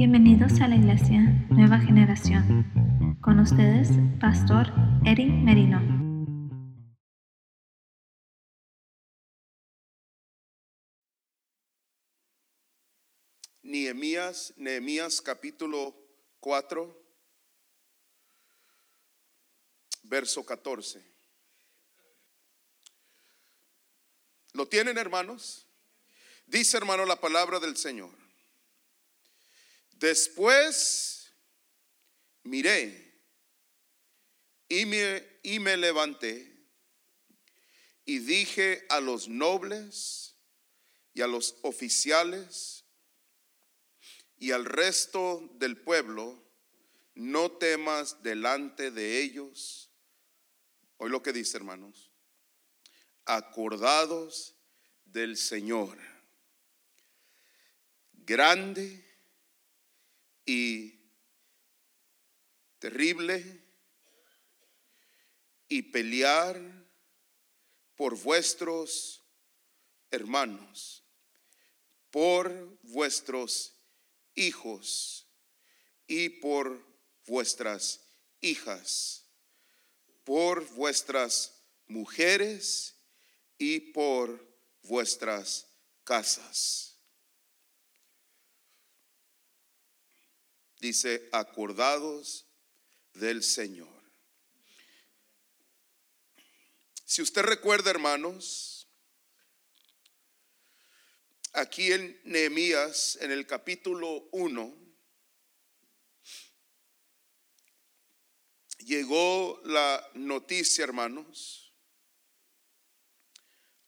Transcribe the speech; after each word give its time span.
Bienvenidos 0.00 0.62
a 0.62 0.66
la 0.66 0.76
Iglesia 0.76 1.20
Nueva 1.50 1.78
Generación. 1.78 3.18
Con 3.20 3.38
ustedes, 3.38 3.90
Pastor 4.18 4.68
Eric 5.04 5.28
Merino. 5.28 5.78
Nehemías, 13.60 14.54
Nehemías 14.56 15.20
capítulo 15.20 15.94
4, 16.40 16.98
verso 20.04 20.46
14. 20.46 21.04
¿Lo 24.54 24.66
tienen 24.66 24.96
hermanos? 24.96 25.66
Dice 26.46 26.78
hermano 26.78 27.04
la 27.04 27.20
palabra 27.20 27.60
del 27.60 27.76
Señor. 27.76 28.19
Después 30.00 31.30
miré 32.42 33.22
y 34.66 34.86
me, 34.86 35.76
levanté 35.76 36.66
y 38.06 38.20
dije 38.20 38.86
a 38.88 39.00
los 39.00 39.28
nobles 39.28 40.36
y 41.12 41.20
a 41.20 41.26
los 41.26 41.58
oficiales 41.60 42.86
y 44.38 44.52
al 44.52 44.64
resto 44.64 45.50
del 45.56 45.76
pueblo, 45.76 46.50
no 47.14 47.52
temas 47.52 48.22
delante 48.22 48.90
de 48.90 49.20
ellos. 49.20 49.90
Hoy 50.96 51.10
lo 51.10 51.22
que 51.22 51.34
dice, 51.34 51.58
hermanos, 51.58 52.10
acordados 53.26 54.56
del 55.04 55.36
Señor, 55.36 55.98
grande 58.14 59.09
y 60.52 60.98
terrible, 62.80 63.64
y 65.68 65.82
pelear 65.82 66.60
por 67.94 68.18
vuestros 68.18 69.22
hermanos, 70.10 71.04
por 72.10 72.50
vuestros 72.82 73.76
hijos 74.34 75.28
y 76.08 76.28
por 76.28 76.84
vuestras 77.26 78.00
hijas, 78.40 79.30
por 80.24 80.68
vuestras 80.70 81.62
mujeres 81.86 82.96
y 83.56 83.78
por 83.92 84.44
vuestras 84.82 85.68
casas. 86.02 86.89
Dice, 90.80 91.28
acordados 91.30 92.46
del 93.12 93.42
Señor. 93.42 94.00
Si 97.04 97.20
usted 97.20 97.42
recuerda, 97.42 97.90
hermanos, 97.90 98.88
aquí 101.52 101.92
en 101.92 102.18
Nehemías, 102.24 103.18
en 103.20 103.30
el 103.30 103.46
capítulo 103.46 104.28
1, 104.32 104.74
llegó 108.78 109.60
la 109.64 110.08
noticia, 110.14 110.84
hermanos, 110.84 111.74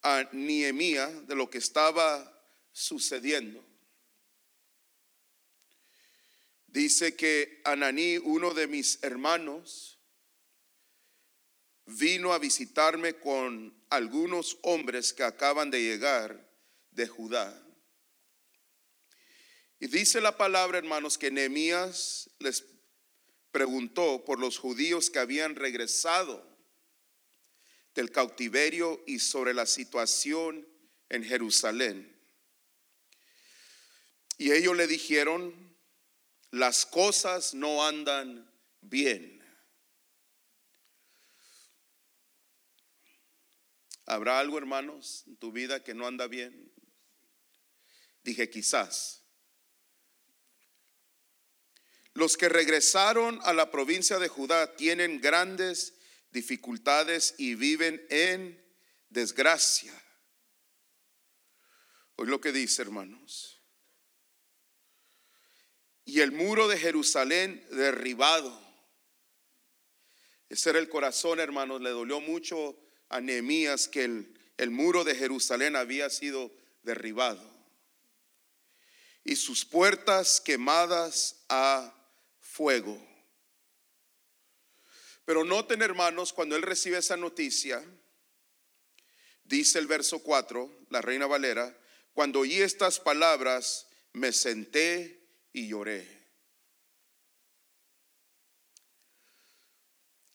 a 0.03 0.29
Nehemías 0.31 1.25
de 1.27 1.35
lo 1.35 1.49
que 1.49 1.57
estaba 1.57 2.45
sucediendo. 2.71 3.72
Dice 6.73 7.15
que 7.15 7.61
Ananí, 7.65 8.17
uno 8.17 8.51
de 8.55 8.65
mis 8.65 8.97
hermanos, 9.03 9.99
vino 11.85 12.33
a 12.33 12.39
visitarme 12.39 13.13
con 13.13 13.79
algunos 13.91 14.57
hombres 14.63 15.13
que 15.13 15.21
acaban 15.21 15.69
de 15.69 15.83
llegar 15.83 16.49
de 16.89 17.07
Judá. 17.07 17.63
Y 19.79 19.85
dice 19.85 20.19
la 20.19 20.35
palabra, 20.35 20.79
hermanos, 20.79 21.19
que 21.19 21.29
Nehemías 21.29 22.31
les 22.39 22.65
preguntó 23.51 24.25
por 24.25 24.39
los 24.39 24.57
judíos 24.57 25.11
que 25.11 25.19
habían 25.19 25.55
regresado 25.55 26.43
del 27.93 28.09
cautiverio 28.09 29.03
y 29.05 29.19
sobre 29.19 29.53
la 29.53 29.67
situación 29.67 30.67
en 31.09 31.23
Jerusalén. 31.23 32.19
Y 34.39 34.53
ellos 34.53 34.75
le 34.75 34.87
dijeron, 34.87 35.62
las 36.53 36.85
cosas 36.85 37.55
no 37.55 37.83
andan 37.83 38.47
bien. 38.81 39.43
¿Habrá 44.05 44.37
algo, 44.37 44.59
hermanos, 44.59 45.23
en 45.25 45.37
tu 45.37 45.51
vida 45.51 45.83
que 45.83 45.95
no 45.95 46.05
anda 46.05 46.27
bien? 46.27 46.71
Dije, 48.23 48.51
quizás. 48.51 49.23
Los 52.13 52.37
que 52.37 52.49
regresaron 52.49 53.39
a 53.41 53.53
la 53.53 53.71
provincia 53.71 54.19
de 54.19 54.27
Judá 54.27 54.75
tienen 54.75 55.21
grandes 55.21 55.95
dificultades 56.29 57.33
y 57.39 57.55
viven 57.55 58.05
en 58.11 58.63
desgracia. 59.09 59.99
Hoy 62.15 62.27
lo 62.27 62.39
que 62.39 62.51
dice, 62.51 62.83
hermanos. 62.83 63.52
Y 66.05 66.19
el 66.19 66.31
muro 66.31 66.67
de 66.67 66.77
Jerusalén 66.77 67.65
derribado. 67.71 68.61
Ese 70.49 70.71
era 70.71 70.79
el 70.79 70.89
corazón, 70.89 71.39
hermanos. 71.39 71.81
Le 71.81 71.89
dolió 71.89 72.19
mucho 72.19 72.77
a 73.09 73.21
Nehemías 73.21 73.87
que 73.87 74.03
el, 74.03 74.39
el 74.57 74.69
muro 74.69 75.03
de 75.03 75.15
Jerusalén 75.15 75.75
había 75.75 76.09
sido 76.09 76.51
derribado. 76.83 77.41
Y 79.23 79.35
sus 79.37 79.65
puertas 79.65 80.41
quemadas 80.41 81.43
a 81.47 81.93
fuego. 82.41 83.01
Pero 85.25 85.45
noten, 85.45 85.81
hermanos, 85.81 86.33
cuando 86.33 86.55
él 86.55 86.61
recibe 86.61 86.97
esa 86.97 87.15
noticia, 87.15 87.83
dice 89.45 89.79
el 89.79 89.87
verso 89.87 90.19
4, 90.19 90.85
la 90.89 91.01
reina 91.01 91.27
Valera, 91.27 91.77
cuando 92.13 92.41
oí 92.41 92.61
estas 92.61 92.99
palabras, 92.99 93.87
me 94.11 94.33
senté 94.33 95.22
y 95.53 95.67
lloré. 95.69 96.05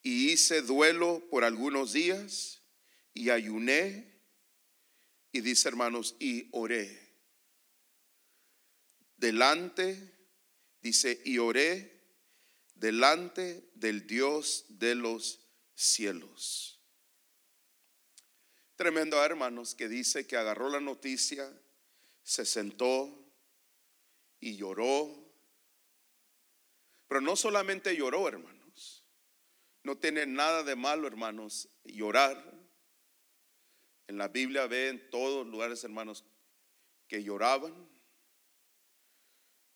Y 0.02 0.32
hice 0.32 0.62
duelo 0.62 1.22
por 1.28 1.44
algunos 1.44 1.92
días 1.92 2.62
y 3.12 3.30
ayuné 3.30 4.18
y 5.32 5.40
dice 5.40 5.68
hermanos, 5.68 6.16
y 6.18 6.48
oré. 6.52 7.06
Delante, 9.16 10.14
dice, 10.80 11.20
y 11.24 11.38
oré 11.38 11.98
delante 12.74 13.68
del 13.74 14.06
Dios 14.06 14.64
de 14.68 14.94
los 14.94 15.40
cielos. 15.74 16.80
Tremendo, 18.76 19.22
hermanos, 19.22 19.74
que 19.74 19.88
dice 19.88 20.26
que 20.26 20.36
agarró 20.36 20.68
la 20.70 20.80
noticia, 20.80 21.52
se 22.22 22.44
sentó 22.44 23.27
y 24.40 24.56
lloró. 24.56 25.26
Pero 27.08 27.20
no 27.20 27.36
solamente 27.36 27.96
lloró, 27.96 28.28
hermanos. 28.28 29.04
No 29.82 29.96
tiene 29.96 30.26
nada 30.26 30.62
de 30.62 30.76
malo, 30.76 31.06
hermanos, 31.06 31.68
llorar. 31.84 32.36
En 34.06 34.18
la 34.18 34.28
Biblia 34.28 34.66
ve 34.66 34.88
en 34.88 35.10
todos 35.10 35.46
lugares, 35.46 35.82
hermanos, 35.84 36.24
que 37.06 37.22
lloraban 37.22 37.88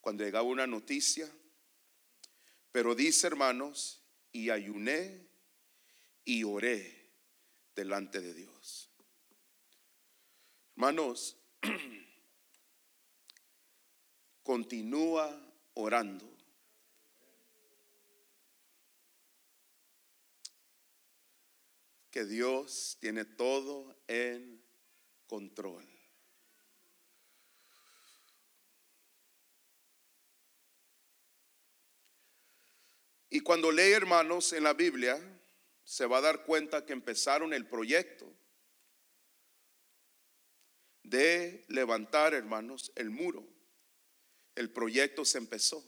cuando 0.01 0.25
llegaba 0.25 0.47
una 0.47 0.67
noticia. 0.67 1.31
Pero 2.73 2.95
dice, 2.95 3.27
hermanos, 3.27 4.03
y 4.33 4.51
ayuné 4.51 5.29
y 6.25 6.45
oré 6.45 7.13
delante 7.75 8.21
de 8.21 8.35
Dios. 8.35 8.91
Hermanos, 10.77 11.39
continúa 14.43 15.41
orando. 15.75 16.29
Que 22.11 22.25
Dios 22.25 22.99
tiene 23.01 23.25
todo 23.25 23.97
en 24.07 24.63
control. 25.27 25.93
Y 33.31 33.41
cuando 33.41 33.73
lee, 33.73 33.93
hermanos, 33.93 34.53
en 34.53 34.65
la 34.65 34.75
Biblia, 34.75 35.19
se 35.85 36.05
va 36.05 36.19
a 36.19 36.21
dar 36.21 36.45
cuenta 36.45 36.85
que 36.85 36.93
empezaron 36.93 37.55
el 37.55 37.67
proyecto 37.67 38.31
de 41.03 41.65
levantar, 41.69 42.35
hermanos, 42.35 42.93
el 42.95 43.09
muro. 43.09 43.43
El 44.55 44.71
proyecto 44.71 45.25
se 45.25 45.39
empezó. 45.39 45.85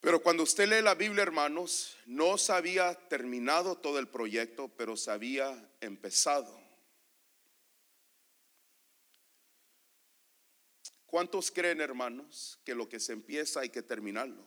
Pero 0.00 0.22
cuando 0.22 0.44
usted 0.44 0.68
lee 0.68 0.82
la 0.82 0.94
Biblia, 0.94 1.22
hermanos, 1.22 1.96
no 2.06 2.38
se 2.38 2.52
había 2.52 2.94
terminado 3.08 3.76
todo 3.78 3.98
el 3.98 4.08
proyecto, 4.08 4.68
pero 4.68 4.96
se 4.96 5.10
había 5.10 5.70
empezado. 5.80 6.58
¿Cuántos 11.06 11.50
creen, 11.50 11.80
hermanos, 11.80 12.60
que 12.64 12.74
lo 12.74 12.88
que 12.88 13.00
se 13.00 13.12
empieza 13.12 13.60
hay 13.60 13.70
que 13.70 13.82
terminarlo? 13.82 14.46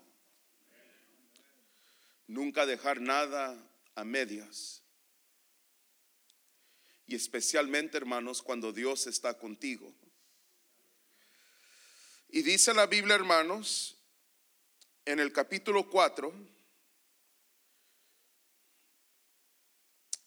Nunca 2.27 2.65
dejar 2.65 3.01
nada 3.01 3.57
a 3.95 4.03
medias. 4.05 4.83
Y 7.07 7.15
especialmente, 7.15 7.97
hermanos, 7.97 8.41
cuando 8.41 8.71
Dios 8.71 9.07
está 9.07 9.37
contigo. 9.37 9.93
Y 12.33 12.43
dice 12.43 12.73
la 12.73 12.87
Biblia, 12.87 13.15
hermanos, 13.15 13.97
en 15.03 15.19
el 15.19 15.33
capítulo 15.33 15.89
4, 15.89 16.33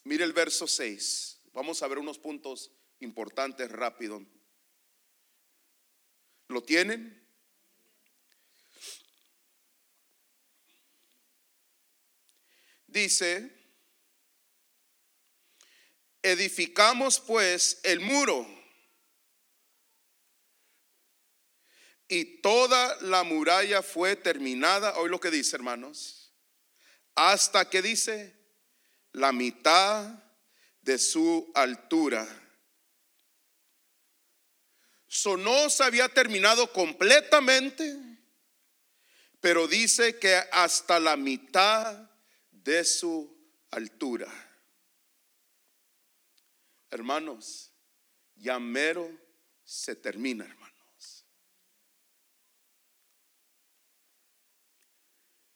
mire 0.04 0.24
el 0.24 0.34
verso 0.34 0.66
6. 0.66 1.40
Vamos 1.54 1.82
a 1.82 1.88
ver 1.88 1.96
unos 1.96 2.18
puntos 2.18 2.70
importantes 3.00 3.72
rápido. 3.72 4.22
¿Lo 6.48 6.62
tienen? 6.62 7.26
Dice, 12.86 13.50
edificamos 16.20 17.18
pues 17.18 17.80
el 17.82 18.00
muro 18.00 18.63
y 22.14 22.24
toda 22.40 22.96
la 23.00 23.24
muralla 23.24 23.82
fue 23.82 24.14
terminada. 24.14 24.96
Hoy 24.98 25.10
lo 25.10 25.18
que 25.18 25.32
dice, 25.32 25.56
hermanos, 25.56 26.32
hasta 27.16 27.68
que 27.68 27.82
dice 27.82 28.38
la 29.10 29.32
mitad 29.32 30.22
de 30.80 30.96
su 30.96 31.50
altura. 31.56 32.24
So 35.08 35.36
no 35.36 35.68
se 35.70 35.82
había 35.82 36.08
terminado 36.08 36.72
completamente, 36.72 37.96
pero 39.40 39.66
dice 39.66 40.16
que 40.16 40.36
hasta 40.52 41.00
la 41.00 41.16
mitad 41.16 42.08
de 42.52 42.84
su 42.84 43.36
altura. 43.72 44.28
Hermanos, 46.90 47.72
ya 48.36 48.60
se 49.64 49.96
termina, 49.96 50.44
hermano. 50.44 50.73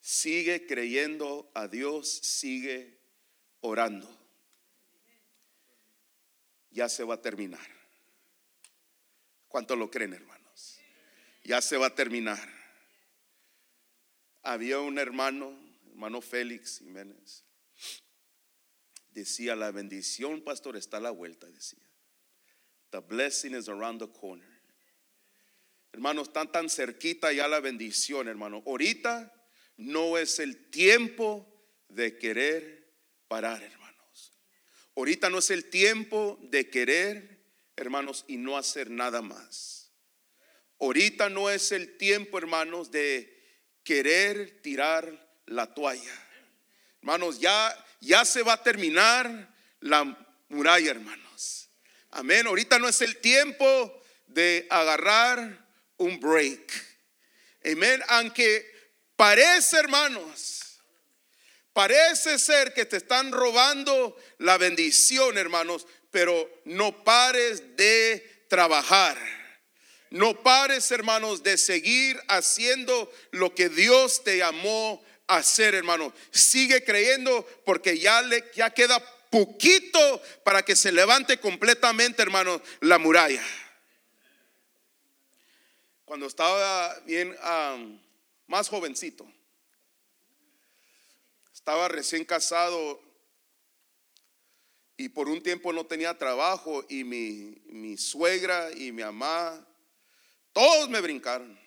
Sigue 0.09 0.65
creyendo 0.65 1.51
a 1.53 1.67
Dios, 1.67 2.09
sigue 2.09 2.97
orando. 3.61 4.09
Ya 6.71 6.89
se 6.89 7.03
va 7.03 7.13
a 7.13 7.21
terminar. 7.21 7.67
¿Cuánto 9.47 9.75
lo 9.75 9.91
creen, 9.91 10.13
hermanos? 10.13 10.79
Ya 11.43 11.61
se 11.61 11.77
va 11.77 11.85
a 11.85 11.95
terminar. 11.95 12.39
Había 14.41 14.79
un 14.79 14.97
hermano, 14.97 15.55
hermano 15.91 16.21
Félix 16.21 16.79
Jiménez, 16.79 17.43
decía, 19.11 19.55
la 19.55 19.69
bendición, 19.69 20.41
pastor, 20.41 20.75
está 20.75 20.97
a 20.97 21.01
la 21.01 21.11
vuelta, 21.11 21.45
decía. 21.51 21.87
The 22.89 23.01
blessing 23.01 23.53
is 23.53 23.69
around 23.69 24.01
the 24.01 24.11
corner. 24.11 24.59
Hermanos, 25.91 26.29
están 26.29 26.51
tan 26.51 26.67
cerquita 26.67 27.31
ya 27.31 27.47
la 27.47 27.59
bendición, 27.59 28.27
hermano. 28.27 28.63
Ahorita 28.65 29.35
no 29.79 30.17
es 30.17 30.39
el 30.39 30.69
tiempo 30.69 31.47
de 31.87 32.17
querer 32.17 32.93
parar, 33.27 33.63
hermanos. 33.63 34.33
Ahorita 34.95 35.29
no 35.29 35.39
es 35.39 35.49
el 35.49 35.69
tiempo 35.69 36.37
de 36.43 36.69
querer, 36.69 37.39
hermanos, 37.75 38.25
y 38.27 38.37
no 38.37 38.57
hacer 38.57 38.91
nada 38.91 39.21
más. 39.21 39.91
Ahorita 40.79 41.29
no 41.29 41.49
es 41.49 41.71
el 41.71 41.97
tiempo, 41.97 42.37
hermanos, 42.37 42.91
de 42.91 43.35
querer 43.83 44.61
tirar 44.61 45.39
la 45.45 45.73
toalla. 45.73 46.13
Hermanos, 46.99 47.39
ya 47.39 47.73
ya 48.01 48.25
se 48.25 48.43
va 48.43 48.53
a 48.53 48.63
terminar 48.63 49.53
la 49.79 50.03
muralla, 50.49 50.91
hermanos. 50.91 51.69
Amén. 52.11 52.47
Ahorita 52.47 52.79
no 52.79 52.87
es 52.87 53.01
el 53.01 53.17
tiempo 53.17 54.01
de 54.27 54.67
agarrar 54.69 55.65
un 55.97 56.19
break. 56.19 56.71
Amén. 57.65 58.01
Aunque 58.07 58.78
Parece, 59.19 59.75
hermanos, 59.75 60.79
parece 61.73 62.39
ser 62.39 62.73
que 62.73 62.85
te 62.85 62.95
están 62.95 63.33
robando 63.33 64.17
la 64.37 64.57
bendición, 64.57 65.37
hermanos, 65.37 65.85
pero 66.09 66.49
no 66.63 67.03
pares 67.03 67.75
de 67.75 68.45
trabajar. 68.47 69.17
No 70.09 70.41
pares, 70.41 70.89
hermanos, 70.91 71.43
de 71.43 71.57
seguir 71.57 72.17
haciendo 72.29 73.11
lo 73.31 73.53
que 73.53 73.67
Dios 73.67 74.23
te 74.23 74.37
llamó 74.37 75.03
a 75.27 75.35
hacer, 75.39 75.75
hermano. 75.75 76.13
Sigue 76.31 76.85
creyendo 76.85 77.45
porque 77.65 77.99
ya 77.99 78.21
le 78.21 78.49
ya 78.55 78.69
queda 78.69 79.03
poquito 79.29 80.23
para 80.45 80.63
que 80.63 80.77
se 80.77 80.93
levante 80.93 81.41
completamente, 81.41 82.21
hermano, 82.21 82.61
la 82.79 82.97
muralla. 82.97 83.43
Cuando 86.05 86.25
estaba 86.25 86.97
bien 87.01 87.35
más 88.49 88.67
jovencito. 88.67 89.31
Estaba 91.53 91.87
recién 91.87 92.25
casado 92.25 92.99
y 94.97 95.09
por 95.09 95.29
un 95.29 95.41
tiempo 95.41 95.71
no 95.71 95.85
tenía 95.85 96.17
trabajo 96.17 96.83
y 96.89 97.03
mi, 97.03 97.95
suegra 97.95 98.71
y 98.71 98.91
mi 98.91 99.03
mamá, 99.03 99.65
todos 100.51 100.89
me 100.89 100.99
brincaron. 100.99 101.57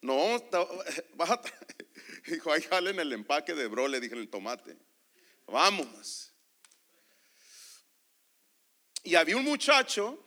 No, 0.00 0.42
dijo, 2.26 2.50
ahí 2.50 2.62
jalen 2.62 2.98
el 2.98 3.12
empaque 3.12 3.54
de 3.54 3.66
bro, 3.68 3.88
le 3.88 4.00
dije 4.00 4.14
el 4.14 4.30
tomate. 4.30 4.76
Vamos. 5.46 6.32
Y 9.04 9.16
había 9.16 9.36
un 9.36 9.44
muchacho 9.44 10.18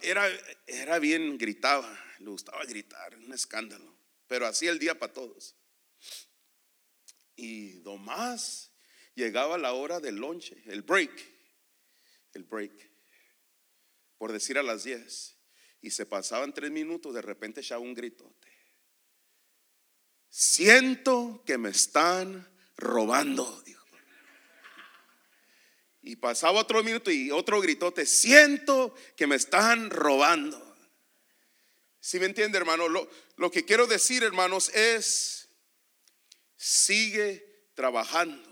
era, 0.00 0.28
era 0.66 0.98
bien, 0.98 1.38
gritaba, 1.38 1.88
le 2.18 2.30
gustaba 2.30 2.64
gritar, 2.64 3.16
un 3.16 3.32
escándalo, 3.32 3.96
pero 4.26 4.46
hacía 4.46 4.70
el 4.70 4.78
día 4.78 4.98
para 4.98 5.12
todos. 5.12 5.56
Y 7.36 7.80
nomás 7.84 8.72
llegaba 9.14 9.58
la 9.58 9.72
hora 9.72 10.00
del 10.00 10.16
lonche, 10.16 10.62
el 10.66 10.82
break, 10.82 11.12
el 12.34 12.44
break, 12.44 12.90
por 14.18 14.32
decir 14.32 14.58
a 14.58 14.62
las 14.62 14.84
10, 14.84 15.36
y 15.80 15.90
se 15.90 16.06
pasaban 16.06 16.54
tres 16.54 16.70
minutos, 16.70 17.14
de 17.14 17.22
repente 17.22 17.60
echaba 17.60 17.80
un 17.80 17.94
gritote. 17.94 18.48
Siento 20.28 21.42
que 21.44 21.58
me 21.58 21.70
están 21.70 22.48
robando, 22.76 23.62
dijo. 23.62 23.81
Y 26.02 26.16
pasaba 26.16 26.60
otro 26.60 26.82
minuto 26.82 27.10
y 27.10 27.30
otro 27.30 27.60
gritó, 27.60 27.92
te 27.92 28.06
siento 28.06 28.94
que 29.16 29.28
me 29.28 29.36
están 29.36 29.88
robando. 29.88 30.76
Si 32.00 32.18
me 32.18 32.26
entiende, 32.26 32.58
hermano? 32.58 32.88
Lo 32.88 33.50
que 33.50 33.64
quiero 33.64 33.86
decir, 33.86 34.24
hermanos, 34.24 34.68
es, 34.70 35.48
sigue 36.56 37.70
trabajando. 37.74 38.50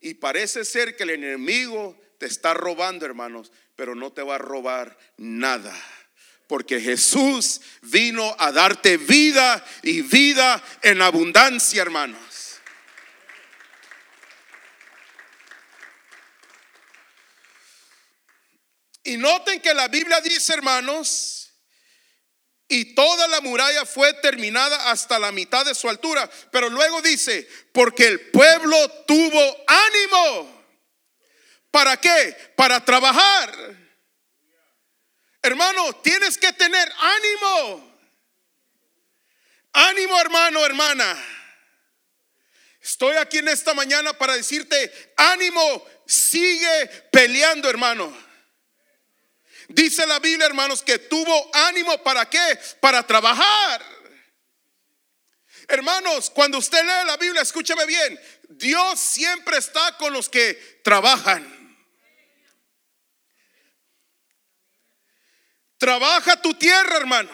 Y 0.00 0.14
parece 0.14 0.64
ser 0.64 0.96
que 0.96 1.02
el 1.02 1.10
enemigo 1.10 1.98
te 2.18 2.26
está 2.26 2.54
robando, 2.54 3.06
hermanos, 3.06 3.50
pero 3.74 3.94
no 3.94 4.12
te 4.12 4.22
va 4.22 4.36
a 4.36 4.38
robar 4.38 4.96
nada. 5.16 5.74
Porque 6.46 6.80
Jesús 6.80 7.60
vino 7.82 8.36
a 8.38 8.52
darte 8.52 8.96
vida 8.98 9.64
y 9.82 10.02
vida 10.02 10.62
en 10.82 11.02
abundancia, 11.02 11.82
hermanos. 11.82 12.20
Y 19.04 19.18
noten 19.18 19.60
que 19.60 19.74
la 19.74 19.88
Biblia 19.88 20.20
dice, 20.22 20.54
hermanos, 20.54 21.52
y 22.66 22.94
toda 22.94 23.28
la 23.28 23.42
muralla 23.42 23.84
fue 23.84 24.14
terminada 24.14 24.90
hasta 24.90 25.18
la 25.18 25.30
mitad 25.30 25.64
de 25.66 25.74
su 25.74 25.88
altura. 25.88 26.28
Pero 26.50 26.70
luego 26.70 27.02
dice, 27.02 27.46
porque 27.72 28.06
el 28.06 28.30
pueblo 28.30 28.76
tuvo 29.06 29.56
ánimo. 29.66 30.64
¿Para 31.70 31.98
qué? 31.98 32.52
Para 32.56 32.82
trabajar. 32.82 33.76
Hermano, 35.42 36.00
tienes 36.00 36.38
que 36.38 36.52
tener 36.54 36.90
ánimo. 36.98 37.98
Ánimo, 39.74 40.18
hermano, 40.18 40.64
hermana. 40.64 41.22
Estoy 42.80 43.16
aquí 43.16 43.38
en 43.38 43.48
esta 43.48 43.74
mañana 43.74 44.14
para 44.14 44.34
decirte, 44.34 45.12
ánimo, 45.16 45.86
sigue 46.06 46.86
peleando, 47.10 47.68
hermano. 47.68 48.23
Dice 49.68 50.06
la 50.06 50.18
Biblia, 50.18 50.46
hermanos, 50.46 50.82
que 50.82 50.98
tuvo 50.98 51.50
ánimo 51.54 52.02
para 52.02 52.28
qué? 52.28 52.58
Para 52.80 53.06
trabajar. 53.06 53.82
Hermanos, 55.68 56.30
cuando 56.30 56.58
usted 56.58 56.82
lee 56.82 57.06
la 57.06 57.16
Biblia, 57.16 57.42
escúcheme 57.42 57.86
bien, 57.86 58.20
Dios 58.48 59.00
siempre 59.00 59.56
está 59.56 59.96
con 59.96 60.12
los 60.12 60.28
que 60.28 60.80
trabajan. 60.82 61.50
Trabaja 65.78 66.40
tu 66.40 66.54
tierra, 66.54 66.96
hermano. 66.96 67.30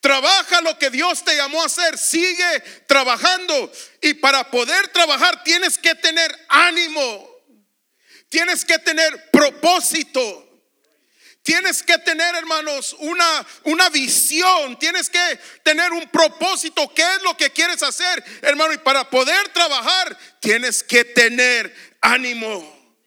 Trabaja 0.00 0.60
lo 0.60 0.78
que 0.78 0.90
Dios 0.90 1.24
te 1.24 1.34
llamó 1.34 1.62
a 1.62 1.66
hacer. 1.66 1.96
Sigue 1.96 2.60
trabajando. 2.86 3.72
Y 4.02 4.14
para 4.14 4.50
poder 4.50 4.88
trabajar 4.88 5.42
tienes 5.42 5.78
que 5.78 5.94
tener 5.94 6.46
ánimo. 6.48 7.33
Tienes 8.34 8.64
que 8.64 8.80
tener 8.80 9.30
propósito. 9.30 10.20
Tienes 11.44 11.84
que 11.84 11.96
tener, 11.98 12.34
hermanos, 12.34 12.96
una, 12.98 13.46
una 13.62 13.88
visión. 13.90 14.76
Tienes 14.76 15.08
que 15.08 15.38
tener 15.62 15.92
un 15.92 16.08
propósito. 16.08 16.92
¿Qué 16.92 17.02
es 17.14 17.22
lo 17.22 17.36
que 17.36 17.50
quieres 17.50 17.80
hacer, 17.84 18.24
hermano? 18.42 18.72
Y 18.72 18.78
para 18.78 19.08
poder 19.08 19.50
trabajar, 19.50 20.18
tienes 20.40 20.82
que 20.82 21.04
tener 21.04 21.72
ánimo. 22.00 22.98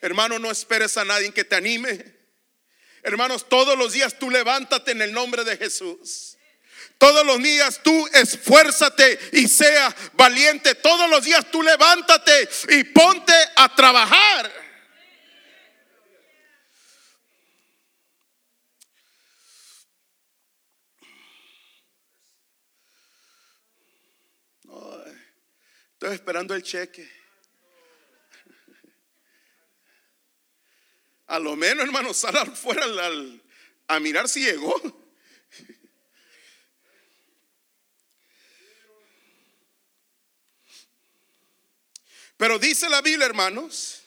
Hermano, 0.00 0.40
no 0.40 0.50
esperes 0.50 0.96
a 0.96 1.04
nadie 1.04 1.32
que 1.32 1.44
te 1.44 1.54
anime. 1.54 2.04
Hermanos, 3.04 3.48
todos 3.48 3.78
los 3.78 3.92
días 3.92 4.18
tú 4.18 4.30
levántate 4.30 4.90
en 4.90 5.02
el 5.02 5.12
nombre 5.12 5.44
de 5.44 5.58
Jesús. 5.58 6.36
Todos 6.98 7.24
los 7.24 7.40
días 7.40 7.80
tú 7.84 8.08
esfuérzate 8.12 9.16
y 9.30 9.46
sea 9.46 9.94
valiente. 10.14 10.74
Todos 10.74 11.08
los 11.08 11.22
días 11.22 11.48
tú 11.52 11.62
levántate 11.62 12.48
y 12.70 12.82
ponte 12.82 13.32
a 13.54 13.72
trabajar. 13.76 14.61
Estoy 26.02 26.16
esperando 26.16 26.52
el 26.52 26.64
cheque. 26.64 27.08
A 31.28 31.38
lo 31.38 31.54
menos, 31.54 31.84
hermano, 31.84 32.12
sal 32.12 32.36
afuera 32.38 32.84
a 33.86 34.00
mirar 34.00 34.28
si 34.28 34.40
llegó. 34.44 34.74
Pero 42.36 42.58
dice 42.58 42.88
la 42.88 43.00
Biblia, 43.00 43.26
hermanos, 43.26 44.02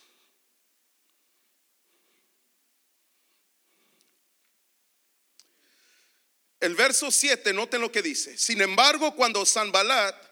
el 6.60 6.76
verso 6.76 7.10
7, 7.10 7.54
noten 7.54 7.80
lo 7.80 7.90
que 7.90 8.02
dice. 8.02 8.38
Sin 8.38 8.62
embargo, 8.62 9.16
cuando 9.16 9.46
Sanbalat, 9.46 10.25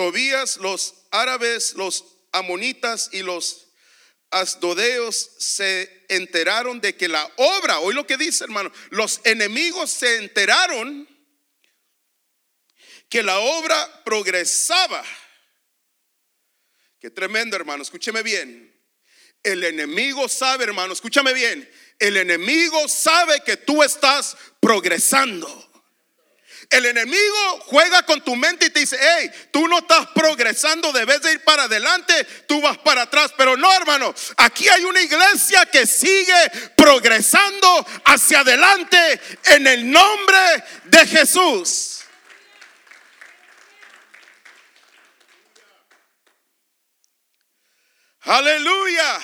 Tobías, 0.00 0.56
los 0.56 0.94
árabes, 1.10 1.74
los 1.74 2.06
amonitas 2.32 3.10
y 3.12 3.20
los 3.20 3.66
asdodeos 4.30 5.32
se 5.38 6.06
enteraron 6.08 6.80
de 6.80 6.96
que 6.96 7.06
la 7.06 7.30
obra, 7.36 7.80
hoy 7.80 7.92
lo 7.92 8.06
que 8.06 8.16
dice 8.16 8.44
hermano, 8.44 8.72
los 8.88 9.20
enemigos 9.24 9.90
se 9.90 10.16
enteraron 10.16 11.06
que 13.10 13.22
la 13.22 13.40
obra 13.40 14.02
progresaba. 14.02 15.04
Qué 16.98 17.10
tremendo 17.10 17.54
hermano, 17.56 17.82
escúcheme 17.82 18.22
bien. 18.22 18.74
El 19.42 19.62
enemigo 19.64 20.30
sabe 20.30 20.64
hermano, 20.64 20.94
escúchame 20.94 21.34
bien. 21.34 21.70
El 21.98 22.16
enemigo 22.16 22.88
sabe 22.88 23.42
que 23.44 23.58
tú 23.58 23.82
estás 23.82 24.34
progresando. 24.60 25.69
El 26.70 26.86
enemigo 26.86 27.60
juega 27.66 28.04
con 28.04 28.20
tu 28.22 28.36
mente 28.36 28.66
y 28.66 28.70
te 28.70 28.78
dice, 28.78 28.96
hey, 29.00 29.30
tú 29.50 29.66
no 29.66 29.78
estás 29.78 30.06
progresando, 30.14 30.92
debes 30.92 31.20
de 31.20 31.32
ir 31.32 31.42
para 31.42 31.64
adelante, 31.64 32.24
tú 32.46 32.60
vas 32.60 32.78
para 32.78 33.02
atrás. 33.02 33.32
Pero 33.36 33.56
no, 33.56 33.72
hermano, 33.72 34.14
aquí 34.36 34.68
hay 34.68 34.84
una 34.84 35.00
iglesia 35.00 35.66
que 35.66 35.84
sigue 35.84 36.50
progresando 36.76 37.86
hacia 38.04 38.40
adelante 38.40 39.20
en 39.46 39.66
el 39.66 39.90
nombre 39.90 40.38
de 40.84 41.06
Jesús. 41.08 42.02
Aleluya. 48.22 49.18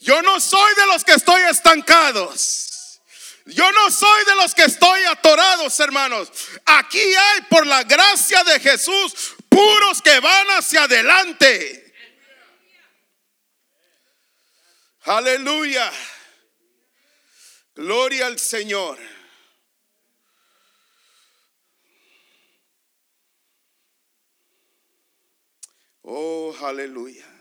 Yo 0.00 0.22
no 0.22 0.40
soy 0.40 0.74
de 0.74 0.86
los 0.86 1.04
que 1.04 1.12
estoy 1.12 1.42
estancados. 1.42 2.71
Yo 3.46 3.70
no 3.72 3.90
soy 3.90 4.24
de 4.24 4.36
los 4.36 4.54
que 4.54 4.64
estoy 4.64 5.02
atorados, 5.04 5.78
hermanos. 5.80 6.30
Aquí 6.64 7.00
hay, 7.00 7.40
por 7.50 7.66
la 7.66 7.82
gracia 7.82 8.44
de 8.44 8.60
Jesús, 8.60 9.34
puros 9.48 10.00
que 10.00 10.20
van 10.20 10.46
hacia 10.48 10.84
adelante. 10.84 11.94
Aleluya. 15.04 15.90
Gloria 17.74 18.26
al 18.26 18.38
Señor. 18.38 18.98
Oh, 26.02 26.54
aleluya. 26.62 27.31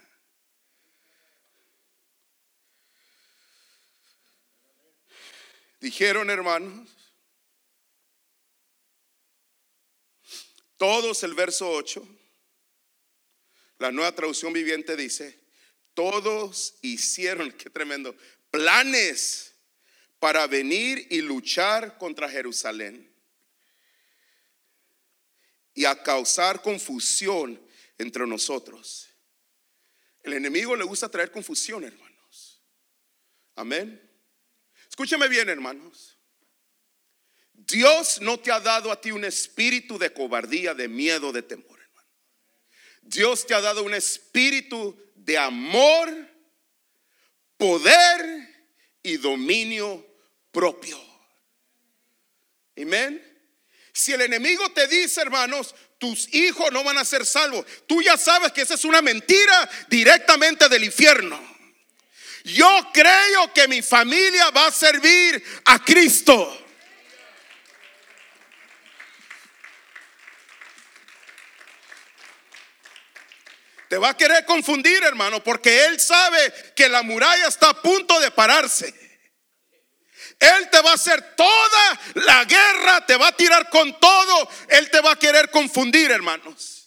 Dijeron, 5.82 6.30
hermanos, 6.30 6.88
todos 10.78 11.24
el 11.24 11.34
verso 11.34 11.68
8, 11.72 12.08
la 13.80 13.92
nueva 13.92 14.14
traducción 14.14 14.54
viviente 14.54 14.96
dice, 14.96 15.40
todos 15.96 16.76
hicieron, 16.84 17.52
qué 17.54 17.72
tremendo, 17.72 18.16
planes 18.52 19.56
para 20.20 20.46
venir 20.46 21.08
y 21.10 21.22
luchar 21.22 21.98
contra 21.98 22.30
Jerusalén 22.30 23.12
y 25.74 25.86
a 25.86 26.04
causar 26.04 26.62
confusión 26.62 27.60
entre 27.98 28.28
nosotros. 28.28 29.10
El 30.22 30.34
enemigo 30.34 30.76
le 30.76 30.84
gusta 30.84 31.10
traer 31.10 31.32
confusión, 31.32 31.84
hermanos. 31.84 32.62
Amén. 33.56 34.11
Escúchame 34.92 35.30
bien, 35.30 35.48
hermanos. 35.48 36.20
Dios 37.54 38.20
no 38.20 38.38
te 38.38 38.52
ha 38.52 38.60
dado 38.60 38.92
a 38.92 39.00
ti 39.00 39.12
un 39.12 39.24
espíritu 39.24 39.98
de 39.98 40.12
cobardía, 40.12 40.74
de 40.74 40.90
miedo, 40.90 41.32
de 41.32 41.42
temor, 41.42 41.80
hermano. 41.80 42.10
Dios 43.02 43.48
te 43.48 43.54
ha 43.54 43.62
dado 43.62 43.84
un 43.84 43.94
espíritu 43.94 45.02
de 45.16 45.38
amor, 45.38 46.10
poder 47.56 48.76
y 49.02 49.16
dominio 49.16 50.06
propio. 50.52 51.00
Amén. 52.76 53.26
Si 53.94 54.12
el 54.12 54.22
enemigo 54.22 54.70
te 54.74 54.88
dice, 54.88 55.22
hermanos, 55.22 55.74
tus 56.00 56.34
hijos 56.34 56.70
no 56.74 56.84
van 56.84 56.98
a 56.98 57.06
ser 57.06 57.26
salvos, 57.26 57.66
tú 57.88 58.02
ya 58.02 58.18
sabes 58.18 58.52
que 58.52 58.62
esa 58.62 58.74
es 58.74 58.84
una 58.84 59.02
mentira 59.02 59.70
directamente 59.90 60.68
del 60.68 60.84
infierno. 60.84 61.40
Yo 62.44 62.90
creo 62.94 63.54
que 63.54 63.68
mi 63.68 63.82
familia 63.82 64.50
va 64.52 64.68
a 64.68 64.72
servir 64.72 65.44
a 65.66 65.80
Cristo. 65.80 66.58
Te 73.88 73.98
va 73.98 74.12
a 74.12 74.18
querer 74.18 74.46
confundir, 74.46 75.04
hermano, 75.04 75.44
porque 75.44 75.86
Él 75.86 76.00
sabe 76.00 76.54
que 76.76 76.88
la 76.88 77.04
muralla 77.04 77.48
está 77.48 77.72
a 77.72 77.82
punto 77.82 78.20
de 78.22 78.32
pararse. 78.32 79.02
Él 80.40 80.70
te 80.72 80.82
va 80.82 80.92
a 80.92 80.96
hacer 80.96 81.36
toda 81.36 82.00
la 82.16 82.46
guerra, 82.46 83.06
te 83.06 83.16
va 83.18 83.28
a 83.28 83.32
tirar 83.36 83.70
con 83.70 84.00
todo. 84.00 84.50
Él 84.70 84.90
te 84.90 85.02
va 85.02 85.12
a 85.12 85.20
querer 85.20 85.52
confundir, 85.52 86.10
hermanos. 86.10 86.81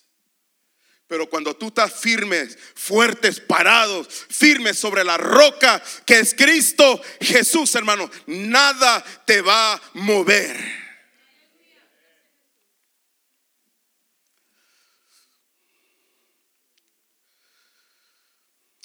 Pero 1.06 1.28
cuando 1.28 1.54
tú 1.54 1.68
estás 1.68 1.92
firmes, 2.00 2.56
fuertes, 2.74 3.38
parados, 3.38 4.08
firmes 4.30 4.78
sobre 4.78 5.04
la 5.04 5.18
roca 5.18 5.82
que 6.06 6.18
es 6.18 6.34
Cristo 6.34 7.00
Jesús, 7.20 7.74
hermano, 7.74 8.10
nada 8.26 9.04
te 9.26 9.42
va 9.42 9.74
a 9.74 9.82
mover. 9.94 10.84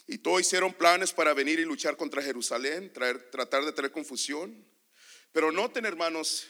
Y 0.07 0.17
todos 0.17 0.41
hicieron 0.41 0.73
planes 0.73 1.13
para 1.13 1.35
venir 1.35 1.59
y 1.59 1.65
luchar 1.65 1.95
contra 1.95 2.21
Jerusalén, 2.21 2.91
tratar 3.31 3.63
de 3.63 3.71
traer 3.71 3.91
confusión. 3.91 4.65
Pero 5.31 5.51
noten, 5.51 5.85
hermanos, 5.85 6.47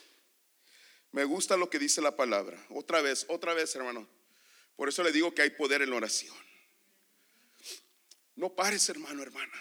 me 1.12 1.26
gusta 1.26 1.58
lo 1.58 1.70
que 1.70 1.78
dice 1.78 2.02
la 2.02 2.16
palabra. 2.16 2.58
Otra 2.70 3.02
vez, 3.02 3.26
otra 3.28 3.54
vez, 3.54 3.76
hermano. 3.76 4.08
Por 4.80 4.88
eso 4.88 5.04
le 5.04 5.12
digo 5.12 5.36
que 5.36 5.42
hay 5.42 5.50
poder 5.50 5.82
en 5.82 5.90
la 5.90 5.98
oración. 5.98 6.34
No 8.36 8.56
pares, 8.56 8.88
hermano, 8.88 9.22
hermana. 9.22 9.52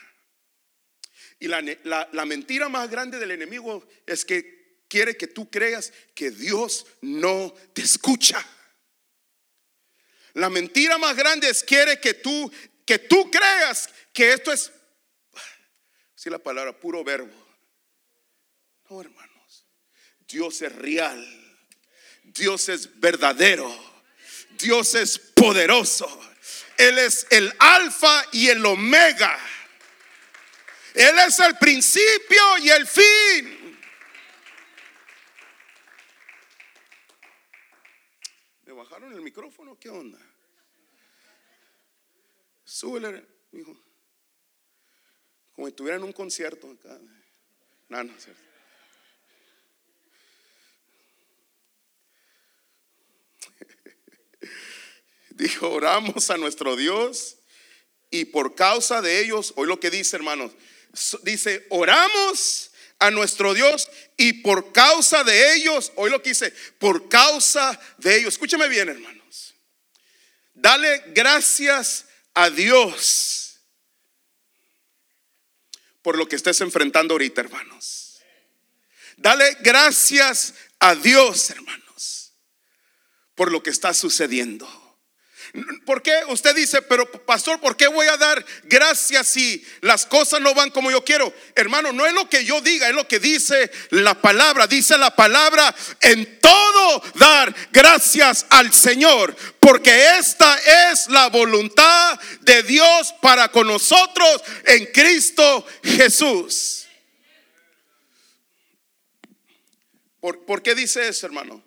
Y 1.40 1.48
la, 1.48 1.60
la- 2.12 2.24
mentira 2.24 2.68
más 2.68 2.88
grande 2.88 3.18
del 3.18 3.32
enemigo 3.32 3.84
es 4.06 4.24
que 4.24 4.84
quiere 4.86 5.16
que 5.16 5.26
tú 5.26 5.50
creas 5.50 5.92
que 6.14 6.30
Dios 6.30 6.86
no 7.00 7.52
te 7.74 7.82
escucha. 7.82 8.46
La 10.34 10.50
mentira 10.50 10.98
más 10.98 11.16
grande 11.16 11.50
es 11.50 11.64
quiere 11.64 11.98
que 11.98 12.14
tú 12.14 12.52
que 12.86 13.00
tú 13.00 13.28
creas 13.28 13.90
que 14.12 14.32
esto 14.32 14.52
es 14.52 14.70
si 16.14 16.30
la 16.30 16.38
palabra 16.38 16.78
puro 16.78 17.02
verbo. 17.02 17.34
No, 18.88 19.00
hermanos. 19.00 19.66
Dios 20.28 20.62
es 20.62 20.72
real. 20.76 21.26
Dios 22.22 22.68
es 22.68 23.00
verdadero. 23.00 23.97
Dios 24.58 24.94
es 24.94 25.18
poderoso. 25.18 26.06
Él 26.76 26.98
es 26.98 27.26
el 27.30 27.52
alfa 27.58 28.24
y 28.32 28.48
el 28.48 28.64
omega. 28.64 29.38
Él 30.94 31.18
es 31.26 31.38
el 31.38 31.56
principio 31.56 32.58
y 32.58 32.70
el 32.70 32.86
fin. 32.86 33.78
¿Me 38.66 38.72
bajaron 38.72 39.12
el 39.12 39.20
micrófono? 39.20 39.78
¿Qué 39.78 39.88
onda? 39.88 40.18
Súbele, 42.64 43.24
hijo. 43.52 43.76
Como 45.54 45.66
si 45.66 45.70
estuviera 45.70 45.96
en 45.96 46.04
un 46.04 46.12
concierto 46.12 46.70
acá. 46.70 46.98
No, 47.88 48.04
no, 48.04 48.20
cierto. 48.20 48.47
Dijo, 55.38 55.70
oramos 55.70 56.30
a 56.30 56.36
nuestro 56.36 56.74
Dios 56.74 57.36
y 58.10 58.24
por 58.24 58.56
causa 58.56 59.00
de 59.00 59.20
ellos, 59.20 59.52
hoy 59.54 59.68
lo 59.68 59.78
que 59.78 59.88
dice 59.88 60.16
hermanos, 60.16 60.50
dice, 61.22 61.64
oramos 61.70 62.72
a 62.98 63.12
nuestro 63.12 63.54
Dios 63.54 63.88
y 64.16 64.32
por 64.42 64.72
causa 64.72 65.22
de 65.22 65.54
ellos, 65.54 65.92
hoy 65.94 66.10
lo 66.10 66.20
que 66.20 66.30
dice, 66.30 66.52
por 66.80 67.08
causa 67.08 67.78
de 67.98 68.16
ellos, 68.16 68.34
escúchame 68.34 68.66
bien 68.66 68.88
hermanos, 68.88 69.54
dale 70.54 71.04
gracias 71.14 72.06
a 72.34 72.50
Dios 72.50 73.60
por 76.02 76.18
lo 76.18 76.26
que 76.26 76.34
estés 76.34 76.60
enfrentando 76.62 77.14
ahorita 77.14 77.42
hermanos. 77.42 78.20
Dale 79.16 79.56
gracias 79.60 80.54
a 80.80 80.96
Dios 80.96 81.50
hermanos 81.50 82.32
por 83.36 83.52
lo 83.52 83.62
que 83.62 83.70
está 83.70 83.94
sucediendo. 83.94 84.68
¿Por 85.84 86.02
qué 86.02 86.12
usted 86.28 86.54
dice, 86.54 86.82
pero 86.82 87.10
pastor, 87.10 87.60
¿por 87.60 87.76
qué 87.76 87.86
voy 87.88 88.06
a 88.06 88.16
dar 88.16 88.44
gracias 88.64 89.28
si 89.28 89.64
las 89.80 90.06
cosas 90.06 90.40
no 90.40 90.54
van 90.54 90.70
como 90.70 90.90
yo 90.90 91.04
quiero? 91.04 91.32
Hermano, 91.54 91.92
no 91.92 92.06
es 92.06 92.12
lo 92.12 92.28
que 92.28 92.44
yo 92.44 92.60
diga, 92.60 92.88
es 92.88 92.94
lo 92.94 93.08
que 93.08 93.18
dice 93.18 93.70
la 93.90 94.20
palabra. 94.20 94.66
Dice 94.66 94.98
la 94.98 95.14
palabra, 95.14 95.74
en 96.00 96.40
todo 96.40 97.02
dar 97.14 97.54
gracias 97.72 98.46
al 98.50 98.72
Señor, 98.72 99.34
porque 99.60 100.18
esta 100.18 100.58
es 100.92 101.08
la 101.08 101.28
voluntad 101.28 102.18
de 102.40 102.62
Dios 102.62 103.14
para 103.20 103.50
con 103.50 103.66
nosotros 103.66 104.42
en 104.64 104.86
Cristo 104.86 105.66
Jesús. 105.82 106.86
¿Por, 110.20 110.44
por 110.44 110.62
qué 110.62 110.74
dice 110.74 111.08
eso, 111.08 111.26
hermano? 111.26 111.62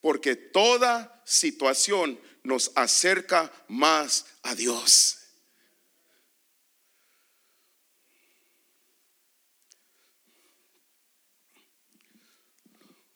Porque 0.00 0.36
toda 0.36 1.22
situación 1.24 2.20
nos 2.46 2.70
acerca 2.76 3.52
más 3.68 4.24
a 4.42 4.54
Dios. 4.54 5.18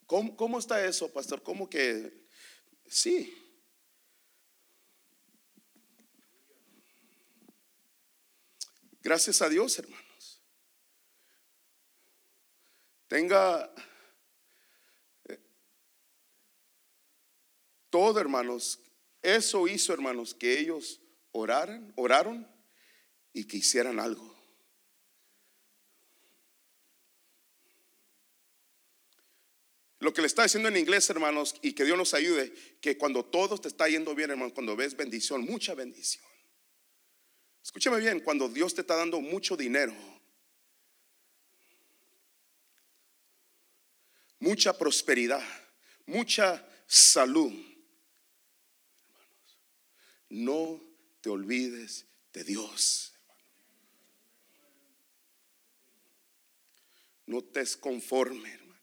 ¿Cómo, 0.06 0.36
cómo 0.36 0.58
está 0.58 0.84
eso, 0.84 1.12
pastor? 1.12 1.40
¿Cómo 1.42 1.70
que 1.70 2.26
sí? 2.86 3.32
Gracias 9.00 9.40
a 9.40 9.48
Dios, 9.48 9.78
hermanos. 9.78 10.42
Tenga 13.06 13.72
todo, 17.90 18.20
hermanos. 18.20 18.80
Eso 19.22 19.68
hizo, 19.68 19.92
hermanos, 19.92 20.34
que 20.34 20.58
ellos 20.58 21.00
oraran, 21.32 21.92
oraron 21.96 22.46
y 23.32 23.44
que 23.44 23.58
hicieran 23.58 24.00
algo. 24.00 24.40
Lo 29.98 30.14
que 30.14 30.22
le 30.22 30.26
está 30.28 30.44
diciendo 30.44 30.70
en 30.70 30.78
inglés, 30.78 31.10
hermanos, 31.10 31.56
y 31.60 31.74
que 31.74 31.84
Dios 31.84 31.98
nos 31.98 32.14
ayude, 32.14 32.52
que 32.80 32.96
cuando 32.96 33.22
todo 33.22 33.58
te 33.58 33.68
está 33.68 33.86
yendo 33.86 34.14
bien, 34.14 34.30
hermanos, 34.30 34.54
cuando 34.54 34.74
ves 34.74 34.96
bendición, 34.96 35.42
mucha 35.42 35.74
bendición. 35.74 36.24
Escúchame 37.62 37.98
bien, 37.98 38.20
cuando 38.20 38.48
Dios 38.48 38.74
te 38.74 38.80
está 38.80 38.96
dando 38.96 39.20
mucho 39.20 39.58
dinero, 39.58 39.94
mucha 44.38 44.76
prosperidad, 44.76 45.46
mucha 46.06 46.66
salud, 46.86 47.52
no 50.30 50.80
te 51.20 51.28
olvides 51.28 52.06
de 52.32 52.44
Dios. 52.44 53.12
No 57.26 57.42
te 57.42 57.60
es 57.60 57.76
conforme, 57.76 58.52
hermano. 58.52 58.80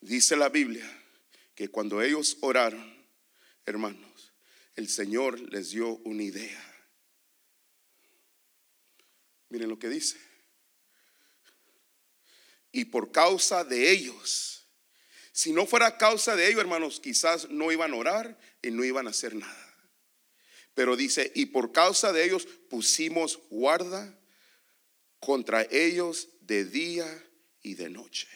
Dice 0.00 0.36
la 0.36 0.48
Biblia 0.48 0.88
que 1.54 1.68
cuando 1.68 2.00
ellos 2.00 2.38
oraron, 2.40 3.06
hermanos, 3.66 4.32
el 4.74 4.88
Señor 4.88 5.38
les 5.52 5.70
dio 5.70 5.96
una 5.98 6.22
idea. 6.22 6.68
Miren 9.48 9.68
lo 9.68 9.78
que 9.78 9.88
dice. 9.88 10.18
Y 12.72 12.86
por 12.86 13.12
causa 13.12 13.64
de 13.64 13.90
ellos, 13.90 14.66
si 15.30 15.52
no 15.52 15.66
fuera 15.66 15.98
causa 15.98 16.36
de 16.36 16.48
ellos, 16.48 16.60
hermanos, 16.60 17.00
quizás 17.00 17.50
no 17.50 17.70
iban 17.70 17.92
a 17.92 17.96
orar 17.96 18.38
y 18.62 18.70
no 18.70 18.84
iban 18.84 19.06
a 19.06 19.10
hacer 19.10 19.34
nada. 19.34 19.68
Pero 20.74 20.96
dice, 20.96 21.30
y 21.34 21.46
por 21.46 21.72
causa 21.72 22.12
de 22.12 22.24
ellos 22.24 22.46
pusimos 22.70 23.40
guarda 23.50 24.18
contra 25.20 25.62
ellos 25.70 26.28
de 26.40 26.64
día 26.64 27.06
y 27.62 27.74
de 27.74 27.90
noche. 27.90 28.28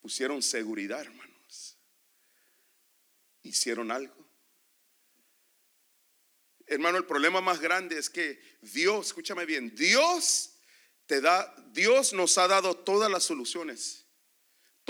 Pusieron 0.00 0.42
seguridad, 0.42 1.02
hermanos. 1.02 1.76
Hicieron 3.42 3.90
algo. 3.90 4.16
Hermano, 6.66 6.98
el 6.98 7.04
problema 7.04 7.40
más 7.40 7.60
grande 7.60 7.98
es 7.98 8.08
que 8.08 8.40
Dios, 8.62 9.08
escúchame 9.08 9.44
bien, 9.44 9.74
Dios 9.74 10.56
te 11.06 11.20
da, 11.20 11.52
Dios 11.72 12.12
nos 12.12 12.38
ha 12.38 12.46
dado 12.46 12.76
todas 12.76 13.10
las 13.10 13.24
soluciones. 13.24 14.06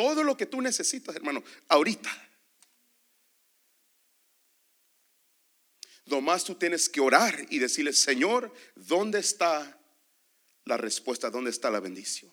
Todo 0.00 0.24
lo 0.24 0.34
que 0.34 0.46
tú 0.46 0.62
necesitas, 0.62 1.14
hermano, 1.14 1.44
ahorita. 1.68 2.10
Nomás 6.06 6.42
tú 6.42 6.54
tienes 6.54 6.88
que 6.88 7.02
orar 7.02 7.46
y 7.50 7.58
decirle, 7.58 7.92
Señor, 7.92 8.50
¿dónde 8.74 9.18
está 9.18 9.78
la 10.64 10.78
respuesta? 10.78 11.28
¿Dónde 11.28 11.50
está 11.50 11.70
la 11.70 11.80
bendición? 11.80 12.32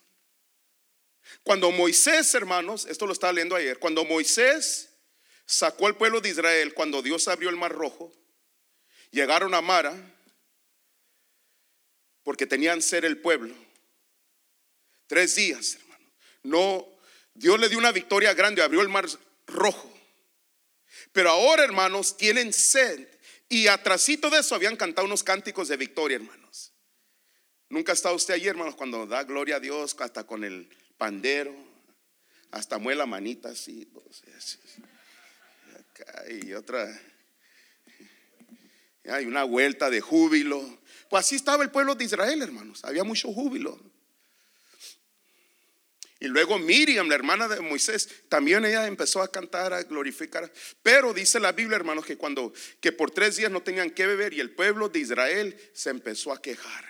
Cuando 1.43 1.69
Moisés, 1.71 2.33
hermanos, 2.35 2.85
esto 2.85 3.05
lo 3.05 3.11
estaba 3.11 3.33
leyendo 3.33 3.57
ayer, 3.57 3.79
cuando 3.79 4.05
Moisés 4.05 4.87
sacó 5.45 5.87
al 5.87 5.97
pueblo 5.97 6.21
de 6.21 6.29
Israel, 6.29 6.73
cuando 6.73 7.01
Dios 7.01 7.27
abrió 7.27 7.49
el 7.49 7.57
mar 7.57 7.73
rojo, 7.73 8.13
llegaron 9.11 9.53
a 9.53 9.59
Mara, 9.59 9.93
porque 12.23 12.47
tenían 12.47 12.81
ser 12.81 13.03
el 13.03 13.19
pueblo. 13.19 13.53
Tres 15.07 15.35
días, 15.35 15.75
hermano. 15.75 16.13
No, 16.43 16.96
Dios 17.37 17.59
le 17.59 17.69
dio 17.69 17.77
una 17.77 17.91
victoria 17.91 18.33
grande, 18.33 18.63
abrió 18.63 18.81
el 18.81 18.89
mar 18.89 19.05
rojo. 19.45 19.93
Pero 21.11 21.29
ahora, 21.29 21.63
hermanos, 21.63 22.17
tienen 22.17 22.51
sed. 22.51 23.07
Y 23.47 23.67
atrasito 23.67 24.29
de 24.29 24.39
eso 24.39 24.55
habían 24.55 24.75
cantado 24.75 25.05
unos 25.05 25.23
cánticos 25.23 25.67
de 25.67 25.77
victoria, 25.77 26.15
hermanos. 26.15 26.73
Nunca 27.69 27.91
ha 27.91 27.95
estado 27.95 28.15
usted 28.15 28.33
allí, 28.33 28.47
hermanos, 28.47 28.75
cuando 28.75 29.05
da 29.05 29.23
gloria 29.23 29.57
a 29.57 29.59
Dios, 29.59 29.95
hasta 29.99 30.25
con 30.25 30.43
el 30.43 30.67
pandero, 30.97 31.53
hasta 32.49 32.79
muela 32.79 33.05
manita 33.05 33.49
así, 33.49 33.87
y 36.29 36.53
otra. 36.53 37.01
Hay 39.05 39.25
una 39.25 39.43
vuelta 39.43 39.89
de 39.89 40.01
júbilo. 40.01 40.79
Pues 41.09 41.25
así 41.25 41.35
estaba 41.35 41.63
el 41.63 41.71
pueblo 41.71 41.93
de 41.93 42.05
Israel, 42.05 42.41
hermanos. 42.41 42.83
Había 42.83 43.03
mucho 43.03 43.31
júbilo. 43.31 43.79
Y 46.19 46.27
luego 46.27 46.57
Miriam, 46.57 47.07
la 47.07 47.15
hermana 47.15 47.47
de 47.47 47.59
Moisés, 47.61 48.09
también 48.27 48.65
ella 48.65 48.87
empezó 48.87 49.21
a 49.21 49.31
cantar, 49.31 49.73
a 49.73 49.83
glorificar. 49.83 50.51
Pero 50.81 51.13
dice 51.13 51.39
la 51.39 51.51
Biblia, 51.51 51.75
hermanos, 51.75 52.05
que 52.05 52.17
cuando 52.17 52.53
que 52.79 52.91
por 52.91 53.11
tres 53.11 53.35
días 53.35 53.51
no 53.51 53.61
tenían 53.61 53.91
que 53.91 54.07
beber 54.07 54.33
y 54.33 54.39
el 54.39 54.51
pueblo 54.51 54.89
de 54.89 54.99
Israel 54.99 55.59
se 55.73 55.91
empezó 55.91 56.33
a 56.33 56.41
quejar. 56.41 56.85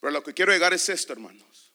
Pero 0.00 0.12
lo 0.12 0.22
que 0.22 0.34
quiero 0.34 0.52
llegar 0.52 0.72
es 0.72 0.88
esto, 0.88 1.12
hermanos. 1.12 1.72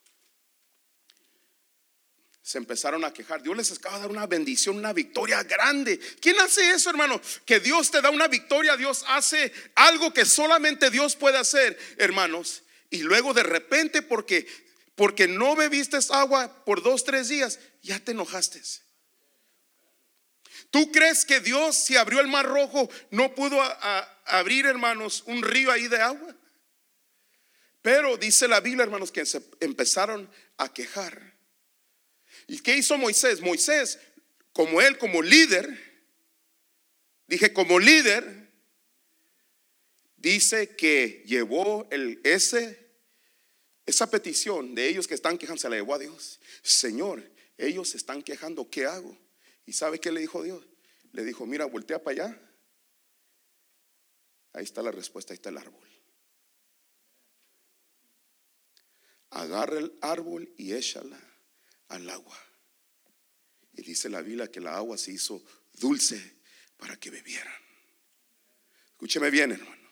Se 2.42 2.58
empezaron 2.58 3.04
a 3.04 3.12
quejar. 3.12 3.42
Dios 3.42 3.58
les 3.58 3.72
acaba 3.74 3.96
de 3.96 4.02
dar 4.04 4.12
una 4.12 4.28
bendición, 4.28 4.78
una 4.78 4.94
victoria 4.94 5.44
grande. 5.44 6.00
¿Quién 6.22 6.40
hace 6.40 6.72
eso, 6.72 6.90
hermano? 6.90 7.20
Que 7.46 7.60
Dios 7.60 7.92
te 7.92 8.02
da 8.02 8.10
una 8.10 8.30
victoria. 8.30 8.78
Dios 8.78 9.04
hace 9.10 9.52
algo 9.76 10.14
que 10.14 10.24
solamente 10.24 10.90
Dios 10.90 11.18
puede 11.18 11.38
hacer, 11.38 11.78
hermanos. 11.98 12.64
Y 12.90 13.00
luego 13.00 13.34
de 13.34 13.44
repente, 13.44 14.02
porque 14.02 14.48
porque 14.98 15.28
no 15.28 15.56
bebiste 15.56 15.96
agua 16.10 16.66
por 16.66 16.82
dos, 16.82 17.04
tres 17.04 17.30
días, 17.30 17.60
ya 17.84 18.00
te 18.00 18.14
enojaste. 18.14 18.60
¿Tú 20.72 20.92
crees 20.92 21.24
que 21.24 21.40
Dios, 21.40 21.76
si 21.78 21.96
abrió 21.96 22.20
el 22.20 22.28
mar 22.28 22.48
rojo, 22.48 22.90
no 23.12 23.36
pudo 23.36 23.62
abrir, 24.26 24.66
hermanos, 24.66 25.24
un 25.28 25.44
río 25.44 25.72
ahí 25.72 25.88
de 25.88 26.02
agua? 26.02 26.36
Pero 27.84 28.18
dice 28.18 28.48
la 28.48 28.60
Biblia, 28.60 28.86
hermanos, 28.86 29.12
que 29.12 29.24
se 29.28 29.40
empezaron 29.60 30.28
a 30.58 30.74
quejar. 30.74 31.38
¿Y 32.48 32.60
qué 32.62 32.76
hizo 32.76 32.98
Moisés? 32.98 33.40
Moisés, 33.40 34.00
como 34.52 34.82
él, 34.82 34.98
como 34.98 35.22
líder, 35.22 36.04
dije 37.28 37.54
como 37.54 37.78
líder, 37.78 38.52
dice 40.16 40.76
que 40.76 41.24
llevó 41.28 41.88
el, 41.92 42.20
ese 42.24 42.87
esa 43.88 44.12
petición 44.12 44.76
de 44.76 44.90
ellos 44.90 45.08
que 45.08 45.14
están 45.14 45.38
quejando 45.38 45.62
se 45.62 45.70
la 45.70 45.78
llevó 45.78 45.96
a 45.96 46.00
Dios. 46.00 46.42
Señor, 46.62 47.24
ellos 47.58 47.90
se 47.90 47.98
están 47.98 48.22
quejando, 48.22 48.70
¿qué 48.70 48.86
hago? 48.86 49.18
¿Y 49.66 49.72
sabe 49.72 49.98
qué 49.98 50.12
le 50.12 50.20
dijo 50.20 50.44
Dios? 50.44 50.68
Le 51.14 51.24
dijo, 51.24 51.46
mira, 51.46 51.66
voltea 51.66 52.04
para 52.04 52.26
allá. 52.26 52.42
Ahí 54.52 54.66
está 54.66 54.82
la 54.82 54.92
respuesta, 54.92 55.32
ahí 55.32 55.36
está 55.36 55.50
el 55.50 55.58
árbol. 55.58 55.88
Agarra 59.30 59.80
el 59.80 59.98
árbol 60.02 60.54
y 60.58 60.74
échala 60.74 61.20
al 61.88 62.10
agua. 62.10 62.38
Y 63.72 63.84
dice 63.84 64.10
la 64.10 64.22
Biblia 64.22 64.52
que 64.52 64.60
la 64.60 64.76
agua 64.76 64.98
se 64.98 65.14
hizo 65.14 65.42
dulce 65.72 66.42
para 66.76 66.98
que 66.98 67.10
bebieran. 67.10 67.54
Escúcheme 68.90 69.30
bien, 69.30 69.54
hermano. 69.54 69.88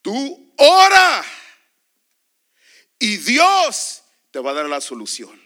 Tú 0.00 0.54
ora 0.56 1.22
y 3.00 3.16
Dios 3.16 4.02
te 4.30 4.38
va 4.38 4.52
a 4.52 4.54
dar 4.54 4.66
la 4.66 4.80
solución. 4.80 5.40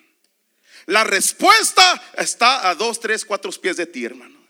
La 0.86 1.04
respuesta 1.04 2.12
está 2.18 2.68
a 2.68 2.74
dos, 2.74 3.00
tres, 3.00 3.24
cuatro 3.24 3.50
pies 3.52 3.78
de 3.78 3.86
ti, 3.86 4.04
hermano. 4.04 4.44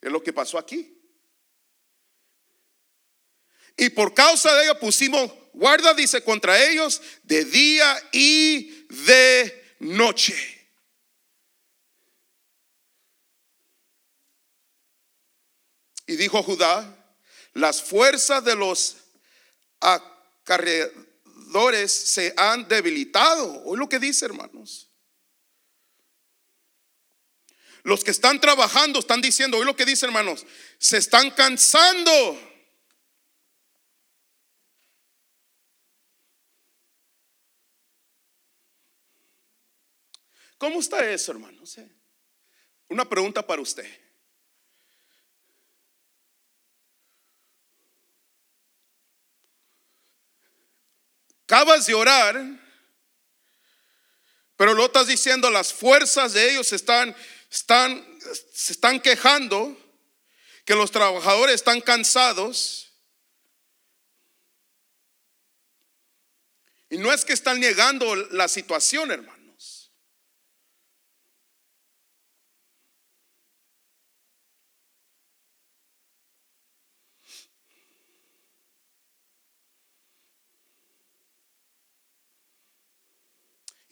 Es 0.00 0.10
lo 0.10 0.20
que 0.20 0.32
pasó 0.32 0.58
aquí. 0.58 0.98
Y 3.76 3.90
por 3.90 4.12
causa 4.14 4.52
de 4.54 4.64
ello 4.64 4.80
pusimos 4.80 5.30
guarda, 5.52 5.94
dice, 5.94 6.24
contra 6.24 6.60
ellos 6.64 7.00
de 7.22 7.44
día 7.44 7.96
y 8.10 8.86
de 8.88 9.76
noche. 9.80 10.61
Y 16.12 16.16
dijo 16.16 16.42
Judá, 16.42 16.94
las 17.54 17.82
fuerzas 17.82 18.44
de 18.44 18.54
los 18.54 18.98
acarreadores 19.80 21.90
se 21.90 22.34
han 22.36 22.68
debilitado. 22.68 23.64
Oye 23.64 23.78
lo 23.78 23.88
que 23.88 23.98
dice, 23.98 24.26
hermanos. 24.26 24.90
Los 27.82 28.04
que 28.04 28.10
están 28.10 28.42
trabajando 28.42 28.98
están 28.98 29.22
diciendo, 29.22 29.56
oye 29.56 29.64
lo 29.64 29.74
que 29.74 29.86
dice, 29.86 30.04
hermanos, 30.04 30.44
se 30.76 30.98
están 30.98 31.30
cansando. 31.30 32.12
¿Cómo 40.58 40.80
está 40.80 41.10
eso, 41.10 41.32
hermanos? 41.32 41.78
Una 42.88 43.08
pregunta 43.08 43.46
para 43.46 43.62
usted. 43.62 44.11
Acabas 51.52 51.84
de 51.84 51.92
orar, 51.92 52.42
pero 54.56 54.72
lo 54.72 54.86
estás 54.86 55.06
diciendo, 55.06 55.50
las 55.50 55.70
fuerzas 55.70 56.32
de 56.32 56.50
ellos 56.50 56.72
están, 56.72 57.14
están, 57.50 58.02
se 58.54 58.72
están 58.72 58.98
quejando, 59.00 59.76
que 60.64 60.74
los 60.74 60.90
trabajadores 60.90 61.56
están 61.56 61.82
cansados. 61.82 62.90
Y 66.88 66.96
no 66.96 67.12
es 67.12 67.22
que 67.22 67.34
están 67.34 67.60
negando 67.60 68.16
la 68.16 68.48
situación, 68.48 69.10
hermano. 69.10 69.42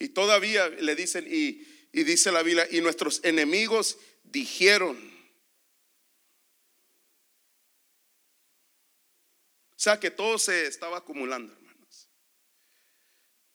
todavía 0.13 0.69
le 0.69 0.95
dicen, 0.95 1.25
y, 1.29 1.65
dice 1.91 2.31
la 2.31 2.43
Biblia, 2.43 2.67
y 2.69 2.81
nuestros 2.81 3.23
enemigos 3.23 3.97
dijeron. 4.23 4.97
O 9.69 9.83
sea 9.83 9.99
que 9.99 10.11
todo 10.11 10.37
se 10.37 10.67
estaba 10.67 10.97
acumulando, 10.97 11.53
hermanos. 11.53 12.09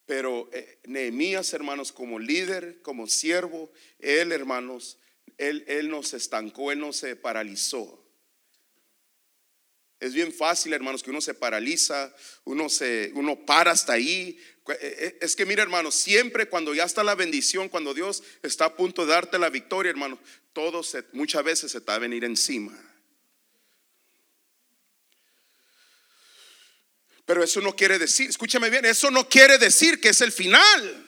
Pero 0.06 0.48
eh, 0.52 0.80
Nehemías, 0.86 1.52
hermanos, 1.52 1.92
como 1.92 2.18
líder, 2.18 2.82
como 2.82 3.06
siervo, 3.06 3.70
él, 3.98 4.32
hermanos, 4.32 4.98
él, 5.38 5.64
él 5.68 5.88
no 5.88 6.02
se 6.02 6.16
estancó, 6.16 6.72
él 6.72 6.80
no 6.80 6.92
se 6.92 7.16
paralizó. 7.16 8.05
Es 9.98 10.12
bien 10.12 10.32
fácil, 10.32 10.74
hermanos, 10.74 11.02
que 11.02 11.10
uno 11.10 11.20
se 11.20 11.34
paraliza, 11.34 12.14
uno 12.44 12.68
se 12.68 13.10
uno 13.14 13.46
para 13.46 13.70
hasta 13.70 13.94
ahí. 13.94 14.38
Eh, 14.68 14.78
eh, 14.80 15.18
es 15.22 15.34
que 15.34 15.46
mira, 15.46 15.62
hermanos, 15.62 15.94
siempre 15.94 16.48
cuando 16.48 16.74
ya 16.74 16.84
está 16.84 17.02
la 17.02 17.14
bendición, 17.14 17.68
cuando 17.68 17.94
Dios 17.94 18.22
está 18.42 18.66
a 18.66 18.76
punto 18.76 19.06
de 19.06 19.12
darte 19.12 19.38
la 19.38 19.48
victoria, 19.48 19.90
hermano, 19.90 20.18
todo 20.52 20.82
se, 20.82 21.04
muchas 21.12 21.42
veces 21.44 21.72
se 21.72 21.80
te 21.80 21.86
va 21.86 21.94
a 21.94 21.98
venir 21.98 22.24
encima. 22.24 22.78
Pero 27.24 27.42
eso 27.42 27.60
no 27.60 27.74
quiere 27.74 27.98
decir, 27.98 28.28
escúchame 28.28 28.70
bien, 28.70 28.84
eso 28.84 29.10
no 29.10 29.28
quiere 29.28 29.58
decir 29.58 30.00
que 30.00 30.10
es 30.10 30.20
el 30.20 30.30
final. 30.30 31.04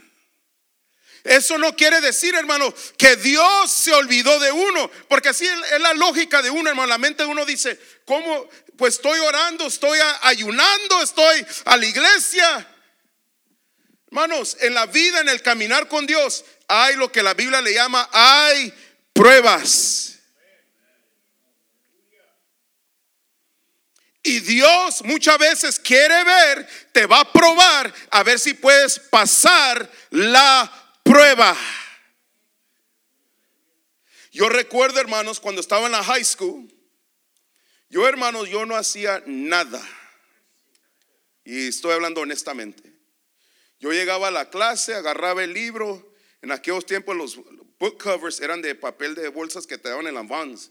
Eso 1.24 1.59
no 1.59 1.77
quiere 1.77 2.01
decir, 2.01 2.35
hermano, 2.35 2.72
que 2.96 3.16
Dios 3.16 3.70
se 3.70 3.92
olvidó 3.92 4.38
de 4.40 4.51
uno, 4.51 4.90
porque 5.09 5.29
así 5.29 5.44
es 5.46 5.81
la 5.81 5.92
lógica 5.94 6.40
de 6.42 6.51
uno, 6.51 6.70
hermano. 6.70 6.88
La 6.88 6.98
mente 6.98 7.22
de 7.22 7.29
uno 7.29 7.44
dice, 7.44 7.79
¿cómo? 8.05 8.48
Pues 8.79 8.95
estoy 8.95 9.19
orando, 9.19 9.67
estoy 9.67 9.99
ayunando, 10.23 11.03
estoy 11.03 11.45
a 11.64 11.77
la 11.77 11.85
iglesia. 11.85 12.75
Hermanos, 14.07 14.57
en 14.61 14.73
la 14.73 14.87
vida, 14.87 15.21
en 15.21 15.29
el 15.29 15.43
caminar 15.43 15.88
con 15.88 16.07
Dios, 16.07 16.45
hay 16.69 16.95
lo 16.95 17.11
que 17.11 17.25
la 17.25 17.35
Biblia 17.35 17.61
le 17.61 17.75
llama, 17.75 18.09
hay 18.12 18.73
pruebas. 19.12 20.21
Y 24.23 24.38
Dios 24.38 25.03
muchas 25.03 25.38
veces 25.38 25.81
quiere 25.81 26.23
ver, 26.23 26.69
te 26.93 27.05
va 27.07 27.21
a 27.21 27.33
probar 27.33 27.93
a 28.12 28.23
ver 28.23 28.38
si 28.38 28.55
puedes 28.55 29.01
pasar 29.01 29.91
la 30.11 30.71
prueba. 31.03 31.57
Yo 34.31 34.49
recuerdo, 34.49 35.01
hermanos, 35.01 35.41
cuando 35.41 35.61
estaba 35.61 35.87
en 35.87 35.93
la 35.93 36.05
high 36.05 36.25
school, 36.25 36.78
yo, 37.90 38.07
hermanos, 38.07 38.48
yo 38.48 38.66
no 38.66 38.77
hacía 38.77 39.22
nada. 39.27 39.83
Y 41.44 41.68
estoy 41.68 41.92
hablando 41.92 42.20
honestamente. 42.20 42.92
Yo 43.81 43.92
llegaba 43.92 44.29
a 44.29 44.31
la 44.31 44.51
clase, 44.51 44.94
agarraba 44.94 45.44
el 45.44 45.55
libro. 45.55 46.14
En 46.42 46.53
aquellos 46.53 46.85
tiempos 46.85 47.16
los 47.16 47.37
book 47.79 48.03
covers 48.03 48.40
eran 48.40 48.61
de 48.61 48.74
papel 48.74 49.14
de 49.14 49.29
bolsas 49.29 49.66
que 49.66 49.79
te 49.79 49.88
daban 49.88 50.07
en 50.07 50.14
la 50.14 50.22
vans. 50.22 50.70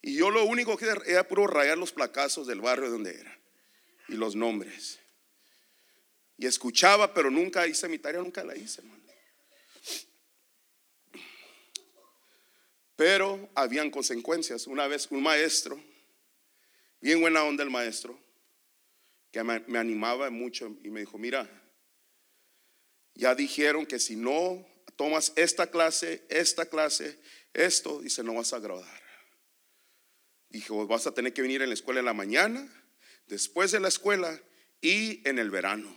Y 0.00 0.16
yo 0.16 0.30
lo 0.30 0.44
único 0.44 0.76
que 0.76 0.86
era, 0.86 1.02
era 1.06 1.26
puro 1.26 1.46
rayar 1.46 1.76
los 1.76 1.92
placazos 1.92 2.46
del 2.46 2.60
barrio 2.60 2.90
donde 2.90 3.18
era. 3.18 3.38
Y 4.08 4.14
los 4.14 4.36
nombres. 4.36 5.00
Y 6.36 6.46
escuchaba, 6.46 7.12
pero 7.12 7.30
nunca 7.30 7.66
hice 7.66 7.88
mi 7.88 7.98
tarea, 7.98 8.20
nunca 8.20 8.44
la 8.44 8.56
hice, 8.56 8.80
hermano. 8.82 8.97
Pero 12.98 13.48
habían 13.54 13.90
consecuencias. 13.90 14.66
Una 14.66 14.86
vez 14.86 15.06
un 15.10 15.22
maestro 15.22 15.80
Bien 17.00 17.20
buena 17.20 17.44
onda 17.44 17.62
el 17.62 17.70
maestro, 17.70 18.18
que 19.30 19.42
me, 19.44 19.78
animaba 19.78 20.30
mucho 20.30 20.76
y 20.82 20.90
me 20.90 21.00
dijo, 21.00 21.16
mira, 21.16 21.48
ya 23.14 23.34
dijeron 23.34 23.86
que 23.86 24.00
si 24.00 24.16
no 24.16 24.66
tomas 24.96 25.32
esta 25.36 25.70
clase, 25.70 26.24
esta 26.28 26.66
clase, 26.66 27.20
esto, 27.52 28.00
dice, 28.00 28.24
no 28.24 28.34
vas 28.34 28.52
a 28.52 28.58
graduar. 28.58 29.02
Dijo, 30.48 30.86
vas 30.86 31.06
a 31.06 31.14
tener 31.14 31.32
que 31.32 31.42
venir 31.42 31.62
en 31.62 31.68
la 31.68 31.74
escuela 31.74 32.00
en 32.00 32.06
la 32.06 32.14
mañana, 32.14 32.68
después 33.26 33.70
de 33.70 33.80
la 33.80 33.88
escuela 33.88 34.40
y 34.80 35.26
en 35.28 35.38
el 35.38 35.50
verano. 35.50 35.94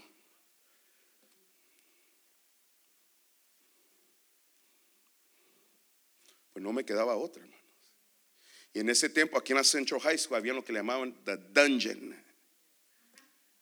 Pues 6.62 6.68
no 6.68 6.74
me 6.74 6.86
quedaba 6.86 7.16
otra, 7.16 7.42
hermanos. 7.42 7.66
Y 8.72 8.82
en 8.82 8.90
ese 8.90 9.10
tiempo, 9.10 9.36
aquí 9.36 9.52
en 9.52 9.58
la 9.58 9.64
Central 9.64 10.00
High 10.00 10.20
School, 10.20 10.38
había 10.38 10.54
lo 10.54 10.64
que 10.64 10.72
le 10.72 10.78
llamaban 10.78 11.16
the 11.26 11.36
dungeon. 11.36 12.16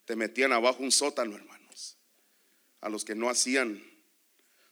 Te 0.03 0.17
metían 0.17 0.51
abajo 0.51 0.83
un 0.83 0.91
sótano, 0.91 1.33
hermanos. 1.33 1.97
A 2.81 2.89
los 2.89 3.05
que 3.05 3.15
no 3.15 3.29
hacían 3.29 3.81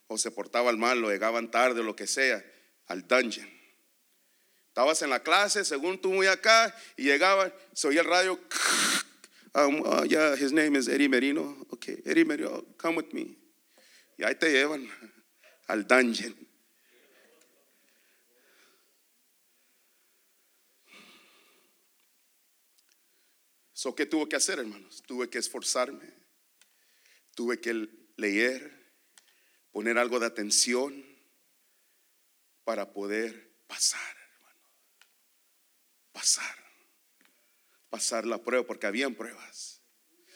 o 0.07 0.17
se 0.17 0.29
portaban 0.29 0.77
mal, 0.77 1.01
o 1.05 1.09
llegaban 1.09 1.49
tarde 1.49 1.79
o 1.79 1.83
lo 1.83 1.95
que 1.95 2.05
sea, 2.05 2.43
al 2.87 3.07
dungeon. 3.07 3.49
Estabas 4.67 5.01
en 5.03 5.09
la 5.09 5.23
clase, 5.23 5.63
según 5.63 5.97
tú 6.01 6.11
muy 6.11 6.27
acá, 6.27 6.75
y 6.97 7.03
llegaba, 7.03 7.53
se 7.73 7.87
oía 7.87 8.01
el 8.01 8.07
radio. 8.07 8.39
Um, 9.55 10.05
yeah, 10.05 10.35
his 10.35 10.53
name 10.53 10.75
is 10.75 10.87
Eddie 10.87 11.07
Merino. 11.07 11.65
Okay, 11.73 11.97
Eddie 12.05 12.25
Merino, 12.25 12.63
come 12.77 12.97
with 12.97 13.11
me. 13.11 13.35
Y 14.19 14.23
ahí 14.23 14.35
te 14.35 14.51
llevan 14.51 14.87
al 15.67 15.87
dungeon. 15.87 16.46
So, 23.77 23.93
¿Qué 23.93 24.07
tuve 24.07 24.27
que 24.27 24.35
hacer, 24.35 24.57
hermanos? 24.57 25.03
Tuve 25.05 25.29
que 25.29 25.37
esforzarme, 25.37 26.11
tuve 27.35 27.61
que 27.61 27.87
leer, 28.15 28.91
poner 29.71 29.99
algo 29.99 30.19
de 30.19 30.25
atención 30.25 31.05
para 32.63 32.91
poder 32.91 33.53
pasar, 33.67 34.17
hermano. 34.33 34.67
Pasar. 36.11 36.55
Pasar 37.91 38.25
la 38.25 38.41
prueba, 38.41 38.65
porque 38.65 38.87
habían 38.87 39.13
pruebas. 39.13 39.83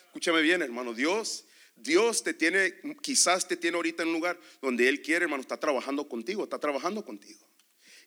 Escúchame 0.06 0.44
bien, 0.44 0.62
hermano. 0.62 0.94
Dios, 0.94 1.46
Dios 1.76 2.22
te 2.22 2.36
tiene, 2.36 2.80
quizás 3.02 3.48
te 3.48 3.58
tiene 3.58 3.78
ahorita 3.78 4.04
en 4.04 4.10
un 4.10 4.14
lugar 4.14 4.40
donde 4.62 4.88
Él 4.88 5.02
quiere, 5.02 5.24
hermano, 5.24 5.42
está 5.42 5.58
trabajando 5.58 6.08
contigo, 6.08 6.44
está 6.44 6.60
trabajando 6.60 7.04
contigo. 7.04 7.50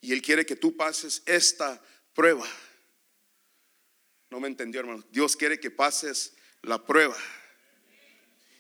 Y 0.01 0.13
Él 0.13 0.23
quiere 0.23 0.47
que 0.47 0.55
tú 0.55 0.77
pases 0.77 1.25
esta 1.27 1.83
prueba. 2.15 2.47
No 4.35 4.41
me 4.41 4.49
entendió, 4.49 4.81
hermano. 4.81 5.05
Dios 5.13 5.37
quiere 5.37 5.61
que 5.61 5.71
pases 5.71 6.33
la 6.63 6.85
prueba. 6.85 7.17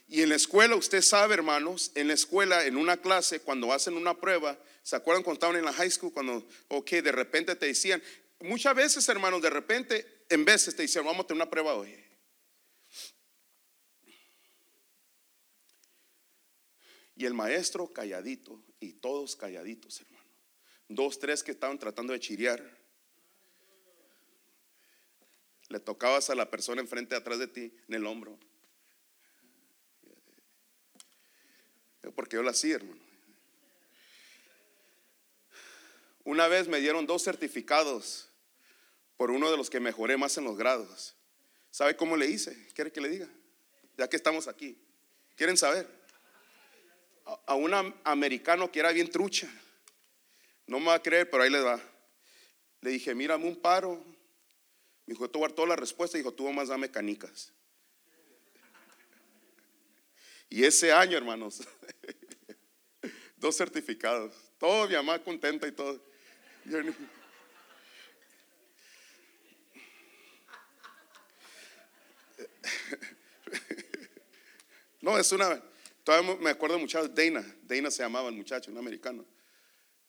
Y 0.06 0.22
en 0.22 0.28
la 0.28 0.36
escuela, 0.36 0.76
usted 0.76 1.02
sabe, 1.02 1.34
hermanos, 1.34 1.90
en 1.96 2.06
la 2.06 2.14
escuela, 2.14 2.64
en 2.64 2.76
una 2.76 2.96
clase, 2.96 3.40
cuando 3.40 3.72
hacen 3.72 3.96
una 3.96 4.14
prueba, 4.14 4.56
¿se 4.84 4.94
acuerdan 4.94 5.24
cuando 5.24 5.38
estaban 5.38 5.56
en 5.56 5.64
la 5.64 5.72
high 5.72 5.90
school? 5.90 6.12
Cuando, 6.12 6.46
ok, 6.68 6.88
de 6.88 7.10
repente 7.10 7.56
te 7.56 7.66
decían, 7.66 8.00
muchas 8.38 8.72
veces, 8.76 9.08
hermanos, 9.08 9.42
de 9.42 9.50
repente, 9.50 10.24
en 10.28 10.44
veces 10.44 10.76
te 10.76 10.82
decían, 10.82 11.04
vamos 11.04 11.24
a 11.24 11.26
tener 11.26 11.42
una 11.42 11.50
prueba 11.50 11.74
hoy. 11.74 11.92
Y 17.16 17.26
el 17.26 17.34
maestro 17.34 17.92
calladito, 17.92 18.62
y 18.78 18.92
todos 18.92 19.34
calladitos, 19.34 20.00
hermano. 20.02 20.30
Dos, 20.86 21.18
tres 21.18 21.42
que 21.42 21.50
estaban 21.50 21.80
tratando 21.80 22.12
de 22.12 22.20
chirear 22.20 22.83
le 25.68 25.80
tocabas 25.80 26.30
a 26.30 26.34
la 26.34 26.50
persona 26.50 26.80
enfrente 26.80 27.14
atrás 27.14 27.38
de 27.38 27.48
ti 27.48 27.74
en 27.88 27.94
el 27.94 28.06
hombro. 28.06 28.38
Porque 32.14 32.36
yo 32.36 32.42
lo 32.42 32.50
hacía, 32.50 32.76
hermano. 32.76 33.00
Una 36.24 36.48
vez 36.48 36.68
me 36.68 36.80
dieron 36.80 37.06
dos 37.06 37.22
certificados 37.22 38.28
por 39.16 39.30
uno 39.30 39.50
de 39.50 39.56
los 39.56 39.70
que 39.70 39.80
mejoré 39.80 40.16
más 40.16 40.36
en 40.38 40.44
los 40.44 40.56
grados. 40.56 41.14
¿Sabe 41.70 41.96
cómo 41.96 42.16
le 42.16 42.26
hice? 42.26 42.68
¿Quiere 42.74 42.92
que 42.92 43.00
le 43.00 43.08
diga? 43.08 43.28
Ya 43.96 44.08
que 44.08 44.16
estamos 44.16 44.48
aquí. 44.48 44.78
¿Quieren 45.36 45.56
saber? 45.56 45.88
A, 47.46 47.54
un 47.54 47.72
americano 48.04 48.70
que 48.70 48.80
era 48.80 48.92
bien 48.92 49.10
trucha. 49.10 49.48
No 50.66 50.78
me 50.78 50.86
va 50.86 50.94
a 50.94 51.02
creer, 51.02 51.28
pero 51.28 51.42
ahí 51.42 51.50
le 51.50 51.60
va. 51.60 51.80
Le 52.80 52.90
dije, 52.90 53.14
mírame 53.14 53.46
un 53.46 53.56
paro 53.56 54.02
me 55.06 55.12
dijo, 55.12 55.28
tú 55.28 55.46
toda 55.54 55.68
la 55.68 55.76
respuesta 55.76 56.16
y 56.16 56.20
dijo, 56.20 56.32
tú 56.32 56.50
más 56.52 56.68
dame 56.68 56.90
canicas. 56.90 57.52
Y 60.48 60.64
ese 60.64 60.92
año, 60.92 61.16
hermanos, 61.16 61.62
dos 63.36 63.56
certificados. 63.56 64.34
Todo 64.58 64.88
mi 64.88 64.94
mamá 64.94 65.22
contenta 65.22 65.66
y 65.66 65.72
todo. 65.72 66.02
No, 75.00 75.18
es 75.18 75.30
una. 75.32 75.62
Todavía 76.02 76.34
me 76.40 76.48
acuerdo 76.48 76.78
muchacho, 76.78 77.06
Dana. 77.08 77.44
Dana 77.64 77.90
se 77.90 78.02
llamaba 78.02 78.30
el 78.30 78.34
muchacho, 78.34 78.70
un 78.70 78.78
americano. 78.78 79.26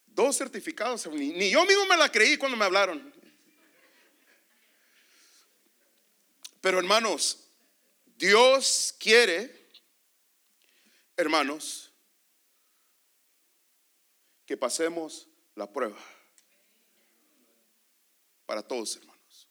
Dos 0.06 0.38
certificados. 0.38 1.06
ni 1.08 1.50
yo 1.50 1.66
mismo 1.66 1.84
me 1.84 1.98
la 1.98 2.10
creí 2.10 2.38
cuando 2.38 2.56
me 2.56 2.64
hablaron. 2.64 3.12
Pero 6.66 6.80
hermanos, 6.80 7.48
Dios 8.16 8.92
quiere, 8.98 9.70
hermanos, 11.16 11.92
que 14.44 14.56
pasemos 14.56 15.28
la 15.54 15.72
prueba. 15.72 15.96
Para 18.46 18.64
todos, 18.64 18.96
hermanos. 18.96 19.48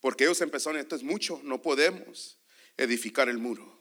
Porque 0.00 0.24
ellos 0.24 0.40
empezaron, 0.40 0.80
esto 0.80 0.96
es 0.96 1.02
mucho, 1.02 1.42
no 1.44 1.60
podemos 1.60 2.38
edificar 2.78 3.28
el 3.28 3.36
muro. 3.36 3.78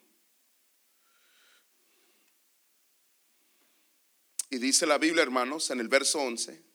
Y 4.50 4.58
dice 4.58 4.86
la 4.86 4.98
Biblia, 4.98 5.24
hermanos, 5.24 5.70
en 5.72 5.80
el 5.80 5.88
verso 5.88 6.20
11, 6.20 6.73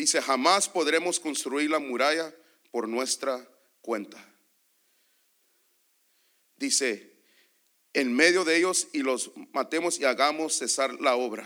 Dice, 0.00 0.22
jamás 0.22 0.66
podremos 0.66 1.20
construir 1.20 1.68
la 1.68 1.78
muralla 1.78 2.34
por 2.70 2.88
nuestra 2.88 3.46
cuenta. 3.82 4.18
Dice, 6.56 7.18
en 7.92 8.10
medio 8.16 8.42
de 8.46 8.56
ellos 8.56 8.88
y 8.94 9.02
los 9.02 9.30
matemos 9.52 10.00
y 10.00 10.06
hagamos 10.06 10.56
cesar 10.56 10.98
la 11.02 11.16
obra. 11.16 11.44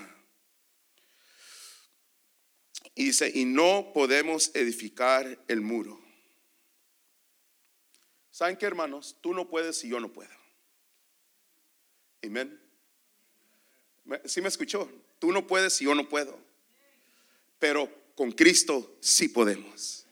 Y 2.94 3.06
dice, 3.06 3.28
y 3.34 3.44
no 3.44 3.90
podemos 3.92 4.54
edificar 4.54 5.36
el 5.48 5.60
muro. 5.60 6.00
¿Saben 8.30 8.56
qué, 8.56 8.66
hermanos? 8.66 9.16
Tú 9.20 9.34
no 9.34 9.48
puedes 9.48 9.82
y 9.82 9.88
yo 9.88 9.98
no 9.98 10.12
puedo. 10.12 10.30
Amén. 12.22 12.62
¿Sí 14.26 14.40
me 14.40 14.46
escuchó? 14.46 14.88
Tú 15.18 15.32
no 15.32 15.44
puedes 15.44 15.80
y 15.82 15.86
yo 15.86 15.94
no 15.96 16.08
puedo. 16.08 16.38
Pero 17.58 18.03
con 18.14 18.32
Cristo 18.32 18.96
sí 19.00 19.28
podemos. 19.28 20.06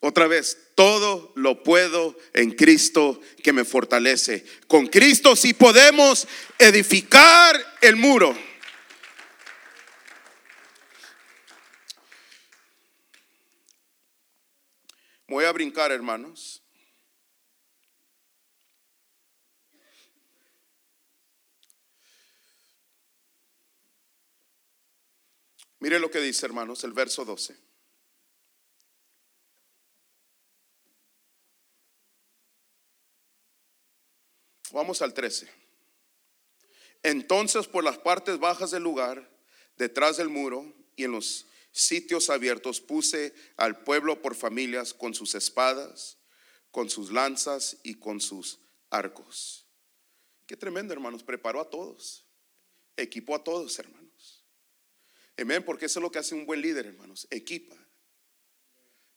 Otra 0.00 0.26
vez, 0.26 0.56
todo 0.74 1.32
lo 1.36 1.62
puedo 1.62 2.16
en 2.32 2.52
Cristo 2.52 3.20
que 3.42 3.52
me 3.52 3.64
fortalece. 3.66 4.44
Con 4.66 4.86
Cristo 4.86 5.36
sí 5.36 5.52
podemos 5.52 6.26
edificar 6.58 7.54
el 7.82 7.96
muro. 7.96 8.34
Voy 15.28 15.44
a 15.44 15.52
brincar, 15.52 15.92
hermanos. 15.92 16.62
Mire 25.80 25.98
lo 25.98 26.10
que 26.10 26.20
dice, 26.20 26.44
hermanos, 26.44 26.84
el 26.84 26.92
verso 26.92 27.24
12. 27.24 27.56
Vamos 34.72 35.00
al 35.02 35.14
13. 35.14 35.50
Entonces 37.02 37.66
por 37.66 37.82
las 37.82 37.98
partes 37.98 38.38
bajas 38.38 38.70
del 38.70 38.82
lugar, 38.82 39.28
detrás 39.76 40.18
del 40.18 40.28
muro 40.28 40.72
y 40.96 41.04
en 41.04 41.12
los 41.12 41.46
sitios 41.72 42.28
abiertos, 42.28 42.80
puse 42.82 43.34
al 43.56 43.82
pueblo 43.82 44.20
por 44.20 44.34
familias 44.34 44.92
con 44.92 45.14
sus 45.14 45.34
espadas, 45.34 46.18
con 46.70 46.90
sus 46.90 47.10
lanzas 47.10 47.78
y 47.82 47.94
con 47.94 48.20
sus 48.20 48.60
arcos. 48.90 49.66
Qué 50.46 50.58
tremendo, 50.58 50.92
hermanos. 50.92 51.22
Preparó 51.22 51.60
a 51.62 51.70
todos. 51.70 52.26
Equipó 52.96 53.34
a 53.34 53.42
todos, 53.42 53.78
hermanos 53.78 53.99
Amén, 55.40 55.64
porque 55.64 55.86
eso 55.86 55.98
es 55.98 56.02
lo 56.02 56.10
que 56.10 56.18
hace 56.18 56.34
un 56.34 56.44
buen 56.44 56.60
líder, 56.60 56.86
hermanos. 56.86 57.26
Equipa. 57.30 57.76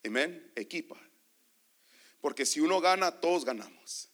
Amén, 0.06 0.52
equipa. 0.56 0.98
Porque 2.22 2.46
si 2.46 2.60
uno 2.60 2.80
gana, 2.80 3.20
todos 3.20 3.44
ganamos. 3.46 4.10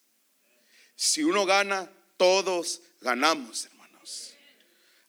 Si 0.95 1.24
uno 1.24 1.45
gana, 1.45 1.91
todos 2.17 2.82
ganamos, 3.02 3.65
hermanos. 3.65 4.34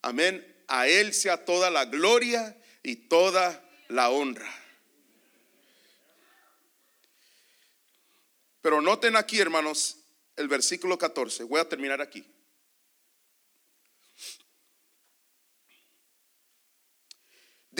Amén. 0.01 0.63
A 0.67 0.87
Él 0.87 1.13
sea 1.13 1.43
toda 1.43 1.69
la 1.69 1.85
gloria 1.85 2.57
y 2.83 2.95
toda 2.95 3.63
la 3.87 4.09
honra. 4.09 4.49
Pero 8.61 8.79
noten 8.81 9.15
aquí, 9.15 9.39
hermanos, 9.39 9.97
el 10.35 10.47
versículo 10.47 10.97
14. 10.97 11.43
Voy 11.45 11.59
a 11.59 11.67
terminar 11.67 12.01
aquí. 12.01 12.25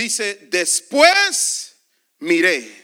Dice, 0.01 0.47
después 0.49 1.77
miré. 2.17 2.75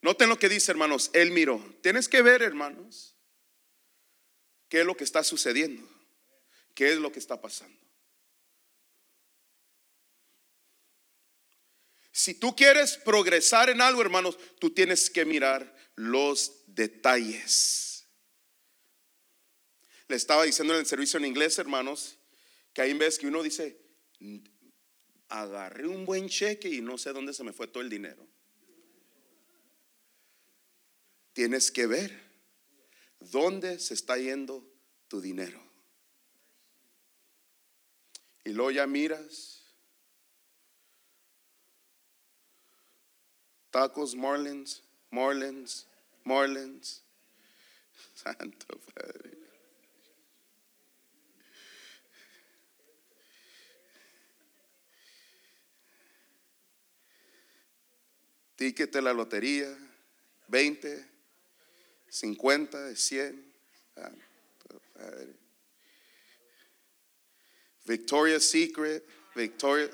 Noten 0.00 0.30
lo 0.30 0.38
que 0.38 0.48
dice, 0.48 0.70
hermanos, 0.70 1.10
él 1.12 1.32
miró. 1.32 1.62
Tienes 1.82 2.08
que 2.08 2.22
ver, 2.22 2.40
hermanos, 2.40 3.14
qué 4.70 4.80
es 4.80 4.86
lo 4.86 4.96
que 4.96 5.04
está 5.04 5.22
sucediendo, 5.22 5.86
qué 6.74 6.90
es 6.90 6.96
lo 6.96 7.12
que 7.12 7.18
está 7.18 7.38
pasando. 7.42 7.78
Si 12.10 12.32
tú 12.32 12.56
quieres 12.56 12.96
progresar 12.96 13.68
en 13.68 13.82
algo, 13.82 14.00
hermanos, 14.00 14.38
tú 14.58 14.70
tienes 14.70 15.10
que 15.10 15.26
mirar 15.26 15.76
los 15.94 16.62
detalles. 16.68 18.08
Le 20.08 20.16
estaba 20.16 20.44
diciendo 20.44 20.72
en 20.72 20.80
el 20.80 20.86
servicio 20.86 21.18
en 21.18 21.26
inglés, 21.26 21.58
hermanos, 21.58 22.16
que 22.80 22.84
hay 22.84 22.94
veces 22.94 23.18
que 23.18 23.26
uno 23.26 23.42
dice, 23.42 23.78
agarré 25.28 25.86
un 25.86 26.06
buen 26.06 26.30
cheque 26.30 26.70
y 26.70 26.80
no 26.80 26.96
sé 26.96 27.12
dónde 27.12 27.34
se 27.34 27.44
me 27.44 27.52
fue 27.52 27.66
todo 27.66 27.82
el 27.82 27.90
dinero. 27.90 28.26
Tienes 31.34 31.70
que 31.70 31.86
ver 31.86 32.18
dónde 33.18 33.78
se 33.78 33.92
está 33.92 34.16
yendo 34.16 34.66
tu 35.08 35.20
dinero. 35.20 35.62
Y 38.44 38.54
luego 38.54 38.70
ya 38.70 38.86
miras. 38.86 39.62
Tacos, 43.68 44.14
Marlins, 44.14 44.82
Marlins, 45.10 45.86
Marlins. 46.24 47.04
Santo 48.14 48.80
Padre. 48.94 49.39
Ticket 58.60 58.92
de 58.92 59.00
la 59.00 59.14
lotería, 59.14 59.74
20, 60.48 61.02
50, 62.10 62.94
100. 62.94 63.54
Victoria's 67.86 68.50
Secret, 68.50 69.02
Victoria. 69.34 69.88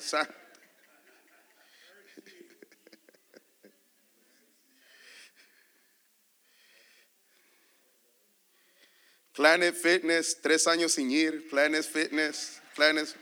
Planet 9.33 9.77
Fitness, 9.77 10.41
tres 10.43 10.67
años 10.67 10.95
sin 10.95 11.13
ir, 11.13 11.49
Planet 11.49 11.85
Fitness, 11.85 12.61
Planet. 12.75 13.15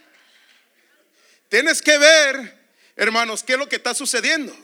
Tienes 1.51 1.83
que 1.83 1.99
ver, 1.99 2.71
hermanos, 2.97 3.43
qué 3.43 3.53
es 3.53 3.59
lo 3.59 3.69
que 3.69 3.77
está 3.77 3.93
sucediendo. 3.93 4.57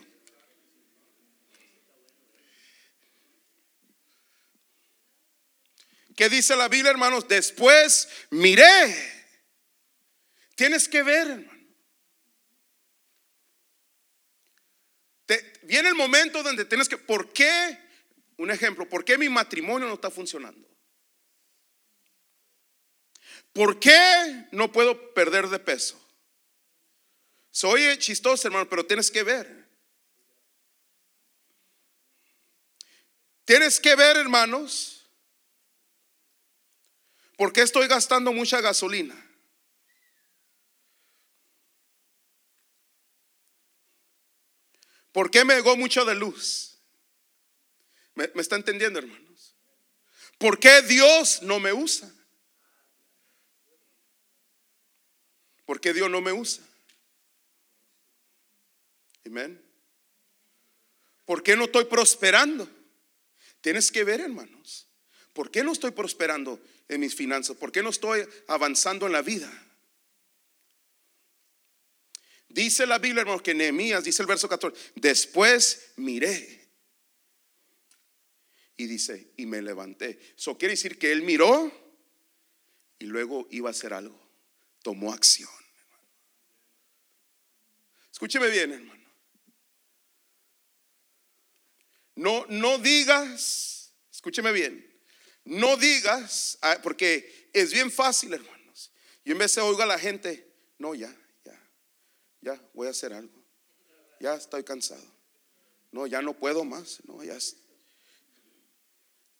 ¿Qué 6.21 6.29
dice 6.29 6.55
la 6.55 6.69
Biblia, 6.69 6.91
hermanos? 6.91 7.27
Después 7.27 8.07
miré. 8.29 8.95
Tienes 10.55 10.87
que 10.87 11.03
ver, 11.03 11.29
hermano. 11.29 11.67
viene 15.63 15.89
el 15.89 15.95
momento 15.95 16.43
donde 16.43 16.67
tienes 16.67 16.91
que, 16.91 16.99
¿por 16.99 17.33
qué? 17.33 17.79
Un 18.37 18.51
ejemplo, 18.51 18.87
¿por 18.87 19.03
qué 19.03 19.17
mi 19.17 19.31
matrimonio 19.31 19.89
no 19.89 19.95
está 19.95 20.11
funcionando? 20.11 20.69
¿Por 23.55 23.81
qué 23.81 24.47
no 24.53 24.71
puedo 24.71 25.15
perder 25.15 25.49
de 25.49 25.59
peso? 25.59 25.99
Soy 27.51 27.97
chistoso, 27.97 28.47
hermano, 28.47 28.69
pero 28.69 28.85
tienes 28.85 29.11
que 29.11 29.23
ver. 29.23 29.67
Tienes 33.47 33.81
que 33.81 33.97
ver, 33.97 34.19
hermanos, 34.19 35.00
¿Por 37.41 37.55
qué 37.55 37.63
estoy 37.63 37.89
gastando 37.89 38.35
mucha 38.35 38.61
gasolina? 38.61 39.17
¿Por 45.11 45.31
qué 45.31 45.47
me 45.47 45.55
llegó 45.55 45.75
mucho 45.75 46.05
de 46.05 46.15
luz? 46.15 46.77
¿Me, 48.15 48.29
¿Me, 48.35 48.43
está 48.43 48.57
entendiendo, 48.57 48.99
hermanos? 48.99 49.57
¿Por 50.37 50.61
qué 50.61 50.83
Dios 50.83 51.41
no 51.41 51.59
me 51.61 51.73
usa? 51.73 52.13
¿Por 55.65 55.81
qué 55.81 55.95
Dios 55.95 56.11
no 56.11 56.21
me 56.21 56.35
usa? 56.35 56.63
Amén. 59.25 59.65
¿Por 61.25 61.43
qué 61.43 61.57
no 61.57 61.65
estoy 61.65 61.87
prosperando? 61.87 62.69
Tienes 63.63 63.91
que 63.91 64.05
ver, 64.05 64.21
hermanos. 64.21 64.90
¿Por 65.41 65.51
qué 65.51 65.65
no 65.65 65.73
estoy 65.73 65.93
prosperando? 65.93 66.61
en 66.87 67.01
mis 67.01 67.15
finanzas? 67.15 67.57
¿Por 67.57 67.73
qué 67.73 67.83
no 67.83 67.89
estoy 67.89 68.29
avanzando 68.47 69.07
en 69.07 69.13
la 69.13 69.23
vida? 69.23 69.51
Dice 72.47 72.87
la 72.87 72.99
Biblia, 72.99 73.23
hermano, 73.23 73.43
que 73.43 73.55
Nehemías, 73.55 74.05
dice 74.05 74.21
el 74.21 74.27
verso 74.27 74.51
14, 74.51 74.93
después 74.97 75.93
miré. 75.97 76.69
Y 78.77 78.87
dice, 78.87 79.33
y 79.39 79.47
me 79.47 79.63
levanté. 79.63 80.35
Eso 80.37 80.59
quiere 80.59 80.73
decir 80.73 80.99
que 80.99 81.11
él 81.11 81.23
miró 81.23 81.73
y 82.99 83.07
luego 83.07 83.49
iba 83.51 83.71
a 83.71 83.73
hacer 83.73 83.95
algo. 83.95 84.21
Tomó 84.83 85.11
acción. 85.11 85.49
Escúcheme 88.13 88.51
bien, 88.51 88.73
hermano. 88.73 89.07
No, 92.17 92.45
no 92.51 92.77
digas, 92.77 93.95
escúcheme 94.13 94.53
bien, 94.53 94.90
no 95.45 95.77
digas, 95.77 96.59
ah, 96.63 96.79
porque 96.83 97.51
es 97.53 97.73
bien 97.73 97.91
fácil, 97.91 98.35
hermanos. 98.35 98.93
Y 99.25 99.33
en 99.33 99.39
vez 99.39 99.55
de 99.55 99.63
oiga 99.63 99.85
a 99.85 99.87
la 99.87 99.99
gente, 99.99 100.53
no, 100.79 100.95
ya, 100.95 101.15
ya, 101.45 101.61
ya, 102.41 102.71
voy 102.75 102.87
a 102.87 102.91
hacer 102.91 103.13
algo. 103.13 103.41
Ya 104.21 104.35
estoy 104.35 104.63
cansado. 104.65 105.05
No, 105.93 106.07
ya 106.07 106.23
no 106.23 106.35
puedo 106.35 106.65
más. 106.65 107.01
No, 107.05 107.23
ya. 107.25 107.39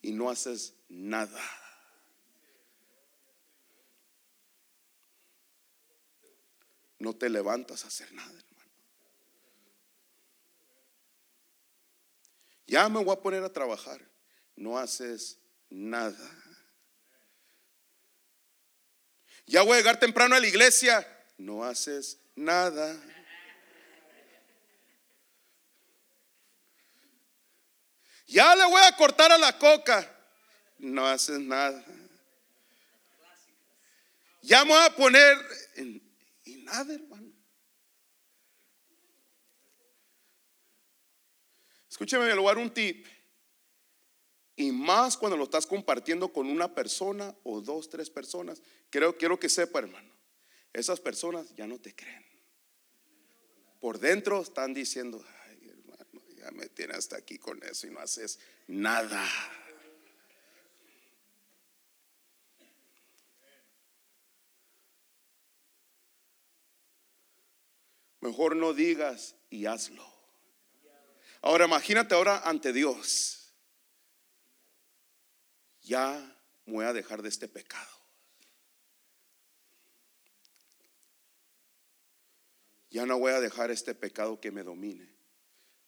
Y 0.03 0.13
no 0.13 0.31
haces 0.31 0.75
nada. 0.89 1.43
No 6.99 7.15
te 7.15 7.29
levantas 7.29 7.85
a 7.85 7.89
hacer 7.89 8.13
nada, 8.13 8.31
hermano. 8.31 8.71
Ya 12.67 12.89
me 12.89 13.03
voy 13.03 13.15
a 13.15 13.21
poner 13.21 13.43
a 13.43 13.53
trabajar. 13.53 14.07
No 14.57 14.79
haces 14.79 15.40
nada. 15.71 16.19
Ya 19.47 19.63
voy 19.63 19.75
a 19.75 19.77
llegar 19.79 19.99
temprano 19.99 20.35
a 20.35 20.41
la 20.41 20.47
iglesia, 20.47 21.07
no 21.39 21.65
haces 21.65 22.19
nada. 22.37 23.01
Ya 28.27 28.55
le 28.55 28.65
voy 28.65 28.81
a 28.83 28.97
cortar 28.97 29.33
a 29.33 29.39
la 29.39 29.59
coca, 29.59 30.09
no 30.79 31.07
haces 31.07 31.41
nada. 31.41 31.85
Ya 34.43 34.65
me 34.65 34.71
voy 34.71 34.87
a 34.87 34.95
poner 34.95 35.37
y 36.45 36.63
nada, 36.63 36.95
hermano. 36.95 37.33
Escúcheme, 41.89 42.27
le 42.27 42.35
voy 42.35 42.45
a 42.45 42.55
dar 42.55 42.59
un 42.59 42.73
tip. 42.73 43.05
Y 44.61 44.73
más 44.73 45.17
cuando 45.17 45.39
lo 45.39 45.45
estás 45.45 45.67
compartiendo 45.67 46.35
con 46.35 46.47
una 46.47 46.75
persona 46.75 47.35
o 47.45 47.63
dos, 47.63 47.89
tres 47.89 48.11
personas. 48.11 48.61
Creo, 48.91 49.17
quiero 49.17 49.41
que 49.41 49.49
sepa, 49.49 49.79
hermano, 49.79 50.13
esas 50.75 51.01
personas 51.01 51.55
ya 51.57 51.67
no 51.67 51.79
te 51.79 51.95
creen. 51.95 52.23
Por 53.81 53.99
dentro 53.99 54.43
están 54.43 54.75
diciendo, 54.75 55.25
ay, 55.47 55.67
hermano, 55.67 56.23
ya 56.37 56.51
me 56.51 56.69
tienes 56.69 56.99
hasta 56.99 57.17
aquí 57.17 57.39
con 57.39 57.63
eso 57.65 57.87
y 57.87 57.91
no 57.91 58.01
haces 58.01 58.39
nada. 58.67 59.27
Mejor 68.21 68.57
no 68.57 68.75
digas 68.75 69.37
y 69.49 69.65
hazlo. 69.65 70.05
Ahora 71.41 71.65
imagínate 71.65 72.15
ahora 72.15 72.41
ante 72.47 72.75
Dios. 72.75 73.40
Ya 75.91 76.41
voy 76.67 76.85
a 76.85 76.93
dejar 76.93 77.21
de 77.21 77.29
este 77.29 77.49
pecado. 77.49 77.91
Ya 82.91 83.07
no 83.07 83.19
voy 83.19 83.33
a 83.33 83.41
dejar 83.41 83.73
este 83.73 83.97
pecado 83.97 84.41
que 84.41 84.53
me 84.53 84.63
domine. 84.63 85.13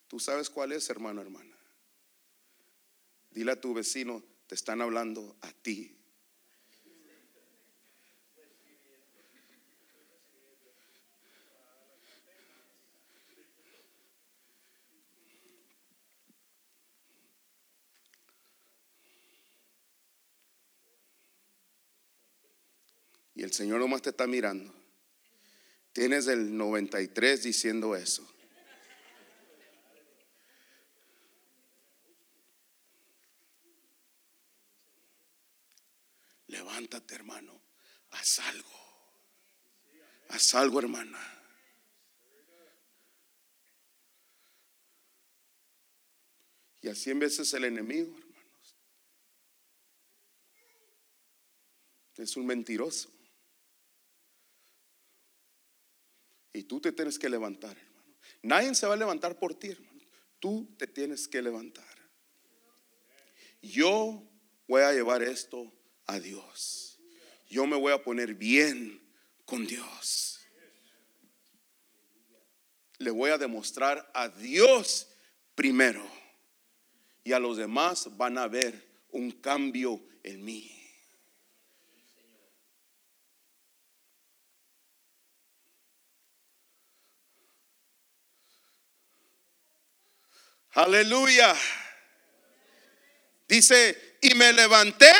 ¿Tú 0.08 0.18
sabes 0.18 0.50
cuál 0.50 0.72
es, 0.72 0.90
hermano, 0.90 1.20
hermana? 1.20 1.56
Dile 3.30 3.52
a 3.52 3.60
tu 3.60 3.74
vecino, 3.74 4.24
te 4.48 4.56
están 4.56 4.80
hablando 4.80 5.36
a 5.40 5.52
ti. 5.52 5.96
El 23.52 23.56
Señor 23.56 23.80
nomás 23.80 24.00
te 24.00 24.08
está 24.08 24.26
mirando. 24.26 24.74
Tienes 25.92 26.26
el 26.26 26.56
93 26.56 27.42
diciendo 27.42 27.94
eso. 27.94 28.26
Levántate, 36.46 37.14
hermano. 37.14 37.60
Haz 38.12 38.38
algo. 38.38 38.70
Haz 40.30 40.54
algo, 40.54 40.78
hermana. 40.78 41.20
Y 46.80 46.88
así 46.88 47.10
en 47.10 47.18
veces 47.18 47.52
el 47.52 47.64
enemigo, 47.64 48.16
hermanos, 48.16 48.76
es 52.16 52.36
un 52.38 52.46
mentiroso. 52.46 53.21
Y 56.52 56.64
tú 56.64 56.80
te 56.80 56.92
tienes 56.92 57.18
que 57.18 57.28
levantar, 57.28 57.76
hermano. 57.76 58.16
Nadie 58.42 58.74
se 58.74 58.86
va 58.86 58.94
a 58.94 58.96
levantar 58.96 59.38
por 59.38 59.54
ti, 59.54 59.68
hermano. 59.68 60.00
Tú 60.38 60.68
te 60.76 60.86
tienes 60.86 61.28
que 61.28 61.40
levantar. 61.40 61.84
Yo 63.62 64.28
voy 64.66 64.82
a 64.82 64.92
llevar 64.92 65.22
esto 65.22 65.72
a 66.06 66.18
Dios. 66.18 67.00
Yo 67.48 67.66
me 67.66 67.76
voy 67.76 67.92
a 67.92 68.02
poner 68.02 68.34
bien 68.34 69.00
con 69.44 69.66
Dios. 69.66 70.40
Le 72.98 73.10
voy 73.10 73.30
a 73.30 73.38
demostrar 73.38 74.10
a 74.14 74.28
Dios 74.28 75.08
primero. 75.54 76.04
Y 77.24 77.32
a 77.32 77.38
los 77.38 77.56
demás 77.56 78.16
van 78.16 78.36
a 78.36 78.48
ver 78.48 79.04
un 79.10 79.30
cambio 79.30 80.02
en 80.22 80.44
mí. 80.44 80.81
Aleluya. 90.74 91.54
Dice, 93.46 94.16
y 94.22 94.34
me 94.34 94.52
levanté, 94.54 95.12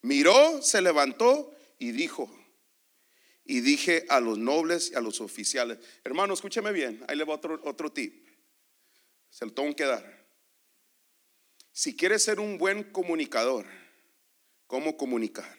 miró, 0.00 0.62
se 0.62 0.80
levantó 0.80 1.54
y 1.78 1.92
dijo, 1.92 2.30
y 3.44 3.60
dije 3.60 4.06
a 4.08 4.20
los 4.20 4.38
nobles 4.38 4.92
y 4.92 4.94
a 4.94 5.00
los 5.00 5.20
oficiales, 5.20 5.78
hermano, 6.02 6.32
escúcheme 6.32 6.72
bien, 6.72 7.04
ahí 7.06 7.16
le 7.16 7.24
va 7.24 7.34
otro, 7.34 7.60
otro 7.64 7.92
tip, 7.92 8.26
se 9.28 9.44
lo 9.44 9.52
tengo 9.52 9.76
que 9.76 9.84
dar. 9.84 10.24
Si 11.72 11.94
quieres 11.94 12.22
ser 12.22 12.40
un 12.40 12.56
buen 12.56 12.84
comunicador, 12.84 13.66
¿cómo 14.66 14.96
comunicar? 14.96 15.58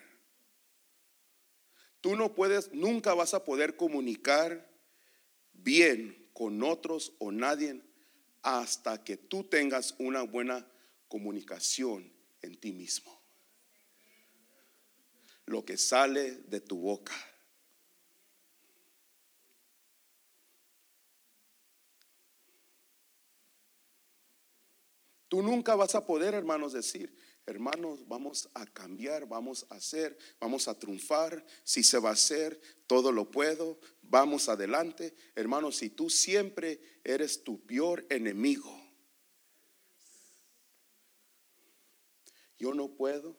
Tú 2.00 2.16
no 2.16 2.34
puedes, 2.34 2.72
nunca 2.72 3.14
vas 3.14 3.34
a 3.34 3.44
poder 3.44 3.76
comunicar 3.76 4.68
bien 5.52 6.25
con 6.36 6.62
otros 6.62 7.14
o 7.18 7.32
nadie 7.32 7.80
hasta 8.42 9.02
que 9.02 9.16
tú 9.16 9.44
tengas 9.44 9.94
una 9.98 10.20
buena 10.20 10.70
comunicación 11.08 12.12
en 12.42 12.60
ti 12.60 12.72
mismo. 12.72 13.22
Lo 15.46 15.64
que 15.64 15.78
sale 15.78 16.32
de 16.32 16.60
tu 16.60 16.76
boca. 16.76 17.14
Tú 25.28 25.42
nunca 25.42 25.74
vas 25.74 25.94
a 25.94 26.06
poder, 26.06 26.34
hermanos, 26.34 26.72
decir, 26.72 27.16
hermanos, 27.46 28.06
vamos 28.06 28.48
a 28.54 28.66
cambiar, 28.66 29.26
vamos 29.26 29.66
a 29.70 29.76
hacer, 29.76 30.16
vamos 30.40 30.68
a 30.68 30.78
triunfar, 30.78 31.44
si 31.64 31.82
se 31.82 31.98
va 31.98 32.10
a 32.10 32.14
hacer, 32.14 32.60
todo 32.86 33.10
lo 33.10 33.30
puedo, 33.30 33.78
vamos 34.02 34.48
adelante. 34.48 35.14
Hermanos, 35.34 35.76
si 35.76 35.90
tú 35.90 36.10
siempre 36.10 36.80
eres 37.02 37.42
tu 37.42 37.64
peor 37.66 38.06
enemigo, 38.08 38.72
yo 42.58 42.72
no 42.72 42.88
puedo, 42.94 43.36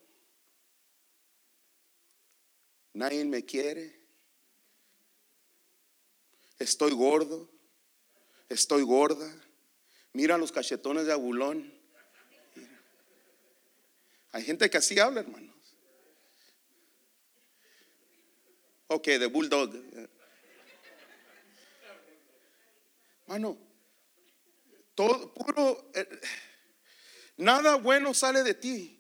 nadie 2.94 3.24
me 3.24 3.46
quiere, 3.46 3.98
estoy 6.60 6.92
gordo, 6.92 7.50
estoy 8.50 8.84
gorda, 8.84 9.30
mira 10.14 10.38
los 10.38 10.52
cachetones 10.52 11.06
de 11.06 11.14
Abulón. 11.14 11.77
Hay 14.32 14.44
gente 14.44 14.70
que 14.70 14.78
así 14.78 15.00
habla, 15.00 15.22
hermanos. 15.22 15.56
Ok, 18.88 19.06
de 19.08 19.26
bulldog. 19.26 19.74
Mano, 23.28 23.58
todo 24.96 25.34
puro, 25.34 25.92
eh, 25.94 26.08
nada 27.36 27.76
bueno 27.76 28.14
sale 28.14 28.42
de 28.42 28.54
ti. 28.54 28.94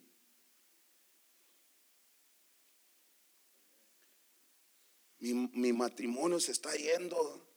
Mi, 5.19 5.34
mi, 5.34 5.73
matrimonio 5.73 6.39
se 6.39 6.51
está 6.51 6.75
yendo, 6.75 7.49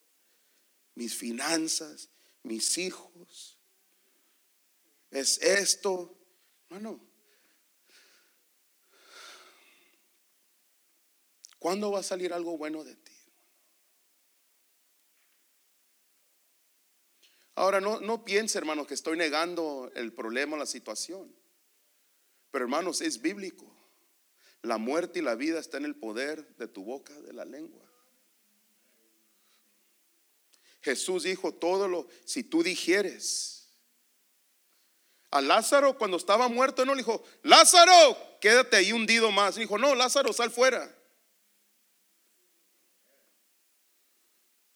mis 0.95 1.17
finanzas, 1.17 2.09
mis 2.45 2.79
hijos, 2.79 3.59
es 5.11 5.39
esto. 5.43 6.17
Mano, 6.69 7.10
¿Cuándo 11.61 11.93
va 11.93 12.01
a 12.01 12.03
salir 12.03 12.33
algo 12.33 12.57
bueno 12.57 12.83
de 12.83 12.97
ti? 12.97 13.13
Ahora, 17.55 17.83
no, 17.83 18.01
no 18.01 18.25
piense, 18.25 18.57
hermanos, 18.57 18.87
que 18.87 18.95
estoy 18.95 19.19
negando 19.19 19.93
el 19.95 20.15
problema, 20.15 20.57
la 20.57 20.65
situación. 20.65 21.31
Pero, 22.51 22.65
hermanos, 22.65 23.03
es 23.03 23.21
bíblico. 23.21 23.71
La 24.63 24.79
muerte 24.79 25.19
y 25.19 25.23
la 25.23 25.35
vida 25.35 25.61
está 25.61 25.77
en 25.77 25.85
el 25.85 25.95
poder 25.95 26.57
de 26.57 26.67
tu 26.67 26.83
boca, 26.83 27.13
de 27.21 27.35
la 27.35 27.45
lengua. 27.45 27.87
Jesús 30.81 31.25
dijo 31.25 31.53
todo 31.53 31.89
lo, 31.89 32.09
si 32.25 32.43
tú 32.43 32.63
dijeres. 32.63 33.69
A 35.31 35.43
Lázaro 35.43 35.99
cuando 35.99 36.17
estaba 36.17 36.49
muerto, 36.49 36.87
no 36.87 36.95
le 36.95 37.03
dijo, 37.03 37.23
Lázaro, 37.43 38.17
quédate 38.41 38.77
ahí 38.77 38.93
hundido 38.93 39.31
más. 39.31 39.57
Dijo, 39.57 39.77
no, 39.77 39.95
Lázaro, 39.95 40.33
sal 40.33 40.51
fuera. 40.51 40.97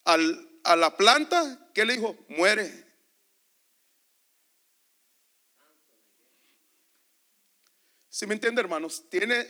A 0.05 0.77
la 0.77 0.97
planta, 0.97 1.71
¿qué 1.75 1.85
le 1.85 1.95
dijo? 1.95 2.17
Muere. 2.29 2.85
Si 8.15 8.27
me 8.27 8.35
entiende, 8.35 8.61
hermanos? 8.61 9.09
Tiene. 9.11 9.45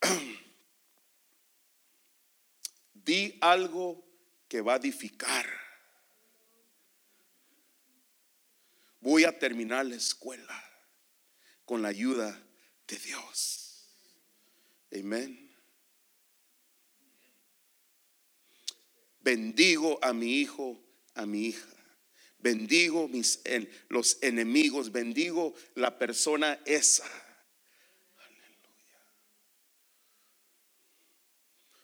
Di 2.94 3.38
algo 3.40 4.04
que 4.48 4.60
va 4.60 4.74
a 4.74 4.76
edificar. 4.76 5.46
Voy 9.00 9.24
a 9.24 9.38
terminar 9.38 9.86
la 9.86 9.94
escuela 9.96 10.64
con 11.64 11.80
la 11.80 11.88
ayuda 11.88 12.40
de 12.88 12.98
Dios. 12.98 13.88
Amén. 14.92 15.51
Bendigo 19.22 19.98
a 20.02 20.12
mi 20.12 20.40
hijo, 20.40 20.80
a 21.14 21.26
mi 21.26 21.46
hija. 21.46 21.68
Bendigo 22.38 23.06
mis, 23.06 23.40
los 23.88 24.18
enemigos, 24.20 24.90
bendigo 24.90 25.54
la 25.76 25.96
persona 25.98 26.58
esa. 26.66 27.04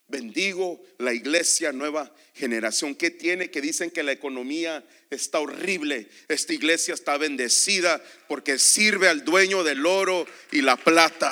Bendigo 0.09 0.83
la 0.97 1.13
iglesia 1.13 1.71
nueva 1.71 2.13
generación. 2.35 2.95
¿Qué 2.95 3.11
tiene? 3.11 3.51
Que 3.51 3.61
dicen 3.61 3.91
que 3.91 4.03
la 4.03 4.13
economía 4.13 4.85
está 5.11 5.39
horrible. 5.39 6.09
Esta 6.29 6.55
iglesia 6.55 6.95
está 6.95 7.19
bendecida 7.19 8.03
porque 8.27 8.59
sirve 8.59 9.09
al 9.09 9.25
dueño 9.25 9.63
del 9.63 9.85
oro 9.85 10.27
y 10.51 10.63
la 10.63 10.77
plata. 10.77 11.31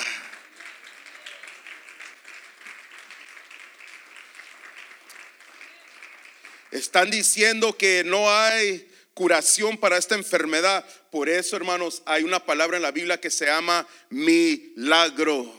Están 6.76 7.10
diciendo 7.10 7.74
que 7.74 8.04
no 8.04 8.30
hay 8.30 8.86
curación 9.14 9.78
para 9.78 9.96
esta 9.96 10.14
enfermedad. 10.14 10.84
Por 11.10 11.30
eso, 11.30 11.56
hermanos, 11.56 12.02
hay 12.04 12.22
una 12.22 12.44
palabra 12.44 12.76
en 12.76 12.82
la 12.82 12.90
Biblia 12.90 13.18
que 13.18 13.30
se 13.30 13.46
llama 13.46 13.88
milagro. 14.10 15.50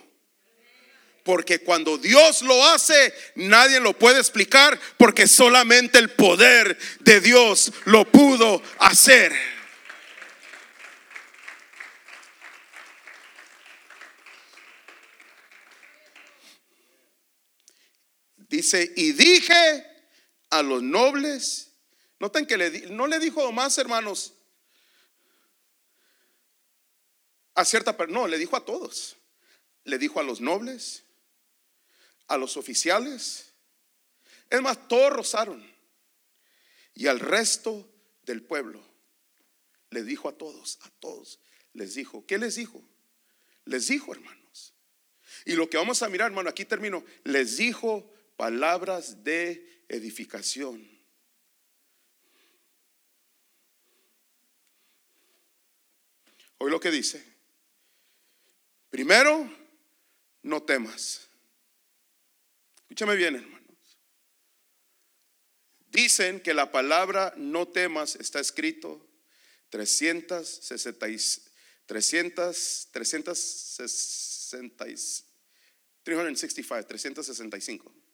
Porque 1.24 1.57
cuando 1.57 1.97
Dios 1.97 2.43
lo 2.43 2.63
hace, 2.68 3.15
nadie 3.34 3.80
lo 3.80 3.97
puede 3.97 4.20
explicar 4.20 4.80
porque 4.97 5.26
solamente 5.26 5.97
el 5.97 6.11
poder 6.11 6.78
de 6.99 7.20
Dios 7.20 7.74
lo 7.86 8.05
pudo 8.05 8.61
hacer. 8.78 9.34
Dice, 18.47 18.93
y 18.95 19.13
dije 19.13 19.96
a 20.49 20.61
los 20.61 20.81
nobles, 20.81 21.71
noten 22.19 22.45
que 22.45 22.57
le, 22.57 22.89
no 22.89 23.07
le 23.07 23.19
dijo 23.19 23.51
más 23.51 23.77
hermanos 23.77 24.33
a 27.57 27.65
cierta 27.65 27.97
no, 28.07 28.27
le 28.27 28.37
dijo 28.37 28.55
a 28.55 28.63
todos. 28.63 29.17
Le 29.83 29.97
dijo 29.97 30.19
a 30.19 30.23
los 30.23 30.39
nobles, 30.41 31.03
a 32.27 32.37
los 32.37 32.55
oficiales. 32.55 33.51
Es 34.51 34.61
más, 34.61 34.87
todos 34.87 35.11
rozaron. 35.11 35.65
Y 36.93 37.07
al 37.07 37.19
resto 37.19 37.89
del 38.21 38.43
pueblo 38.43 38.79
le 39.89 40.03
dijo 40.03 40.29
a 40.29 40.37
todos, 40.37 40.77
a 40.83 40.89
todos, 40.99 41.39
les 41.73 41.95
dijo, 41.95 42.23
¿qué 42.27 42.37
les 42.37 42.55
dijo? 42.55 42.79
Les 43.65 43.87
dijo, 43.87 44.13
hermanos. 44.13 44.75
Y 45.43 45.53
lo 45.53 45.67
que 45.67 45.77
vamos 45.77 46.03
a 46.03 46.09
mirar, 46.09 46.27
hermano, 46.27 46.49
aquí 46.51 46.63
termino, 46.63 47.03
les 47.23 47.57
dijo 47.57 48.07
palabras 48.35 49.23
de 49.23 49.76
edificación. 49.89 50.97
Hoy 56.59 56.71
lo 56.71 56.79
que 56.79 56.91
dice. 56.91 57.23
Primero, 58.89 59.49
no 60.43 60.63
temas. 60.63 61.27
Escúchame 62.81 63.15
bien, 63.15 63.35
hermanos. 63.35 63.57
Dicen 65.89 66.39
que 66.39 66.53
la 66.53 66.71
palabra 66.71 67.33
no 67.38 67.67
temas 67.67 68.15
está 68.15 68.39
escrito 68.39 69.05
360, 69.69 71.51
300, 71.85 72.89
360, 72.91 74.85
365, 76.03 76.88
365. 76.88 78.06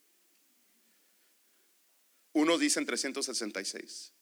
Unos 2.34 2.60
dicen 2.60 2.84
366. 2.84 4.12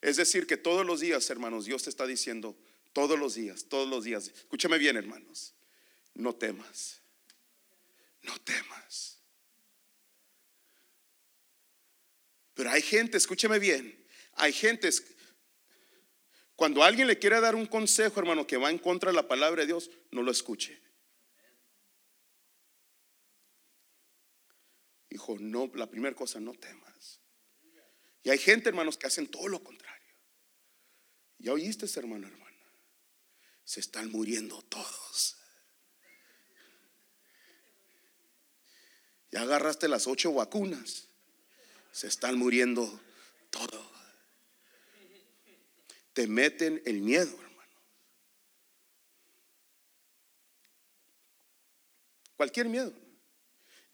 Es 0.00 0.16
decir, 0.16 0.46
que 0.46 0.56
todos 0.56 0.86
los 0.86 1.00
días, 1.00 1.28
hermanos, 1.30 1.64
Dios 1.64 1.82
te 1.82 1.90
está 1.90 2.06
diciendo, 2.06 2.56
todos 2.92 3.18
los 3.18 3.34
días, 3.34 3.66
todos 3.68 3.88
los 3.88 4.04
días, 4.04 4.28
escúchame 4.28 4.78
bien, 4.78 4.96
hermanos, 4.96 5.52
no 6.14 6.34
temas, 6.34 7.00
no 8.22 8.38
temas. 8.38 9.18
Pero 12.54 12.70
hay 12.70 12.82
gente, 12.82 13.16
escúcheme 13.16 13.58
bien, 13.58 14.06
hay 14.34 14.52
gente, 14.52 14.88
cuando 16.54 16.84
alguien 16.84 17.08
le 17.08 17.18
quiere 17.18 17.40
dar 17.40 17.56
un 17.56 17.66
consejo, 17.66 18.20
hermano, 18.20 18.46
que 18.46 18.58
va 18.58 18.70
en 18.70 18.78
contra 18.78 19.10
de 19.10 19.16
la 19.16 19.26
palabra 19.26 19.62
de 19.62 19.66
Dios, 19.66 19.90
no 20.12 20.22
lo 20.22 20.30
escuche. 20.30 20.80
Dijo, 25.10 25.36
no, 25.40 25.68
la 25.74 25.88
primera 25.88 26.14
cosa, 26.14 26.38
no 26.38 26.52
temas. 26.52 27.23
Y 28.24 28.30
hay 28.30 28.38
gente, 28.38 28.70
hermanos, 28.70 28.98
que 28.98 29.06
hacen 29.06 29.28
todo 29.28 29.46
lo 29.46 29.62
contrario. 29.62 30.16
¿Ya 31.38 31.52
oíste, 31.52 31.86
hermano, 31.96 32.26
hermana? 32.26 32.58
Se 33.62 33.78
están 33.78 34.10
muriendo 34.10 34.60
todos. 34.62 35.36
Ya 39.30 39.42
agarraste 39.42 39.86
las 39.86 40.08
ocho 40.08 40.32
vacunas 40.32 41.08
se 41.94 42.08
están 42.08 42.36
muriendo 42.36 43.00
todo. 43.50 43.92
Te 46.12 46.26
meten 46.26 46.82
el 46.84 47.00
miedo, 47.00 47.32
hermano. 47.40 47.80
Cualquier 52.36 52.68
miedo. 52.68 52.92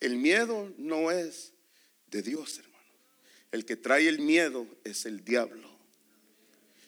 El 0.01 0.16
miedo 0.16 0.72
no 0.78 1.11
es 1.11 1.53
de 2.07 2.22
Dios, 2.22 2.59
hermano. 2.59 2.70
El 3.53 3.64
que 3.64 3.76
trae 3.76 4.09
el 4.09 4.20
miedo 4.20 4.66
es 4.84 5.07
el 5.07 5.24
diablo. 5.24 5.68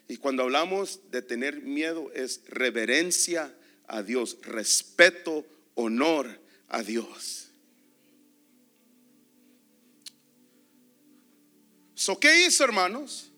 Y 0.08 0.16
cuando 0.16 0.42
hablamos 0.42 1.00
de 1.10 1.22
tener 1.22 1.62
miedo 1.62 2.12
es 2.12 2.42
reverencia 2.46 3.54
a 3.86 4.02
Dios, 4.02 4.38
respeto, 4.42 5.46
honor 5.74 6.40
a 6.68 6.82
Dios. 6.82 7.42
¿Qué 12.20 12.46
hizo, 12.46 12.64
hermanos? 12.64 13.30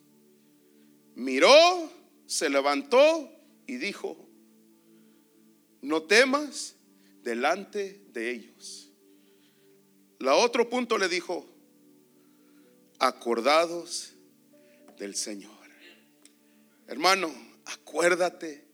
Miró, 1.14 1.90
se 2.26 2.48
levantó 2.48 3.30
y 3.66 3.76
dijo, 3.76 4.16
no 5.82 6.02
temas 6.02 6.74
delante 7.22 8.00
de 8.12 8.30
ellos. 8.30 8.90
La 10.18 10.34
otro 10.34 10.68
punto 10.68 10.96
le 10.98 11.08
dijo, 11.08 11.46
acordados 13.06 14.12
del 14.98 15.14
Señor. 15.14 15.52
Hermano, 16.86 17.32
acuérdate 17.66 18.66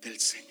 del 0.00 0.18
Señor. 0.20 0.48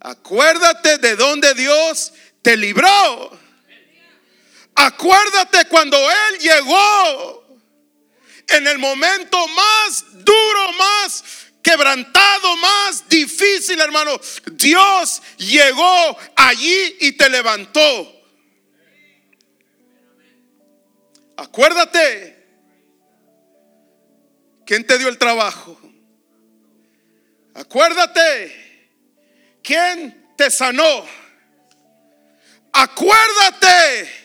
Acuérdate 0.00 0.98
de 0.98 1.16
donde 1.16 1.54
Dios 1.54 2.12
te 2.42 2.56
libró. 2.56 3.30
Acuérdate 4.74 5.66
cuando 5.68 5.96
Él 5.96 6.38
llegó 6.40 7.58
en 8.48 8.66
el 8.66 8.78
momento 8.78 9.48
más 9.48 10.04
duro, 10.24 10.72
más 10.72 11.24
quebrantado, 11.64 12.56
más 12.58 13.08
difícil, 13.08 13.80
hermano. 13.80 14.20
Dios 14.52 15.20
llegó 15.38 16.16
allí 16.36 16.96
y 17.00 17.12
te 17.12 17.28
levantó. 17.28 17.82
Acuérdate. 21.36 22.44
¿Quién 24.64 24.86
te 24.86 24.96
dio 24.98 25.08
el 25.08 25.18
trabajo? 25.18 25.80
Acuérdate. 27.54 28.62
¿Quién 29.62 30.32
te 30.36 30.50
sanó? 30.50 31.04
Acuérdate 32.72 34.24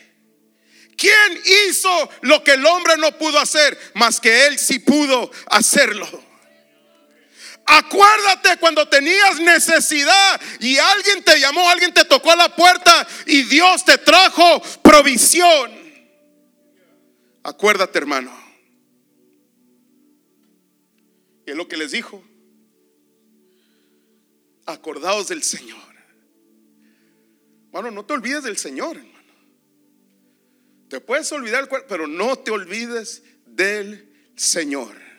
¿Quién 1.00 1.42
hizo 1.70 2.10
lo 2.20 2.44
que 2.44 2.52
el 2.52 2.66
hombre 2.66 2.98
no 2.98 3.16
pudo 3.16 3.38
hacer? 3.38 3.78
Más 3.94 4.20
que 4.20 4.46
él 4.46 4.58
sí 4.58 4.80
pudo 4.80 5.30
hacerlo. 5.46 6.06
Acuérdate 7.72 8.56
cuando 8.58 8.88
tenías 8.88 9.38
necesidad 9.38 10.40
y 10.58 10.76
alguien 10.76 11.22
te 11.22 11.38
llamó, 11.38 11.70
alguien 11.70 11.94
te 11.94 12.04
tocó 12.04 12.32
a 12.32 12.36
la 12.36 12.56
puerta 12.56 13.06
y 13.26 13.44
Dios 13.44 13.84
te 13.84 13.96
trajo 13.96 14.60
provisión. 14.82 15.70
Acuérdate, 17.44 17.96
hermano. 17.96 18.36
Y 21.46 21.52
es 21.52 21.56
lo 21.56 21.68
que 21.68 21.76
les 21.76 21.92
dijo. 21.92 22.24
Acordaos 24.66 25.28
del 25.28 25.44
Señor. 25.44 25.78
Bueno, 27.70 27.92
no 27.92 28.04
te 28.04 28.14
olvides 28.14 28.42
del 28.42 28.58
Señor. 28.58 29.00
Te 30.88 31.00
puedes 31.00 31.30
olvidar 31.30 31.68
pero 31.88 32.08
no 32.08 32.36
te 32.36 32.50
olvides 32.50 33.22
del 33.46 34.12
Señor. 34.34 35.09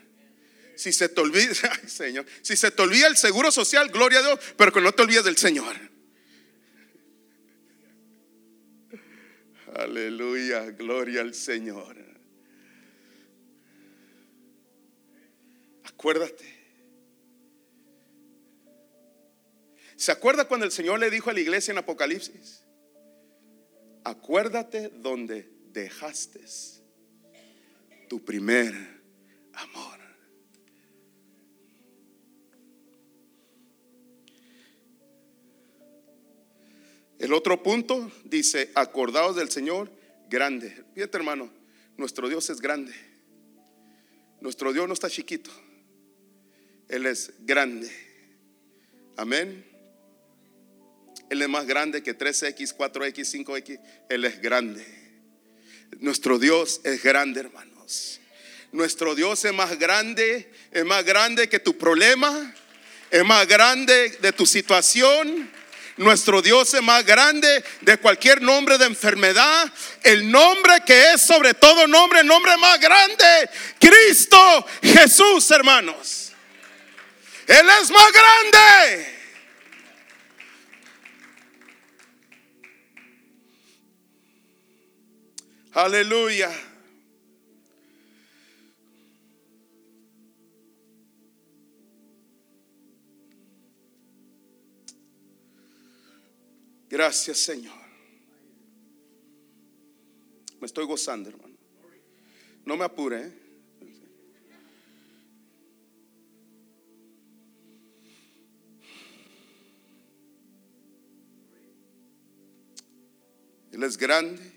Si 0.82 0.92
se 0.92 1.10
te 1.10 1.22
olvida, 1.22 1.54
Señor, 1.86 2.26
si 2.42 2.58
se 2.58 2.72
te 2.72 2.82
olvida 2.82 3.06
el 3.06 3.16
seguro 3.16 3.52
social, 3.52 3.92
gloria 3.92 4.18
a 4.18 4.24
Dios, 4.24 4.40
pero 4.58 4.74
que 4.74 4.82
no 4.82 4.92
te 4.92 5.04
olvides 5.04 5.24
del 5.24 5.38
Señor. 5.38 5.76
Aleluya, 9.76 10.72
gloria 10.72 11.22
al 11.22 11.36
Señor. 11.36 11.98
Acuérdate. 15.84 16.46
¿Se 19.96 20.12
acuerda 20.12 20.46
cuando 20.48 20.66
el 20.66 20.72
Señor 20.72 21.00
le 21.00 21.12
dijo 21.12 21.30
a 21.30 21.34
la 21.34 21.42
iglesia 21.42 21.74
en 21.74 21.78
Apocalipsis? 21.78 22.64
Acuérdate 24.04 24.90
donde 24.90 25.48
dejaste 25.74 26.42
tu 28.10 28.26
primer 28.26 28.74
amor. 29.54 30.01
El 37.22 37.34
otro 37.34 37.62
punto 37.62 38.12
dice, 38.24 38.72
acordaos 38.74 39.36
del 39.36 39.52
Señor 39.52 39.92
grande. 40.28 40.76
Fíjate 40.96 41.18
hermano, 41.18 41.54
nuestro 41.96 42.28
Dios 42.28 42.50
es 42.50 42.60
grande. 42.60 42.94
Nuestro 44.40 44.74
Dios 44.74 44.88
no 44.88 44.96
está 44.96 45.08
chiquito. 45.08 45.52
Él 46.90 47.06
es 47.06 47.32
grande. 47.42 47.92
Amén. 49.18 49.64
Él 51.30 51.44
es 51.44 51.48
más 51.48 51.68
grande 51.68 52.02
que 52.02 52.18
3X, 52.18 52.76
4X, 52.76 53.46
5X. 53.46 53.80
Él 54.10 54.26
es 54.26 54.42
grande. 54.42 54.84
Nuestro 56.00 56.40
Dios 56.40 56.82
es 56.84 57.04
grande, 57.04 57.42
hermanos. 57.42 58.20
Nuestro 58.72 59.14
Dios 59.14 59.46
es 59.46 59.54
más 59.54 59.78
grande, 59.78 60.52
es 60.72 60.86
más 60.86 61.06
grande 61.06 61.48
que 61.48 61.60
tu 61.60 61.78
problema, 61.78 62.52
es 63.12 63.24
más 63.24 63.48
grande 63.48 64.10
de 64.10 64.34
tu 64.34 64.48
situación 64.48 65.61
nuestro 65.98 66.42
Dios 66.42 66.74
es 66.74 66.82
más 66.82 67.06
grande 67.06 67.64
de 67.82 67.98
cualquier 67.98 68.42
nombre 68.42 68.78
de 68.78 68.86
enfermedad. 68.86 69.72
El 70.04 70.32
nombre 70.32 70.82
que 70.86 71.14
es 71.14 71.22
sobre 71.22 71.54
todo 71.54 71.88
nombre, 71.88 72.22
el 72.22 72.28
nombre 72.28 72.56
más 72.58 72.80
grande, 72.80 73.50
Cristo 73.80 74.66
Jesús, 74.82 75.50
hermanos. 75.52 76.32
Él 77.48 77.68
es 77.82 77.92
más 77.92 78.12
grande. 78.12 79.22
Aleluya. 85.74 86.71
Gracias, 96.92 97.38
Señor. 97.38 97.74
Me 100.60 100.66
estoy 100.66 100.86
gozando, 100.86 101.30
hermano. 101.30 101.56
No 102.66 102.76
me 102.76 102.84
apure. 102.84 103.28
¿eh? 103.28 103.34
Él 113.72 113.84
es 113.84 113.98
grande. 113.98 114.52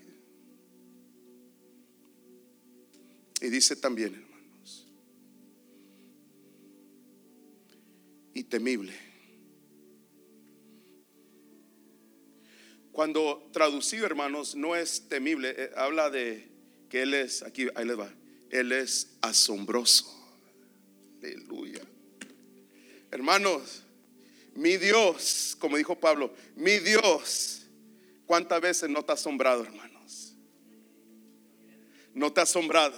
Y 3.39 3.47
dice 3.47 3.77
también, 3.77 4.13
hermanos, 4.13 4.87
y 8.33 8.43
temible. 8.43 9.04
Cuando 12.95 13.49
traducido, 13.51 14.05
hermanos, 14.05 14.55
no 14.55 14.73
es 14.73 15.09
temible, 15.09 15.53
eh, 15.57 15.69
habla 15.75 16.09
de 16.09 16.47
que 16.87 17.01
Él 17.01 17.13
es, 17.13 17.43
aquí, 17.43 17.67
ahí 17.75 17.83
le 17.83 17.93
va, 17.93 18.09
Él 18.49 18.71
es 18.71 19.17
asombroso. 19.19 20.05
Aleluya. 21.21 21.81
Hermanos, 23.11 23.83
mi 24.53 24.77
Dios, 24.77 25.57
como 25.59 25.75
dijo 25.75 25.99
Pablo, 25.99 26.33
mi 26.55 26.79
Dios, 26.79 27.67
¿cuántas 28.25 28.61
veces 28.61 28.89
no 28.89 29.03
te 29.03 29.11
ha 29.11 29.15
asombrado, 29.15 29.63
hermanos? 29.63 30.33
No 32.13 32.31
te 32.31 32.39
ha 32.39 32.43
asombrado. 32.43 32.97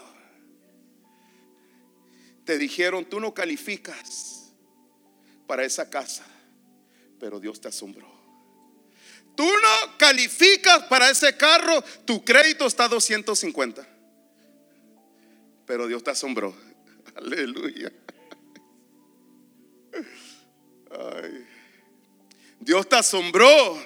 Te 2.46 2.60
dijeron, 2.60 3.04
tú 3.04 3.20
no 3.20 3.34
calificas 3.34 4.54
para 5.48 5.66
esa 5.66 5.90
casa, 5.90 6.24
pero 7.20 7.40
Dios 7.40 7.60
te 7.60 7.70
asombró. 7.70 8.17
Tú 9.38 9.46
no 9.46 9.98
calificas 10.00 10.84
para 10.86 11.12
ese 11.12 11.38
carro, 11.38 11.84
tu 12.06 12.26
crédito 12.26 12.66
está 12.66 12.86
a 12.86 12.88
250. 12.88 13.88
Pero 15.68 15.86
Dios 15.86 16.04
te 16.04 16.10
asombró. 16.10 16.56
Aleluya. 17.16 17.92
Dios 22.60 22.90
te 22.90 22.96
asombró 22.96 23.78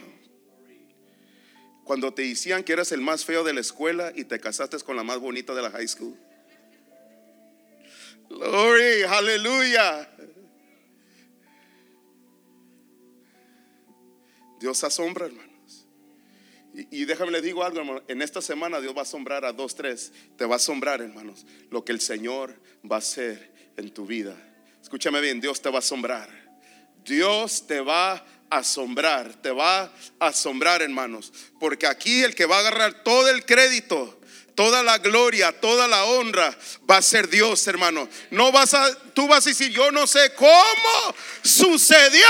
cuando 1.83 2.13
te 2.13 2.21
decían 2.21 2.63
que 2.63 2.71
eras 2.71 2.93
el 2.93 3.01
más 3.01 3.25
feo 3.25 3.43
de 3.43 3.51
la 3.51 3.59
escuela 3.59 4.13
y 4.15 4.23
te 4.23 4.39
casaste 4.39 4.79
con 4.79 4.95
la 4.95 5.03
más 5.03 5.19
bonita 5.19 5.53
de 5.53 5.61
la 5.63 5.71
high 5.71 5.87
school. 5.89 6.15
Glory, 8.29 9.03
aleluya. 9.03 10.10
Dios 14.61 14.83
asombra, 14.83 15.25
hermanos. 15.25 15.87
Y, 16.73 17.03
déjame 17.03 17.31
les 17.31 17.43
digo 17.43 17.63
algo, 17.63 17.79
hermano. 17.79 18.03
En 18.07 18.21
esta 18.21 18.41
semana 18.41 18.79
Dios 18.79 18.95
va 18.95 18.99
a 18.99 19.03
asombrar 19.03 19.43
a 19.43 19.51
dos, 19.51 19.75
tres. 19.75 20.13
Te 20.37 20.45
va 20.45 20.55
a 20.55 20.57
asombrar, 20.57 21.01
hermanos, 21.01 21.45
lo 21.69 21.83
que 21.83 21.91
el 21.91 21.99
Señor 21.99 22.55
va 22.89 22.97
a 22.97 22.99
hacer 22.99 23.51
en 23.75 23.89
tu 23.89 24.05
vida. 24.05 24.35
Escúchame 24.81 25.19
bien, 25.19 25.41
Dios 25.41 25.61
te 25.61 25.69
va 25.69 25.77
a 25.77 25.79
asombrar. 25.79 26.29
Dios 27.03 27.65
te 27.67 27.81
va 27.81 28.13
a 28.13 28.23
asombrar, 28.51 29.33
te 29.41 29.49
va 29.49 29.83
a 30.19 30.27
asombrar, 30.27 30.83
hermanos. 30.83 31.33
Porque 31.59 31.87
aquí 31.87 32.21
el 32.21 32.35
que 32.35 32.45
va 32.45 32.57
a 32.57 32.59
agarrar 32.59 33.03
todo 33.03 33.29
el 33.29 33.45
crédito, 33.45 34.21
toda 34.53 34.83
la 34.83 34.99
gloria, 34.99 35.59
toda 35.59 35.87
la 35.87 36.05
honra 36.05 36.55
va 36.89 36.97
a 36.97 37.01
ser 37.01 37.27
Dios, 37.27 37.65
hermano. 37.67 38.07
No 38.29 38.51
vas 38.51 38.75
a, 38.75 38.95
tú 39.13 39.27
vas 39.27 39.45
a 39.45 39.49
decir, 39.49 39.71
yo 39.71 39.91
no 39.91 40.05
sé 40.05 40.33
cómo 40.35 41.15
sucedió 41.41 42.27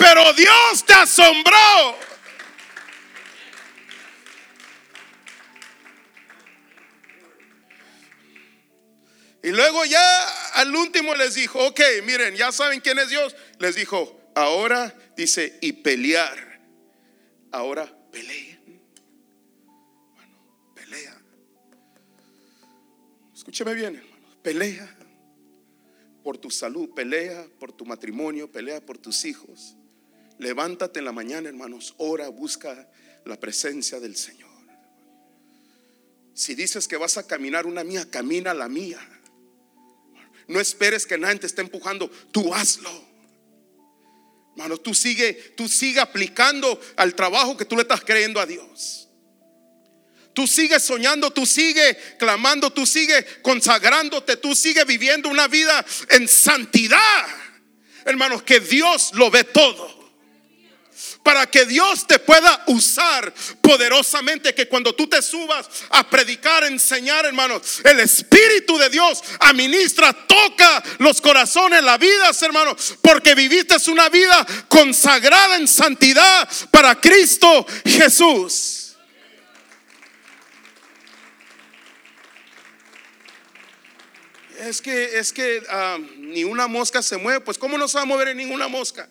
pero 0.00 0.32
Dios 0.32 0.84
te 0.86 0.94
asombró. 0.94 1.94
Y 9.42 9.50
luego 9.50 9.84
ya 9.84 10.52
al 10.54 10.74
último 10.74 11.14
les 11.14 11.34
dijo, 11.34 11.66
ok, 11.66 11.80
miren, 12.04 12.34
ya 12.34 12.50
saben 12.50 12.80
quién 12.80 12.98
es 12.98 13.10
Dios. 13.10 13.36
Les 13.58 13.74
dijo, 13.74 14.18
ahora 14.34 14.94
dice, 15.16 15.58
y 15.60 15.72
pelear. 15.72 16.60
Ahora 17.52 17.86
peleen. 18.10 18.80
Bueno, 20.14 20.72
pelea. 20.74 21.20
Escúcheme 23.34 23.74
bien, 23.74 23.96
hermanos. 23.96 24.36
Pelea 24.42 24.96
por 26.24 26.38
tu 26.38 26.50
salud, 26.50 26.88
pelea 26.94 27.46
por 27.58 27.72
tu 27.72 27.84
matrimonio, 27.84 28.50
pelea 28.50 28.80
por 28.80 28.96
tus 28.96 29.26
hijos. 29.26 29.76
Levántate 30.40 31.00
en 31.00 31.04
la 31.04 31.12
mañana, 31.12 31.50
hermanos, 31.50 31.92
ora, 31.98 32.30
busca 32.30 32.88
la 33.26 33.38
presencia 33.38 34.00
del 34.00 34.16
Señor. 34.16 34.48
Si 36.32 36.54
dices 36.54 36.88
que 36.88 36.96
vas 36.96 37.18
a 37.18 37.26
caminar 37.26 37.66
una 37.66 37.84
mía, 37.84 38.10
camina 38.10 38.54
la 38.54 38.66
mía. 38.66 38.98
No 40.48 40.58
esperes 40.58 41.06
que 41.06 41.18
nadie 41.18 41.40
te 41.40 41.46
esté 41.46 41.60
empujando, 41.60 42.10
tú 42.32 42.54
hazlo. 42.54 42.90
Hermano, 44.52 44.78
tú 44.78 44.94
sigue, 44.94 45.34
tú 45.58 45.68
sigue 45.68 46.00
aplicando 46.00 46.80
al 46.96 47.14
trabajo 47.14 47.54
que 47.54 47.66
tú 47.66 47.76
le 47.76 47.82
estás 47.82 48.00
creyendo 48.00 48.40
a 48.40 48.46
Dios. 48.46 49.10
Tú 50.32 50.46
sigues 50.46 50.82
soñando, 50.82 51.30
tú 51.30 51.44
sigues 51.44 51.98
clamando, 52.18 52.72
tú 52.72 52.86
sigues 52.86 53.26
consagrándote, 53.42 54.38
tú 54.38 54.54
sigues 54.54 54.86
viviendo 54.86 55.28
una 55.28 55.48
vida 55.48 55.84
en 56.08 56.26
santidad. 56.26 57.26
Hermanos, 58.06 58.42
que 58.42 58.58
Dios 58.58 59.10
lo 59.12 59.30
ve 59.30 59.44
todo 59.44 59.99
para 61.22 61.46
que 61.46 61.64
Dios 61.64 62.06
te 62.06 62.18
pueda 62.18 62.64
usar 62.66 63.32
poderosamente, 63.60 64.54
que 64.54 64.68
cuando 64.68 64.94
tú 64.94 65.08
te 65.08 65.22
subas 65.22 65.68
a 65.90 66.08
predicar, 66.08 66.64
enseñar, 66.64 67.26
hermanos, 67.26 67.80
el 67.84 68.00
Espíritu 68.00 68.78
de 68.78 68.90
Dios 68.90 69.22
administra, 69.40 70.12
toca 70.12 70.82
los 70.98 71.20
corazones, 71.20 71.82
la 71.82 71.98
vida, 71.98 72.30
hermanos, 72.42 72.96
porque 73.02 73.34
viviste 73.34 73.70
una 73.90 74.08
vida 74.08 74.46
consagrada 74.68 75.56
en 75.56 75.68
santidad 75.68 76.48
para 76.70 77.00
Cristo 77.00 77.66
Jesús. 77.84 78.96
Es 84.58 84.82
que, 84.82 85.18
es 85.18 85.32
que 85.32 85.62
ah, 85.70 85.98
ni 86.18 86.44
una 86.44 86.66
mosca 86.66 87.02
se 87.02 87.16
mueve, 87.16 87.40
pues 87.40 87.56
¿cómo 87.56 87.78
no 87.78 87.88
se 87.88 87.96
va 87.96 88.02
a 88.02 88.06
mover 88.06 88.34
ninguna 88.36 88.68
mosca? 88.68 89.08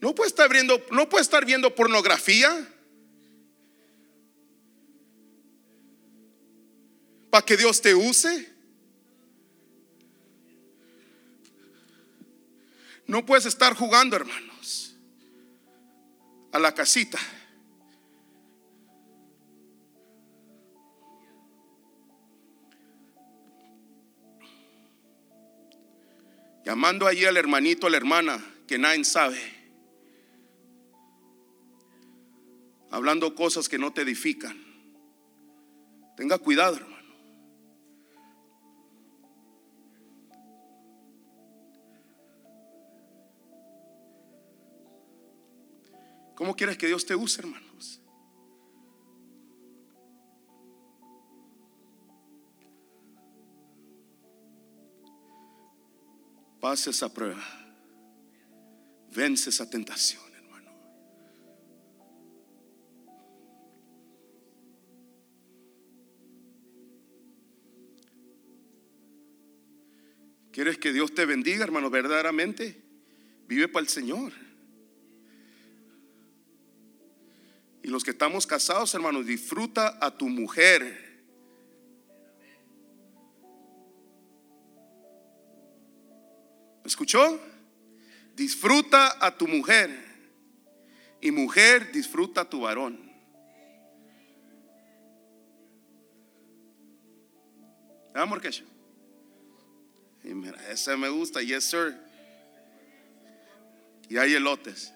No 0.00 0.14
puede 0.14 0.28
estar 0.28 0.50
viendo, 0.50 0.82
no 0.90 1.08
puede 1.08 1.22
estar 1.22 1.44
viendo 1.44 1.74
pornografía. 1.74 2.66
Para 7.30 7.44
que 7.44 7.56
Dios 7.56 7.80
te 7.80 7.94
use. 7.94 8.50
No 13.06 13.26
puedes 13.26 13.44
estar 13.44 13.74
jugando, 13.74 14.16
hermanos, 14.16 14.96
a 16.52 16.58
la 16.58 16.72
casita. 16.72 17.18
Llamando 26.64 27.06
allí 27.06 27.24
al 27.24 27.36
hermanito, 27.36 27.88
a 27.88 27.90
la 27.90 27.96
hermana, 27.96 28.44
que 28.68 28.78
nadie 28.78 29.04
sabe. 29.04 29.59
Hablando 32.90 33.34
cosas 33.34 33.68
que 33.68 33.78
no 33.78 33.92
te 33.92 34.02
edifican. 34.02 34.56
Tenga 36.16 36.38
cuidado, 36.38 36.76
hermano. 36.76 37.00
¿Cómo 46.40 46.56
quieres 46.56 46.78
que 46.78 46.86
Dios 46.86 47.04
te 47.04 47.14
use, 47.14 47.42
hermanos? 47.42 48.00
Pase 56.60 56.90
esa 56.90 57.12
prueba. 57.12 57.42
Vence 59.10 59.50
esa 59.50 59.68
tentación, 59.68 60.22
¿Quieres 70.52 70.78
que 70.78 70.92
Dios 70.92 71.14
te 71.14 71.26
bendiga, 71.26 71.64
hermano, 71.64 71.90
verdaderamente? 71.90 72.82
Vive 73.46 73.68
para 73.68 73.82
el 73.82 73.88
Señor. 73.88 74.32
Y 77.82 77.88
los 77.88 78.04
que 78.04 78.10
estamos 78.10 78.46
casados, 78.46 78.94
hermanos, 78.94 79.26
disfruta 79.26 79.98
a 80.00 80.16
tu 80.16 80.28
mujer. 80.28 81.10
¿Me 86.82 86.88
escuchó? 86.88 87.40
Disfruta 88.34 89.24
a 89.24 89.36
tu 89.36 89.46
mujer. 89.46 89.90
Y 91.20 91.30
mujer, 91.30 91.92
disfruta 91.92 92.42
a 92.42 92.50
tu 92.50 92.62
varón. 92.62 93.10
¿Ah, 98.14 98.26
Morquecho? 98.26 98.69
Y 100.22 100.34
mira, 100.34 100.70
ese 100.70 100.96
me 100.96 101.08
gusta, 101.08 101.42
yes 101.42 101.64
sir. 101.64 101.96
Y 104.08 104.16
hay 104.16 104.34
elotes. 104.34 104.92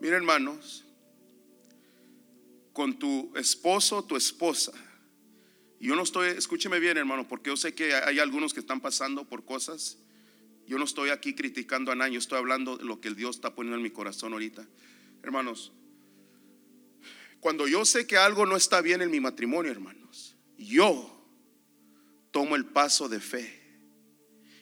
Mira, 0.00 0.16
hermanos, 0.16 0.84
con 2.72 2.98
tu 2.98 3.32
esposo, 3.36 4.04
tu 4.04 4.16
esposa. 4.16 4.72
Yo 5.80 5.94
no 5.96 6.02
estoy, 6.02 6.28
escúcheme 6.28 6.80
bien, 6.80 6.96
hermano, 6.96 7.28
porque 7.28 7.50
yo 7.50 7.56
sé 7.56 7.74
que 7.74 7.94
hay 7.94 8.18
algunos 8.18 8.52
que 8.52 8.60
están 8.60 8.80
pasando 8.80 9.28
por 9.28 9.44
cosas. 9.44 9.98
Yo 10.66 10.78
no 10.78 10.84
estoy 10.84 11.10
aquí 11.10 11.34
criticando 11.34 11.92
a 11.92 11.94
nadie, 11.94 12.14
yo 12.14 12.18
estoy 12.18 12.38
hablando 12.38 12.76
de 12.76 12.84
lo 12.84 13.00
que 13.00 13.08
el 13.08 13.16
Dios 13.16 13.36
está 13.36 13.54
poniendo 13.54 13.76
en 13.76 13.82
mi 13.82 13.90
corazón 13.90 14.32
ahorita. 14.32 14.66
Hermanos, 15.22 15.72
cuando 17.44 17.68
yo 17.68 17.84
sé 17.84 18.06
que 18.06 18.16
algo 18.16 18.46
no 18.46 18.56
está 18.56 18.80
bien 18.80 19.02
en 19.02 19.10
mi 19.10 19.20
matrimonio, 19.20 19.70
hermanos, 19.70 20.34
yo 20.56 21.14
tomo 22.30 22.56
el 22.56 22.64
paso 22.64 23.06
de 23.10 23.20
fe. 23.20 23.60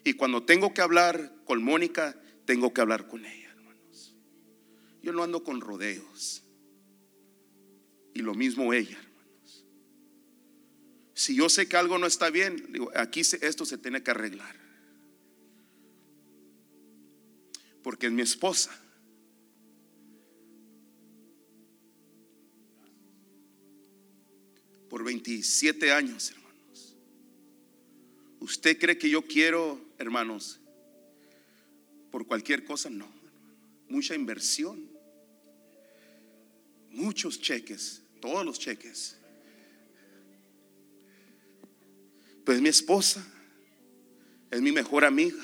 Y 0.03 0.15
cuando 0.15 0.43
tengo 0.43 0.75
que 0.75 0.81
hablar 0.81 1.33
con 1.45 1.63
Mónica, 1.63 2.21
tengo 2.45 2.75
que 2.75 2.81
hablar 2.81 3.07
con 3.07 3.25
ella. 3.25 3.55
Yo 5.01 5.13
no 5.13 5.23
ando 5.23 5.45
con 5.45 5.61
rodeos. 5.61 6.43
Y 8.15 8.23
lo 8.23 8.35
mismo 8.35 8.73
ella, 8.73 8.99
hermanos. 8.99 9.65
Si 11.15 11.37
yo 11.37 11.49
sé 11.49 11.69
que 11.69 11.77
algo 11.77 11.99
no 11.99 12.07
está 12.09 12.31
bien, 12.31 12.73
digo, 12.73 12.91
aquí 12.97 13.21
esto 13.21 13.65
se 13.65 13.79
tiene 13.79 14.03
que 14.03 14.11
arreglar. 14.11 14.57
Porque 17.85 18.07
es 18.07 18.13
mi 18.13 18.23
esposa. 18.23 18.77
Por 24.93 25.05
27 25.05 25.91
años, 25.91 26.31
hermanos. 26.33 26.97
¿Usted 28.41 28.79
cree 28.79 28.99
que 28.99 29.09
yo 29.09 29.23
quiero, 29.23 29.81
hermanos, 29.97 30.61
por 32.11 32.27
cualquier 32.27 32.63
cosa? 32.63 32.91
No. 32.91 33.09
Mucha 33.89 34.15
inversión 34.15 34.93
muchos 36.93 37.41
cheques, 37.41 38.03
todos 38.21 38.45
los 38.45 38.59
cheques. 38.59 39.17
Pues 42.45 42.61
mi 42.61 42.69
esposa 42.69 43.25
es 44.51 44.61
mi 44.61 44.73
mejor 44.73 45.05
amiga 45.05 45.43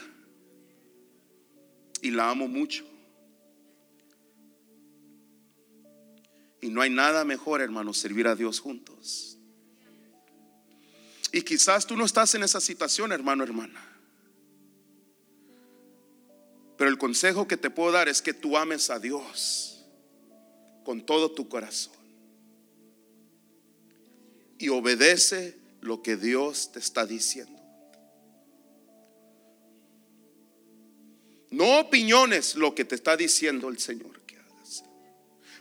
y 2.03 2.11
la 2.11 2.31
amo 2.31 2.49
mucho. 2.49 2.85
Y 6.61 6.71
no 6.71 6.83
hay 6.83 6.91
nada 6.91 7.25
mejor, 7.25 7.61
hermano, 7.61 7.95
servir 7.95 8.27
a 8.27 8.35
Dios 8.35 8.59
juntos. 8.59 9.38
Y 11.33 11.43
quizás 11.43 11.87
tú 11.87 11.97
no 11.97 12.05
estás 12.05 12.35
en 12.35 12.43
esa 12.43 12.61
situación, 12.61 13.13
hermano, 13.13 13.45
hermana. 13.45 13.85
Pero 16.77 16.91
el 16.91 16.99
consejo 16.99 17.49
que 17.49 17.57
te 17.57 17.71
puedo 17.71 17.93
dar 17.93 18.09
es 18.09 18.23
que 18.23 18.33
tú 18.33 18.57
ames 18.57 18.89
a 18.91 18.99
Dios 18.99 19.85
con 20.85 21.05
todo 21.05 21.31
tu 21.33 21.49
corazón. 21.49 21.95
Y 24.59 24.69
obedece 24.69 25.59
lo 25.81 26.03
que 26.03 26.17
Dios 26.17 26.73
te 26.73 26.79
está 26.79 27.05
diciendo. 27.05 27.61
No 31.51 31.81
opiniones 31.81 32.55
lo 32.55 32.75
que 32.75 32.85
te 32.85 32.95
está 32.95 33.17
diciendo 33.17 33.69
el 33.69 33.79
Señor. 33.79 34.19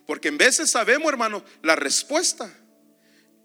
Porque 0.08 0.30
en 0.30 0.38
veces 0.38 0.72
sabemos, 0.72 1.10
hermano, 1.10 1.44
la 1.62 1.76
respuesta, 1.76 2.50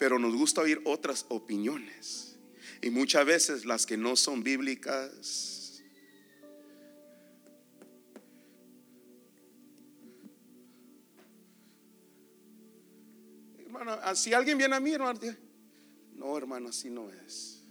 pero 0.03 0.18
nos 0.18 0.34
gusta 0.34 0.62
oír 0.62 0.82
otras 0.84 1.26
opiniones. 1.28 2.36
Y 2.80 2.90
muchas 2.90 3.24
veces 3.24 3.64
las 3.64 3.86
que 3.86 3.96
no 3.96 4.16
son 4.16 4.42
bíblicas 4.42 5.80
si 14.16 14.34
alguien 14.34 14.59
viene 14.59 14.74
a 14.74 14.80
mí, 14.80 14.92
hermano, 14.92 15.20
no, 16.16 16.36
hermano, 16.36 16.70
así 16.70 16.90
no 16.90 17.09
es. 17.09 17.62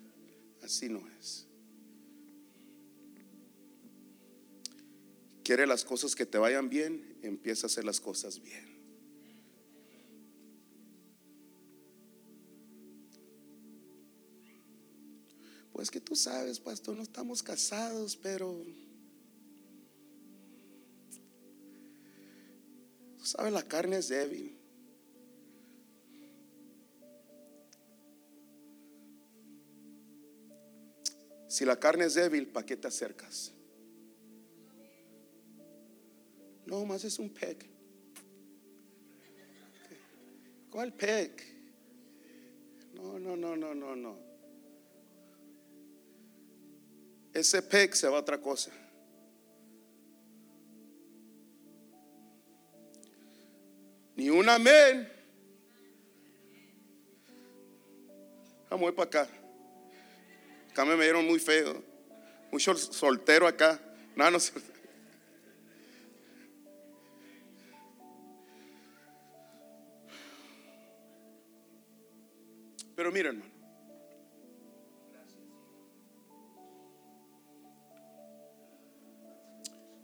Así 0.64 0.88
no 0.88 1.06
es. 1.20 1.46
Quiere 5.44 5.68
las 5.68 5.84
cosas 5.84 6.16
que 6.16 6.26
te 6.26 6.38
vayan 6.38 6.70
bien, 6.70 7.18
empieza 7.24 7.66
a 7.66 7.68
hacer 7.68 7.84
las 7.84 8.00
cosas 8.00 8.42
bien. 8.42 8.71
Pues 15.82 15.90
que 15.90 16.00
tú 16.00 16.16
sabes, 16.16 16.60
pastor, 16.60 16.96
no 16.96 17.02
estamos 17.02 17.42
casados, 17.42 18.16
pero 18.16 18.56
tú 23.18 23.26
sabes, 23.26 23.52
la 23.52 23.64
carne 23.64 23.98
es 23.98 24.08
débil. 24.08 24.56
Si 31.48 31.66
la 31.66 31.80
carne 31.80 32.06
es 32.06 32.14
débil, 32.14 32.46
¿para 32.46 32.64
qué 32.64 32.78
te 32.78 32.88
acercas? 32.88 33.52
No, 36.68 36.86
más 36.86 37.04
es 37.06 37.18
un 37.18 37.32
peg. 37.32 37.58
¿Cuál 40.70 40.94
peg? 40.94 41.32
No, 42.94 43.18
no, 43.18 43.36
no, 43.36 43.58
no, 43.58 43.74
no, 43.74 43.96
no. 43.96 44.31
Ese 47.34 47.62
peg 47.62 47.96
se 47.96 48.08
va 48.08 48.18
a 48.18 48.22
otra 48.22 48.40
cosa. 48.40 48.72
Ni 54.16 54.30
un 54.30 54.48
amén. 54.50 55.12
Vamos 58.70 58.88
a 58.88 58.90
ir 58.90 58.96
para 58.96 59.08
acá. 59.08 59.30
Acá 60.70 60.86
me 60.86 60.96
dieron 60.96 61.26
muy 61.26 61.40
feo. 61.40 61.84
Mucho 62.52 62.76
soltero 62.76 63.48
acá. 63.48 63.80
No, 64.16 64.30
no 64.30 64.38
Pero 72.96 73.12
mira, 73.12 73.30
hermano. 73.30 73.51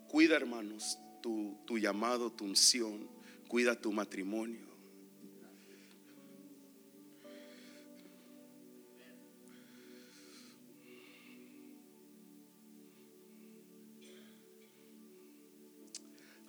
Cuida, 0.10 0.36
hermanos, 0.36 0.97
tu, 1.22 1.78
llamado, 1.78 2.32
tu 2.32 2.45
unción. 2.45 3.08
Cuida 3.47 3.80
tu 3.80 3.91
matrimonio. 3.91 4.68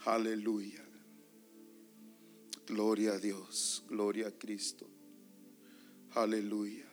Aleluya. 0.05 0.85
Gloria 2.67 3.13
a 3.13 3.19
Dios, 3.19 3.85
gloria 3.89 4.29
a 4.29 4.31
Cristo. 4.31 4.87
Aleluya. 6.13 6.87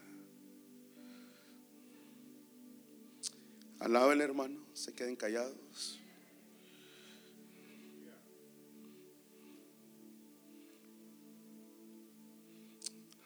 Alaben 3.80 4.22
hermano, 4.22 4.60
se 4.74 4.94
queden 4.94 5.16
callados. 5.16 6.05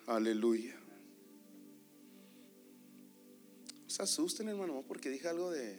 Aleluya. 0.10 0.76
No 3.84 3.90
se 3.90 4.02
asusten 4.02 4.50
hermano, 4.50 4.84
porque 4.88 5.08
dije 5.08 5.28
algo 5.28 5.52
de... 5.52 5.78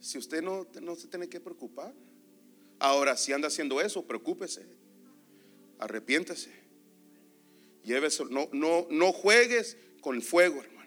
Si 0.00 0.16
usted 0.16 0.42
no, 0.42 0.66
no 0.80 0.96
se 0.96 1.06
tiene 1.08 1.28
que 1.28 1.38
preocupar. 1.38 1.94
Ahora, 2.78 3.14
si 3.18 3.34
anda 3.34 3.48
haciendo 3.48 3.82
eso, 3.82 4.06
preocúpese. 4.06 4.64
Arrepiéntese. 5.78 6.50
Llévese, 7.84 8.24
no, 8.24 8.48
no, 8.52 8.86
no 8.90 9.12
juegues 9.12 9.76
con 10.00 10.22
fuego, 10.22 10.62
hermano. 10.62 10.77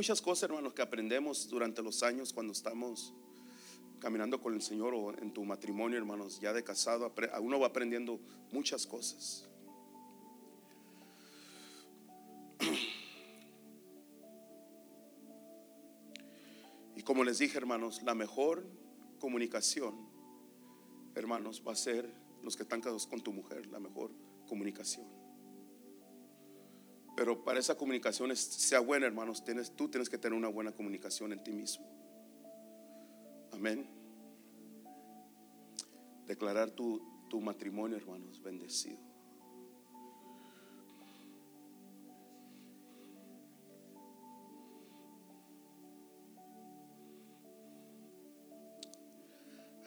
Muchas 0.00 0.22
cosas, 0.22 0.44
hermanos, 0.44 0.72
que 0.72 0.80
aprendemos 0.80 1.46
durante 1.46 1.82
los 1.82 2.02
años 2.02 2.32
cuando 2.32 2.54
estamos 2.54 3.12
caminando 3.98 4.40
con 4.40 4.54
el 4.54 4.62
Señor 4.62 4.94
o 4.94 5.12
en 5.18 5.30
tu 5.30 5.44
matrimonio, 5.44 5.98
hermanos, 5.98 6.40
ya 6.40 6.54
de 6.54 6.64
casado, 6.64 7.12
uno 7.42 7.60
va 7.60 7.66
aprendiendo 7.66 8.18
muchas 8.50 8.86
cosas. 8.86 9.46
Y 16.96 17.02
como 17.02 17.22
les 17.22 17.38
dije, 17.38 17.58
hermanos, 17.58 18.02
la 18.02 18.14
mejor 18.14 18.64
comunicación, 19.18 20.08
hermanos, 21.14 21.62
va 21.66 21.72
a 21.72 21.76
ser 21.76 22.10
los 22.42 22.56
que 22.56 22.62
están 22.62 22.80
casados 22.80 23.06
con 23.06 23.20
tu 23.20 23.34
mujer, 23.34 23.66
la 23.66 23.80
mejor 23.80 24.10
comunicación. 24.48 25.19
Pero 27.20 27.44
para 27.44 27.60
esa 27.60 27.76
comunicación 27.76 28.34
sea 28.34 28.80
buena, 28.80 29.04
hermanos, 29.04 29.44
tienes, 29.44 29.72
tú 29.72 29.90
tienes 29.90 30.08
que 30.08 30.16
tener 30.16 30.34
una 30.34 30.48
buena 30.48 30.72
comunicación 30.72 31.34
en 31.34 31.44
ti 31.44 31.52
mismo. 31.52 31.84
Amén. 33.52 33.86
Declarar 36.26 36.70
tu, 36.70 36.98
tu 37.28 37.42
matrimonio, 37.42 37.98
hermanos, 37.98 38.42
bendecido. 38.42 38.96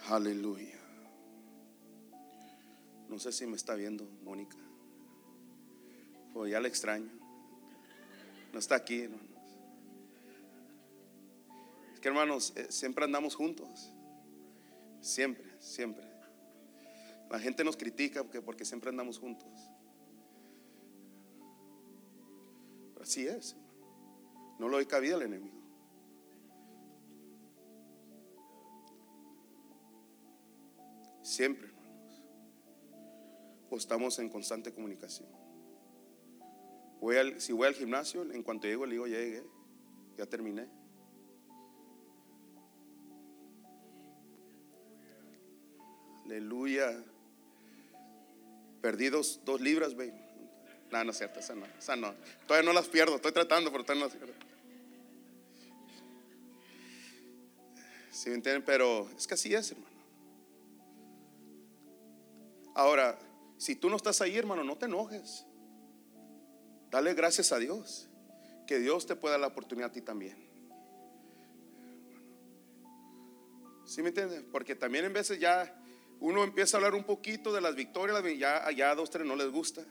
Aleluya. 0.08 0.80
No 3.10 3.18
sé 3.18 3.32
si 3.32 3.48
me 3.48 3.56
está 3.56 3.74
viendo, 3.74 4.08
Mónica. 4.24 4.58
Pues 6.32 6.52
ya 6.52 6.60
le 6.60 6.68
extraño. 6.68 7.23
No 8.54 8.60
está 8.60 8.76
aquí, 8.76 9.02
hermanos. 9.02 9.28
Es 11.96 12.00
que 12.00 12.08
hermanos, 12.08 12.54
eh, 12.56 12.68
siempre 12.70 13.04
andamos 13.04 13.34
juntos. 13.34 13.92
Siempre, 15.02 15.60
siempre. 15.60 16.06
La 17.32 17.40
gente 17.40 17.64
nos 17.64 17.76
critica 17.76 18.22
porque, 18.22 18.44
porque 18.44 18.64
siempre 18.64 18.92
andamos 18.92 19.18
juntos. 19.18 19.50
Pero 22.94 23.04
así 23.04 23.26
es. 23.26 23.56
No 24.60 24.70
lo 24.70 24.78
doy 24.78 24.86
cabida 24.86 25.16
al 25.16 25.24
enemigo. 25.24 25.58
Siempre, 31.24 31.70
hermanos. 31.70 32.24
O 33.72 33.78
estamos 33.78 34.20
en 34.20 34.30
constante 34.30 34.72
comunicación 34.72 35.43
si 37.38 37.54
voy 37.54 37.68
al 37.68 37.74
gimnasio, 37.74 38.22
en 38.32 38.44
cuanto 38.44 38.68
llego, 38.68 38.86
le 38.86 38.94
digo, 38.94 39.08
ya 39.08 39.18
llegué, 39.18 39.44
ya 40.18 40.26
terminé. 40.26 40.68
Aleluya. 46.26 47.04
Perdí 48.82 49.10
dos, 49.10 49.40
libras, 49.60 49.96
baby. 49.96 50.14
No, 50.92 51.04
no 51.04 51.12
es 51.12 51.18
cierto, 51.18 51.40
esa 51.40 51.56
no, 51.56 51.66
esa 51.78 51.96
no. 51.96 52.14
Todavía 52.48 52.68
no 52.68 52.74
las 52.74 52.88
pierdo, 52.88 53.16
estoy 53.16 53.32
tratando, 53.32 53.72
pero 53.72 53.84
todavía 53.84 54.06
no 54.06 54.10
las 54.10 54.18
pierdo. 54.18 54.34
Si 58.12 58.30
me 58.30 58.36
entienden? 58.36 58.64
Pero 58.64 59.10
es 59.18 59.28
que 59.28 59.34
así 59.34 59.54
es, 59.54 59.72
hermano. 59.72 59.94
Ahora, 62.76 63.18
si 63.58 63.76
tú 63.76 63.90
no 63.90 63.98
estás 63.98 64.22
ahí, 64.22 64.38
hermano, 64.38 64.64
no 64.64 64.78
te 64.78 64.86
enojes. 64.86 65.46
Dale 66.94 67.16
gracias 67.16 67.52
a 67.52 67.58
Dios. 67.58 68.08
Que 68.68 68.78
Dios 68.78 69.08
te 69.08 69.16
pueda 69.16 69.32
dar 69.32 69.42
la 69.42 69.48
oportunidad 69.48 69.90
a 69.90 69.92
ti 69.92 70.02
también. 70.02 70.38
¿Sí 73.84 74.04
me 74.04 74.10
entiendes? 74.10 74.44
Porque 74.52 74.76
también 74.76 75.06
en 75.06 75.12
veces 75.12 75.40
ya 75.40 75.76
uno 76.20 76.44
empieza 76.44 76.78
a 76.78 76.80
hablar 76.80 76.94
un 76.94 77.04
poquito 77.04 77.52
de 77.52 77.62
las 77.62 77.74
victorias, 77.74 78.22
ya, 78.38 78.70
ya 78.70 78.94
dos, 78.94 79.10
tres 79.10 79.26
no 79.26 79.36
les 79.36 79.50
gusta. 79.50 79.84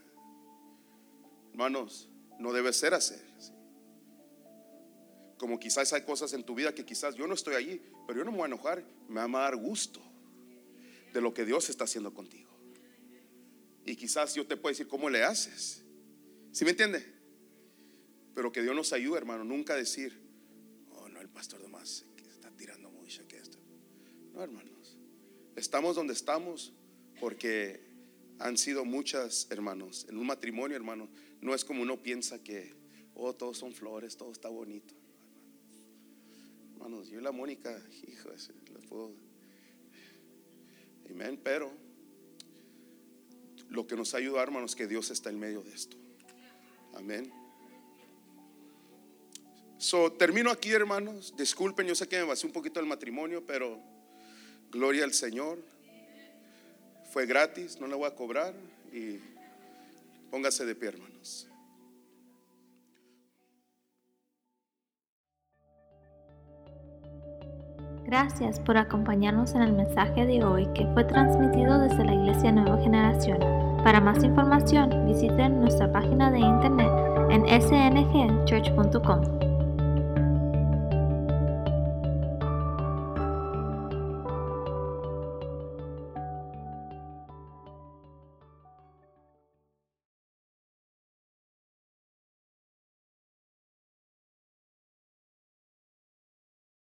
Hermanos, 1.50 2.08
no 2.38 2.52
debe 2.52 2.72
ser 2.72 2.94
así. 2.94 3.16
Como 5.38 5.58
quizás 5.58 5.92
hay 5.92 6.02
cosas 6.02 6.32
en 6.34 6.44
tu 6.44 6.54
vida 6.54 6.72
que 6.72 6.84
quizás 6.84 7.16
yo 7.16 7.26
no 7.26 7.34
estoy 7.34 7.56
allí, 7.56 7.82
pero 8.06 8.20
yo 8.20 8.24
no 8.24 8.30
me 8.30 8.36
voy 8.36 8.44
a 8.44 8.46
enojar, 8.46 8.84
me 9.08 9.26
va 9.26 9.40
a 9.40 9.42
dar 9.42 9.56
gusto 9.56 10.00
de 11.12 11.20
lo 11.20 11.34
que 11.34 11.44
Dios 11.44 11.68
está 11.68 11.82
haciendo 11.82 12.14
contigo. 12.14 12.56
Y 13.84 13.96
quizás 13.96 14.36
yo 14.36 14.46
te 14.46 14.56
puedo 14.56 14.70
decir 14.70 14.86
cómo 14.86 15.10
le 15.10 15.24
haces. 15.24 15.81
¿Sí 16.52 16.64
me 16.66 16.72
entiende? 16.72 17.02
Pero 18.34 18.52
que 18.52 18.62
Dios 18.62 18.76
nos 18.76 18.92
ayude, 18.92 19.16
hermano, 19.16 19.42
nunca 19.42 19.74
decir, 19.74 20.20
oh, 20.90 21.08
no, 21.08 21.20
el 21.20 21.28
pastor 21.28 21.62
de 21.62 21.68
más 21.68 22.04
está 22.30 22.50
tirando 22.50 22.90
mucho 22.90 23.26
que 23.26 23.38
esto. 23.38 23.58
No, 24.34 24.42
hermanos. 24.42 24.98
Estamos 25.56 25.96
donde 25.96 26.12
estamos 26.12 26.74
porque 27.20 27.80
han 28.38 28.58
sido 28.58 28.84
muchas, 28.84 29.46
hermanos. 29.50 30.06
En 30.08 30.18
un 30.18 30.26
matrimonio, 30.26 30.76
hermano, 30.76 31.08
no 31.40 31.54
es 31.54 31.64
como 31.64 31.82
uno 31.82 32.02
piensa 32.02 32.42
que, 32.42 32.74
oh, 33.14 33.34
todos 33.34 33.56
son 33.56 33.72
flores, 33.72 34.16
todo 34.16 34.30
está 34.30 34.48
bonito. 34.48 34.94
Hermanos, 36.74 37.08
yo 37.08 37.18
y 37.18 37.22
la 37.22 37.32
Mónica, 37.32 37.82
hijo, 38.06 38.28
les 38.30 38.50
puedo. 38.88 39.14
Amén, 41.10 41.40
pero 41.42 41.72
lo 43.70 43.86
que 43.86 43.96
nos 43.96 44.14
ayuda, 44.14 44.42
hermanos, 44.42 44.76
que 44.76 44.86
Dios 44.86 45.10
está 45.10 45.30
en 45.30 45.38
medio 45.38 45.62
de 45.62 45.72
esto. 45.72 46.01
Amén. 46.94 47.32
So, 49.78 50.12
termino 50.12 50.50
aquí, 50.50 50.70
hermanos. 50.70 51.34
Disculpen, 51.36 51.86
yo 51.86 51.94
sé 51.94 52.06
que 52.06 52.18
me 52.18 52.24
basé 52.24 52.46
un 52.46 52.52
poquito 52.52 52.78
el 52.78 52.86
matrimonio, 52.86 53.44
pero 53.44 53.80
gloria 54.70 55.04
al 55.04 55.12
Señor. 55.12 55.58
Fue 57.10 57.26
gratis, 57.26 57.80
no 57.80 57.86
le 57.88 57.96
voy 57.96 58.06
a 58.06 58.14
cobrar. 58.14 58.54
Y 58.92 59.18
póngase 60.30 60.64
de 60.64 60.74
pie, 60.74 60.90
hermanos. 60.90 61.48
Gracias 68.04 68.60
por 68.60 68.76
acompañarnos 68.76 69.54
en 69.54 69.62
el 69.62 69.72
mensaje 69.72 70.26
de 70.26 70.44
hoy 70.44 70.68
que 70.74 70.86
fue 70.92 71.02
transmitido 71.04 71.78
desde 71.78 72.04
la 72.04 72.14
Iglesia 72.14 72.52
Nueva 72.52 72.78
Generación. 72.82 73.61
Para 73.84 74.00
más 74.00 74.22
información, 74.22 75.06
visiten 75.06 75.60
nuestra 75.60 75.90
página 75.90 76.30
de 76.30 76.38
internet 76.38 76.90
en 77.30 77.42
sngchurch.com. 77.60 79.41